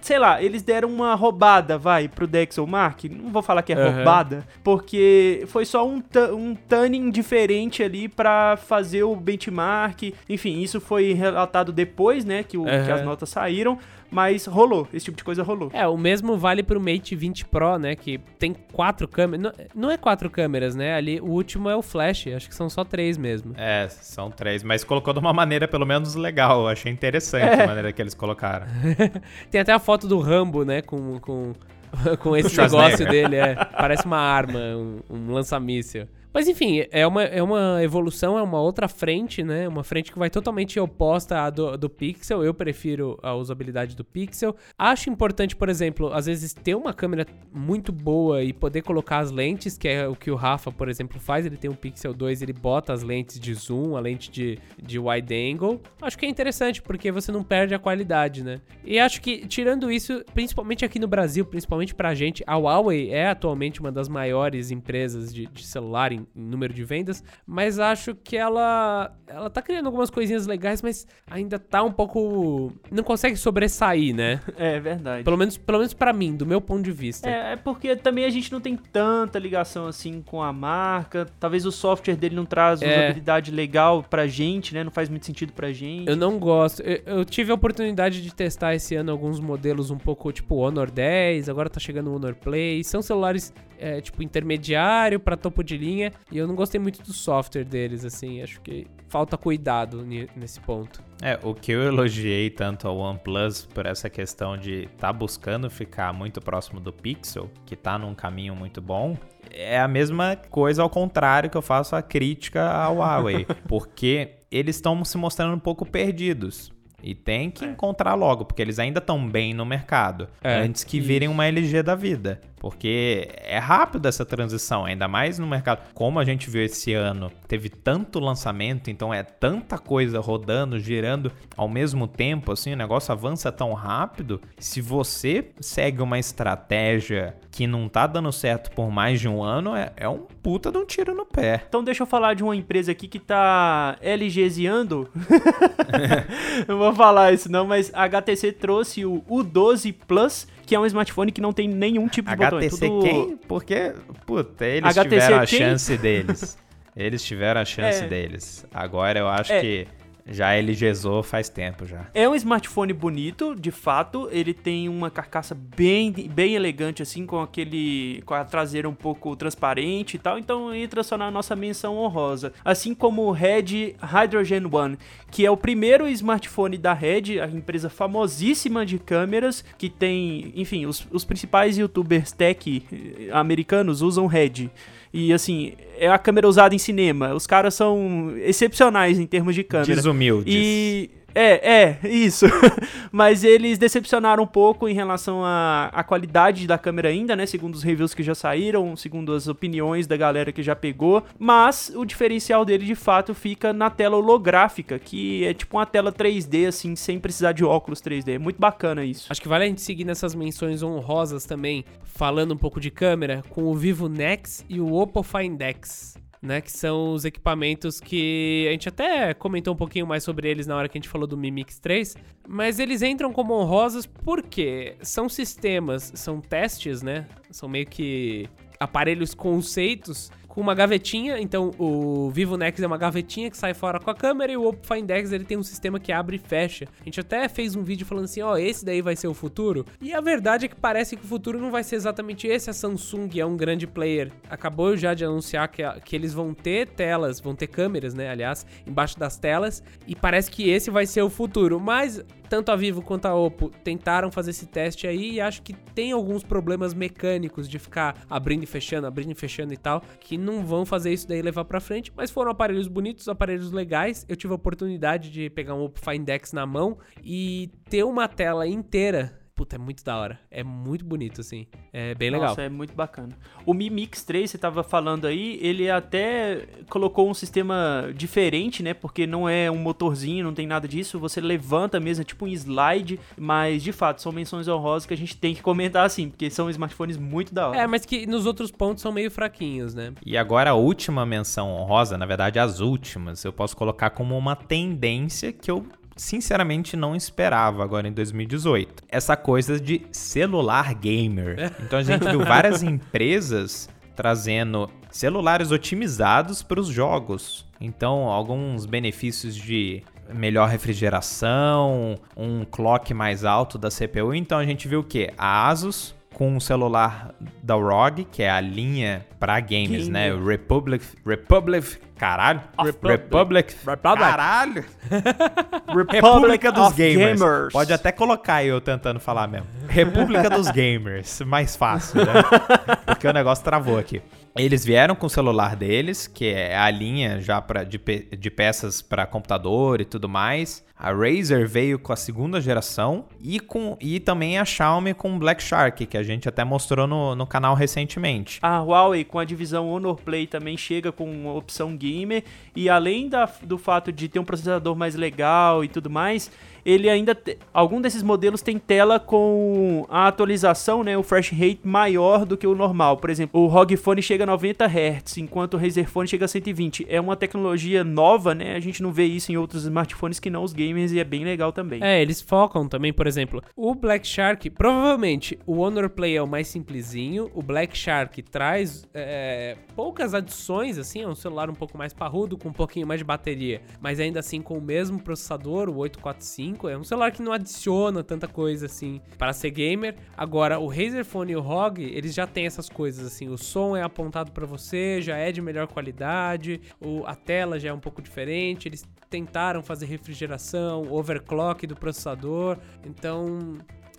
[0.02, 3.08] sei lá, eles deram uma roubada, vai, pro DxOMark.
[3.08, 3.94] Não vou falar que é Aham.
[3.96, 6.02] roubada, porque foi só um,
[6.32, 10.12] um tuning diferente ali pra fazer o benchmark.
[10.28, 12.94] Enfim, isso foi relatado depois, né, que, o- que Aham.
[12.94, 13.78] as notas saíram.
[14.12, 15.70] Mas rolou, esse tipo de coisa rolou.
[15.72, 17.96] É, o mesmo vale pro Mate 20 Pro, né?
[17.96, 19.42] Que tem quatro câmeras.
[19.42, 20.94] Não, não é quatro câmeras, né?
[20.94, 22.26] Ali o último é o flash.
[22.26, 23.54] Acho que são só três mesmo.
[23.56, 26.60] É, são três, mas colocou de uma maneira pelo menos legal.
[26.60, 27.64] Eu achei interessante É.
[27.64, 28.66] a maneira que eles colocaram.
[29.50, 30.82] Tem até a foto do Rambo, né?
[30.82, 31.52] Com, com,
[32.20, 33.36] com esse negócio dele.
[33.36, 36.06] É, parece uma arma, um, um lança-míssil.
[36.32, 39.68] Mas enfim, é uma, é uma evolução, é uma outra frente, né?
[39.68, 42.42] Uma frente que vai totalmente oposta à do, do Pixel.
[42.42, 44.56] Eu prefiro a usabilidade do Pixel.
[44.78, 49.30] Acho importante, por exemplo, às vezes ter uma câmera muito boa e poder colocar as
[49.30, 51.44] lentes, que é o que o Rafa, por exemplo, faz.
[51.44, 54.98] Ele tem um Pixel 2, ele bota as lentes de zoom, a lente de, de
[54.98, 55.80] wide angle.
[56.00, 58.60] Acho que é interessante, porque você não perde a qualidade, né?
[58.84, 63.28] E acho que, tirando isso, principalmente aqui no Brasil, principalmente pra gente, a Huawei é
[63.28, 68.14] atualmente uma das maiores empresas de, de celular em, em número de vendas, mas acho
[68.14, 73.36] que ela ela tá criando algumas coisinhas legais, mas ainda tá um pouco não consegue
[73.36, 74.40] sobressair, né?
[74.56, 75.24] É verdade.
[75.24, 77.28] Pelo menos pelo menos para mim, do meu ponto de vista.
[77.28, 81.26] É, é porque também a gente não tem tanta ligação assim com a marca.
[81.40, 82.86] Talvez o software dele não traz É.
[82.90, 84.84] usabilidade legal pra gente, né?
[84.84, 86.08] Não faz muito sentido pra gente.
[86.08, 86.82] Eu não gosto.
[86.82, 90.90] Eu, eu tive a oportunidade de testar esse ano alguns modelos um pouco tipo Honor
[90.90, 92.82] 10, agora tá chegando o Honor Play.
[92.84, 97.12] São celulares é, tipo intermediário pra topo de linha e eu não gostei muito do
[97.12, 98.42] software deles, assim.
[98.42, 100.04] Acho que falta cuidado
[100.36, 101.02] nesse ponto.
[101.20, 106.12] É, o que eu elogiei tanto ao OnePlus por essa questão de tá buscando ficar
[106.12, 109.16] muito próximo do Pixel, que tá num caminho muito bom,
[109.50, 114.76] é a mesma coisa ao contrário que eu faço a crítica ao Huawei, porque eles
[114.76, 116.72] estão se mostrando um pouco perdidos.
[117.02, 121.00] E tem que encontrar logo, porque eles ainda estão bem no mercado, É, antes que
[121.00, 122.40] virem uma LG da vida.
[122.62, 125.82] Porque é rápido essa transição, ainda mais no mercado.
[125.92, 131.32] Como a gente viu esse ano, teve tanto lançamento, então é tanta coisa rodando, girando
[131.56, 134.40] ao mesmo tempo, assim, o negócio avança tão rápido.
[134.60, 139.74] Se você segue uma estratégia que não tá dando certo por mais de um ano,
[139.74, 141.64] é, é um puta de um tiro no pé.
[141.68, 145.10] Então deixa eu falar de uma empresa aqui que tá LGzeando.
[146.68, 150.86] não vou falar isso não, mas a HTC trouxe o U12 Plus, que é um
[150.86, 152.58] smartphone que não tem nenhum tipo de botão.
[152.58, 153.36] é HTC tudo- quem?
[153.48, 153.92] Porque,
[154.26, 155.58] puta, eles HTC tiveram a quem?
[155.58, 156.58] chance deles.
[156.94, 158.06] Eles tiveram a chance É.
[158.06, 158.66] deles.
[158.72, 159.60] Agora eu acho É.
[159.62, 159.88] que
[160.26, 162.06] já LGzou faz tempo já.
[162.14, 164.28] É um smartphone bonito, de fato.
[164.30, 168.22] Ele tem uma carcaça bem, bem elegante, assim, com aquele.
[168.24, 170.38] com a traseira um pouco transparente e tal.
[170.38, 172.52] Então entra só na nossa menção honrosa.
[172.64, 174.98] Assim como o Red Hydrogen One,
[175.30, 180.52] que é o primeiro smartphone da Red, a empresa famosíssima de câmeras, que tem.
[180.54, 182.86] Enfim, os, os principais youtubers tech
[183.32, 184.70] americanos usam Red.
[185.12, 187.34] E assim, é a câmera usada em cinema.
[187.34, 189.94] Os caras são excepcionais em termos de câmera.
[189.94, 190.54] Desumildes.
[190.54, 192.46] E É, é, isso.
[193.10, 197.46] Mas eles decepcionaram um pouco em relação à, qualidade da câmera ainda, né?
[197.46, 201.24] Segundo os reviews que já saíram, segundo as opiniões da galera que já pegou.
[201.38, 206.12] Mas o diferencial dele de fato fica na tela holográfica, que é tipo uma tela
[206.12, 208.34] 3D, assim, sem precisar de óculos 3D.
[208.34, 209.26] É muito bacana isso.
[209.30, 213.42] Acho que vale a gente seguir nessas menções honrosas também, falando um pouco de câmera,
[213.50, 216.21] com o Vivo Nex e o Oppo Find X.
[216.42, 220.66] Né, que são os equipamentos que a gente até comentou um pouquinho mais sobre eles
[220.66, 222.16] na hora que a gente falou do Mi Mix 3,
[222.48, 227.28] mas eles entram como honrosos porque são sistemas, são testes, né?
[227.48, 228.48] São meio que
[228.80, 233.98] aparelhos conceitos com uma gavetinha, então o Vivo Nex é uma gavetinha que sai fora
[233.98, 236.38] com a câmera e o Oppo Find X ele tem um sistema que abre e
[236.38, 236.86] fecha.
[237.00, 239.32] A gente até fez um vídeo falando assim, ó, oh, esse daí vai ser o
[239.32, 239.86] futuro.
[239.98, 242.68] E a verdade é que parece que o futuro não vai ser exatamente esse.
[242.68, 244.30] A Samsung é um grande player.
[244.50, 248.66] Acabou já de anunciar que, que eles vão ter telas, vão ter câmeras, né, aliás,
[248.86, 251.80] embaixo das telas, e parece que esse vai ser o futuro.
[251.80, 252.22] Mas
[252.52, 256.12] tanto a Vivo quanto a Oppo tentaram fazer esse teste aí e acho que tem
[256.12, 260.62] alguns problemas mecânicos de ficar abrindo e fechando, abrindo e fechando e tal, que não
[260.62, 264.26] vão fazer isso daí levar para frente, mas foram aparelhos bonitos, aparelhos legais.
[264.28, 268.28] Eu tive a oportunidade de pegar um Oppo Find X na mão e ter uma
[268.28, 270.40] tela inteira puta, é muito da hora.
[270.50, 271.66] É muito bonito, assim.
[271.92, 272.48] É bem legal.
[272.48, 273.30] Nossa, é muito bacana.
[273.64, 278.92] O Mi Mix 3, você tava falando aí, ele até colocou um sistema diferente, né?
[278.92, 281.18] Porque não é um motorzinho, não tem nada disso.
[281.20, 283.20] Você levanta mesmo, é tipo um slide.
[283.38, 286.68] Mas, de fato, são menções honrosas que a gente tem que comentar, assim, porque são
[286.68, 287.78] smartphones muito da hora.
[287.78, 290.12] É, mas que nos outros pontos são meio fraquinhos, né?
[290.26, 294.56] E agora a última menção honrosa, na verdade, as últimas, eu posso colocar como uma
[294.56, 295.86] tendência que eu
[296.22, 299.02] sinceramente não esperava agora em 2018.
[299.08, 301.72] Essa coisa de celular gamer.
[301.80, 307.66] Então a gente viu várias empresas trazendo celulares otimizados para os jogos.
[307.80, 314.32] Então, alguns benefícios de melhor refrigeração, um clock mais alto da CPU.
[314.32, 315.30] Então a gente viu o que?
[315.36, 320.34] A Asus com um celular da ROG, que é a linha para games, né?
[320.34, 324.30] Republic, Republic, caralho, Republic, Republic, Republic.
[324.30, 324.84] caralho,
[326.08, 327.40] República dos gamers.
[327.40, 327.72] gamers.
[327.72, 329.66] Pode até colocar eu tentando falar mesmo.
[329.88, 332.32] República dos Gamers, mais fácil, né?
[333.06, 334.22] Porque o negócio travou aqui.
[334.54, 339.00] Eles vieram com o celular deles, que é a linha já pra, de, de peças
[339.00, 340.84] para computador e tudo mais.
[341.02, 345.38] A Razer veio com a segunda geração e, com, e também a Xiaomi com o
[345.38, 348.60] Black Shark, que a gente até mostrou no, no canal recentemente.
[348.62, 352.44] A Huawei com a divisão Honor Play também chega com opção gamer.
[352.76, 356.52] E além da, do fato de ter um processador mais legal e tudo mais,
[356.84, 357.58] ele ainda te...
[357.72, 362.66] algum desses modelos tem tela com a atualização, né, o fresh rate maior do que
[362.66, 363.16] o normal.
[363.16, 366.48] Por exemplo, o ROG Phone chega a 90 Hz, enquanto o Razer Phone chega a
[366.48, 367.06] 120.
[367.08, 368.74] É uma tecnologia nova, né?
[368.74, 371.44] A gente não vê isso em outros smartphones que não os gamers e é bem
[371.44, 372.02] legal também.
[372.02, 376.46] É, eles focam também, por exemplo, o Black Shark, provavelmente o Honor Play é o
[376.46, 381.96] mais simplesinho, o Black Shark traz é, poucas adições, assim, é um celular um pouco
[381.96, 385.88] mais parrudo, com um pouquinho mais de bateria, mas ainda assim com o mesmo processador,
[385.88, 390.16] o 845 5 é um celular que não adiciona tanta coisa assim para ser gamer.
[390.36, 393.48] Agora, o Razer Phone e o ROG, eles já têm essas coisas assim.
[393.48, 397.90] O som é apontado para você, já é de melhor qualidade, o, a tela já
[397.90, 398.88] é um pouco diferente.
[398.88, 402.78] Eles tentaram fazer refrigeração, overclock do processador.
[403.04, 403.78] Então,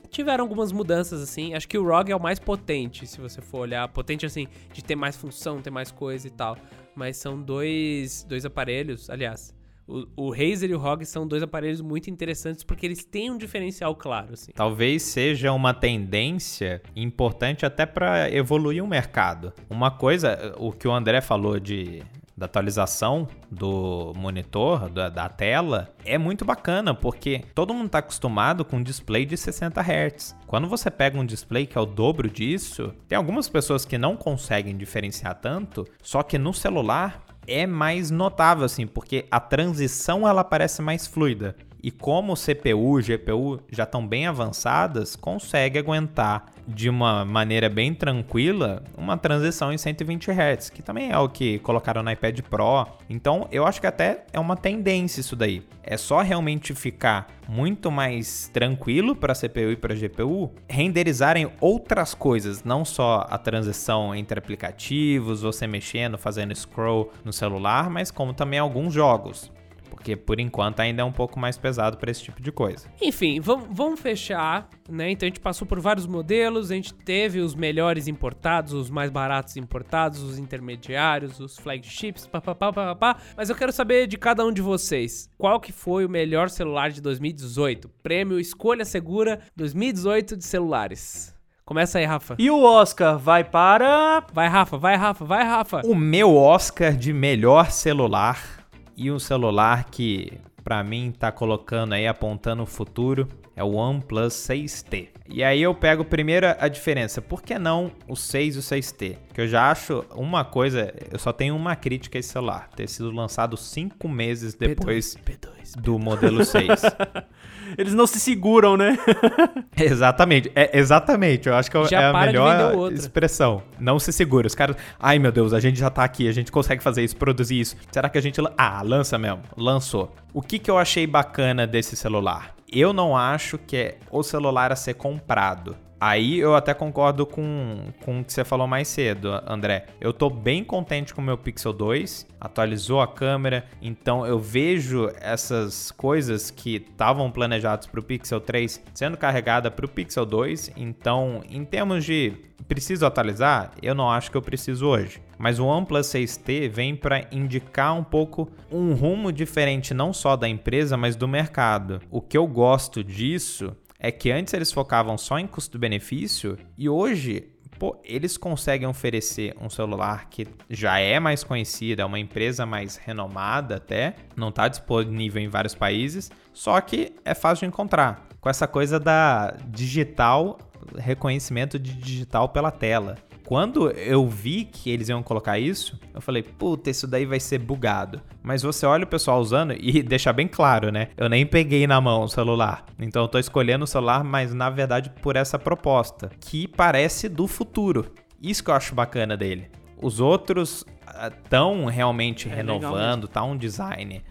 [0.10, 1.54] tiveram algumas mudanças assim.
[1.54, 3.88] Acho que o ROG é o mais potente, se você for olhar.
[3.90, 6.58] Potente assim, de ter mais função, ter mais coisa e tal.
[6.96, 9.54] Mas são dois, dois aparelhos, aliás.
[9.88, 13.38] O, o Razer e o ROG são dois aparelhos muito interessantes porque eles têm um
[13.38, 14.34] diferencial claro.
[14.34, 14.52] Assim.
[14.54, 19.54] Talvez seja uma tendência importante até para evoluir o mercado.
[19.70, 22.02] Uma coisa, o que o André falou de
[22.36, 28.66] da atualização do monitor, da, da, tela, é muito bacana, porque todo mundo está acostumado
[28.66, 30.36] com um display de 60 Hz.
[30.48, 34.18] Quando você pega um display que é o dobro disso, tem algumas pessoas que não
[34.18, 40.44] conseguem diferenciar tanto, só que no celular é mais notável, assim, porque a transição ela
[40.44, 41.56] parece mais fluida.
[41.84, 47.94] E como CPU e GPU já estão bem avançadas, consegue aguentar de uma maneira bem
[47.94, 52.88] tranquila uma transição em 120 Hz, que também é o que colocaram no iPad Pro.
[53.10, 55.62] Então, eu acho que até é uma tendência isso daí.
[55.84, 62.64] É só realmente ficar muito mais tranquilo para CPU e para GPU renderizarem outras coisas,
[62.64, 68.60] não só a transição entre aplicativos, você mexendo, fazendo scroll no celular, mas como também
[68.60, 69.52] alguns jogos.
[69.94, 72.88] Porque por enquanto ainda é um pouco mais pesado para esse tipo de coisa.
[73.00, 75.12] Enfim, vamos, vamos fechar, né?
[75.12, 79.12] Então a gente passou por vários modelos, a gente teve os melhores importados, os mais
[79.12, 83.22] baratos importados, os intermediários, os flagships, papapá, papapá.
[83.38, 86.90] Mas eu quero saber de cada um de vocês, qual que foi o melhor celular
[86.90, 87.88] de 2018?
[88.02, 91.34] Prêmio Escolha Segura 2018 de celulares.
[91.64, 92.36] Começa aí, Rafa.
[92.40, 94.26] E o Oscar vai para.
[94.34, 95.82] Vai, Rafa, vai, Rafa, vai, Rafa.
[95.86, 98.63] O meu Oscar de melhor celular
[98.96, 104.34] e um celular que para mim tá colocando aí apontando o futuro é o OnePlus
[104.34, 105.10] 6T.
[105.30, 109.18] E aí eu pego primeiro a diferença, por que não o 6 e o 6T?
[109.34, 112.88] Que eu já acho uma coisa, eu só tenho uma crítica a esse celular, ter
[112.90, 116.68] sido lançado cinco meses depois P2, do modelo 6.
[117.78, 118.98] Eles não se seguram, né?
[119.78, 123.64] exatamente, é, exatamente, eu acho que é Já é a melhor expressão.
[123.80, 126.52] Não se segura, os caras, ai meu Deus, a gente já tá aqui, a gente
[126.52, 127.76] consegue fazer isso, produzir isso.
[127.92, 130.14] Será que a gente, ah, lança mesmo, lançou.
[130.34, 132.56] O que que eu achei bacana desse celular?
[132.72, 135.76] Eu não acho que é o celular a ser comprado.
[136.06, 139.86] Aí eu até concordo com, com o que você falou mais cedo, André.
[140.02, 145.10] Eu tô bem contente com o meu Pixel 2, atualizou a câmera, então eu vejo
[145.22, 150.74] essas coisas que estavam planejadas para o Pixel 3 sendo carregada para o Pixel 2.
[150.76, 152.34] Então, em termos de
[152.68, 155.22] preciso atualizar, eu não acho que eu preciso hoje.
[155.38, 160.50] Mas o OnePlus 6T vem para indicar um pouco um rumo diferente não só da
[160.50, 162.02] empresa, mas do mercado.
[162.12, 163.74] O que eu gosto disso
[164.04, 167.48] é que antes eles focavam só em custo-benefício e hoje,
[167.80, 172.98] pô, eles conseguem oferecer um celular que já é mais conhecido, é uma empresa mais
[172.98, 178.28] renomada até, não está disponível em vários países, só que é fácil de encontrar.
[178.42, 180.60] Com essa coisa da digital,
[180.98, 183.18] reconhecimento de digital pela tela.
[183.46, 187.60] Quando eu vi que eles iam colocar isso, eu falei, puta, isso daí vai ser
[187.60, 188.22] bugado.
[188.42, 191.10] Mas você olha o pessoal usando e deixa bem claro, né?
[191.18, 192.86] Eu nem peguei na mão o celular.
[192.98, 197.48] Então eu tô escolhendo o celular, mas na verdade por essa proposta, que parece do
[197.48, 198.14] futuro.
[198.42, 199.70] Isso que eu acho bacana dele.
[200.02, 200.86] Os outros
[201.28, 204.22] estão realmente É renovando, tá um design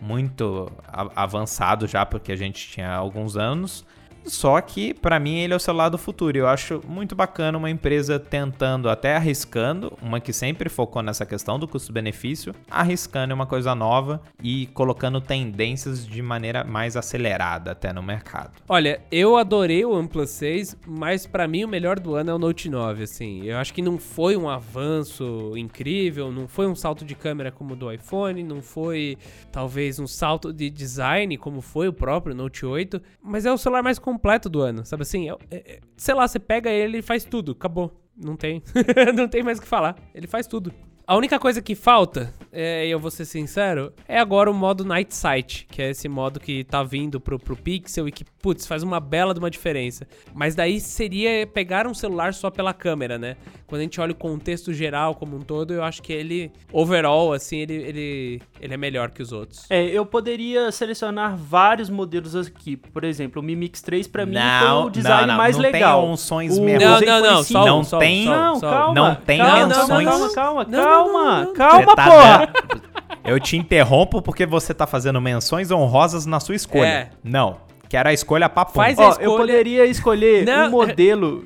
[0.00, 0.70] muito
[1.14, 3.84] avançado já, porque a gente tinha alguns anos.
[4.26, 6.36] Só que, pra mim, ele é o celular do futuro.
[6.36, 11.58] Eu acho muito bacana uma empresa tentando, até arriscando, uma que sempre focou nessa questão
[11.58, 18.02] do custo-benefício, arriscando uma coisa nova e colocando tendências de maneira mais acelerada até no
[18.02, 18.50] mercado.
[18.68, 22.38] Olha, eu adorei o OnePlus 6, mas pra mim o melhor do ano é o
[22.38, 23.44] Note 9, assim.
[23.44, 27.74] Eu acho que não foi um avanço incrível, não foi um salto de câmera como
[27.74, 29.16] o do iPhone, não foi
[29.52, 33.82] talvez um salto de design como foi o próprio Note 8, mas é o celular
[33.82, 34.15] mais completo
[34.48, 35.30] do ano, sabe assim?
[35.30, 37.92] É- é- sei lá, você pega ele e faz tudo, acabou.
[38.16, 38.62] Não tem,
[39.14, 39.96] não tem mais o que falar.
[40.14, 40.72] Ele faz tudo.
[41.06, 45.14] A única coisa que falta, é, eu vou ser sincero, é agora o modo Night
[45.14, 48.84] Sight, que é esse modo que tá vindo pro, pro Pixel e que, putz, faz
[48.84, 50.06] uma bela de uma diferença.
[50.32, 53.34] Mas daí seria pegar um celular só pela câmera, né?
[53.66, 57.32] Quando a gente olha o contexto geral como um todo, eu acho que ele, overall,
[57.32, 59.66] assim, ele, ele, ele é melhor que os outros.
[59.68, 62.76] É, eu poderia selecionar vários modelos aqui.
[62.76, 65.56] Por exemplo, o Mi Mix 3 pra mim foi Não, o design não, não, mais
[65.56, 66.00] não legal.
[66.02, 66.84] tem onções O- mesmo.
[66.88, 68.94] Não, não, foi não, só Não só tem- só Não, só calma.
[68.94, 70.06] Não tem calma, menções.
[70.08, 71.52] Calma, calma, Não, não, calma, não, não.
[71.54, 72.38] calma, Você tá porra.
[72.46, 72.82] dando-
[73.24, 76.86] Eu te interrompo porque você tá fazendo menções honrosas na sua escolha.
[76.86, 77.10] É.
[77.24, 77.65] Não.
[77.88, 78.72] Quero a escolha papum.
[78.74, 80.68] Faz Ó, a eu escolha- poderia escolher Não.
[80.68, 81.44] um modelo.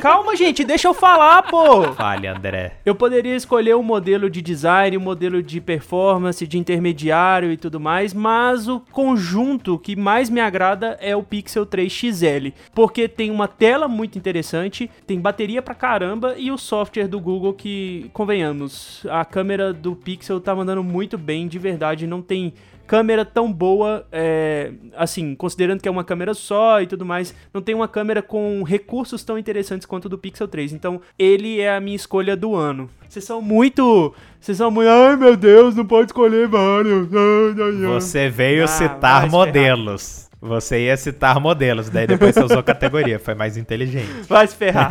[0.00, 1.92] Calma, gente, deixa eu falar, pô.
[1.94, 2.74] Fale, André.
[2.84, 7.80] Eu poderia escolher um modelo de design, um modelo de performance, de intermediário e tudo
[7.80, 13.30] mais, mas o conjunto que mais me agrada é o Pixel 3 XL, porque tem
[13.30, 19.04] uma tela muito interessante, tem bateria pra caramba e o software do Google que, convenhamos,
[19.10, 22.52] a câmera do Pixel tá mandando muito bem, de verdade, não tem
[22.90, 27.62] câmera tão boa, é, assim, considerando que é uma câmera só e tudo mais, não
[27.62, 30.72] tem uma câmera com recursos tão interessantes quanto o do Pixel 3.
[30.72, 32.90] Então, ele é a minha escolha do ano.
[33.08, 34.12] Vocês são muito.
[34.40, 34.88] Vocês são muito.
[34.88, 37.06] Ai meu Deus, não pode escolher vários.
[37.94, 40.28] Você veio Ah, citar modelos.
[40.42, 43.18] Você ia citar modelos, daí depois você usou categoria.
[43.18, 44.08] Foi mais inteligente.
[44.26, 44.90] Vai se ferrar.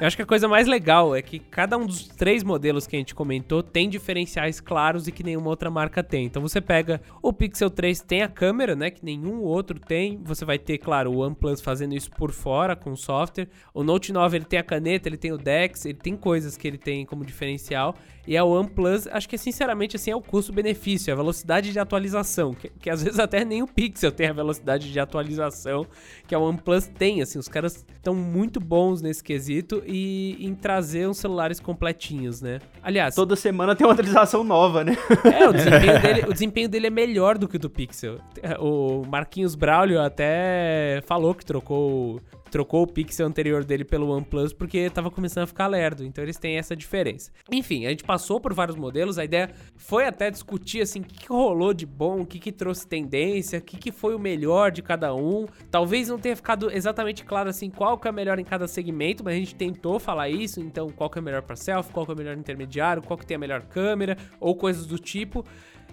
[0.00, 2.96] Eu acho que a coisa mais legal é que cada um dos três modelos que
[2.96, 6.26] a gente comentou tem diferenciais claros e que nenhuma outra marca tem.
[6.26, 10.20] Então você pega o Pixel 3 tem a câmera, né, que nenhum outro tem.
[10.24, 13.48] Você vai ter, claro, o OnePlus fazendo isso por fora com o software.
[13.72, 16.66] O Note 9 ele tem a caneta, ele tem o Dex, ele tem coisas que
[16.66, 17.94] ele tem como diferencial.
[18.26, 22.68] E a OnePlus, acho que sinceramente assim é o custo-benefício, a velocidade de atualização, que,
[22.68, 25.86] que, às vezes até nem o Pixel tem a velocidade de atualização
[26.26, 31.08] que a OnePlus tem, assim, os caras estão muito bons nesse quesito e em trazer
[31.08, 32.58] uns celulares completinhos, né?
[32.82, 34.96] Aliás, toda semana tem uma atualização nova, né?
[35.30, 38.18] É, o desempenho, dele, o desempenho dele é melhor do que o do Pixel.
[38.58, 44.90] O Marquinhos Braulio até falou que trocou trocou o Pixel anterior dele pelo OnePlus porque
[44.90, 47.30] tava começando a ficar lerdo, então eles têm essa diferença.
[47.50, 51.20] Enfim, a gente passou por vários modelos, a ideia foi até discutir assim, o que,
[51.20, 54.70] que rolou de bom, o que, que trouxe tendência, o que, que foi o melhor
[54.70, 55.46] de cada um.
[55.70, 59.34] Talvez não tenha ficado exatamente claro assim qual que é melhor em cada segmento, mas
[59.34, 62.14] a gente tentou falar isso, então qual que é melhor para selfie, qual que é
[62.14, 65.44] melhor intermediário, qual que tem a melhor câmera ou coisas do tipo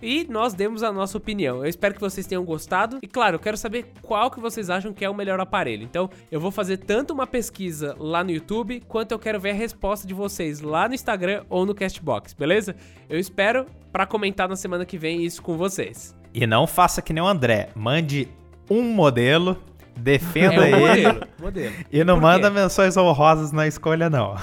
[0.01, 1.57] e nós demos a nossa opinião.
[1.57, 2.99] Eu espero que vocês tenham gostado.
[3.01, 5.83] E claro, eu quero saber qual que vocês acham que é o melhor aparelho.
[5.83, 9.53] Então, eu vou fazer tanto uma pesquisa lá no YouTube, quanto eu quero ver a
[9.53, 12.75] resposta de vocês lá no Instagram ou no Castbox, beleza?
[13.09, 16.15] Eu espero para comentar na semana que vem isso com vocês.
[16.33, 18.27] E não faça que nem o André, mande
[18.69, 19.57] um modelo
[19.97, 21.07] Defenda é ele.
[21.07, 21.75] Modelo, modelo.
[21.91, 24.35] E não manda menções honrosas na escolha, não.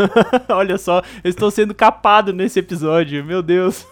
[0.48, 3.86] Olha só, eu estou sendo capado nesse episódio, meu Deus.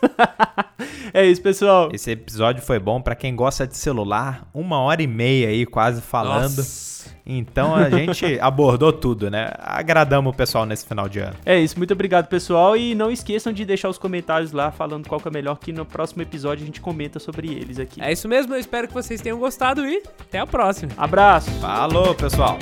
[1.12, 1.90] é isso, pessoal.
[1.92, 4.48] Esse episódio foi bom para quem gosta de celular.
[4.52, 6.56] Uma hora e meia aí, quase falando.
[6.56, 6.99] Nossa.
[7.24, 9.52] Então a gente abordou tudo, né?
[9.58, 11.36] Agradamos o pessoal nesse final de ano.
[11.44, 12.76] É isso, muito obrigado, pessoal.
[12.76, 15.84] E não esqueçam de deixar os comentários lá falando qual que é melhor, que no
[15.84, 18.02] próximo episódio a gente comenta sobre eles aqui.
[18.02, 20.92] É isso mesmo, eu espero que vocês tenham gostado e até a próxima.
[20.96, 21.50] Abraço.
[21.60, 22.58] Falou, pessoal.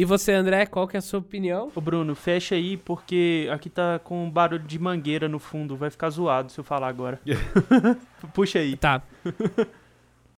[0.00, 1.70] E você, André, qual que é a sua opinião?
[1.74, 5.76] Ô Bruno, fecha aí, porque aqui tá com um barulho de mangueira no fundo.
[5.76, 7.20] Vai ficar zoado se eu falar agora.
[8.32, 8.78] Puxa aí.
[8.78, 9.02] Tá.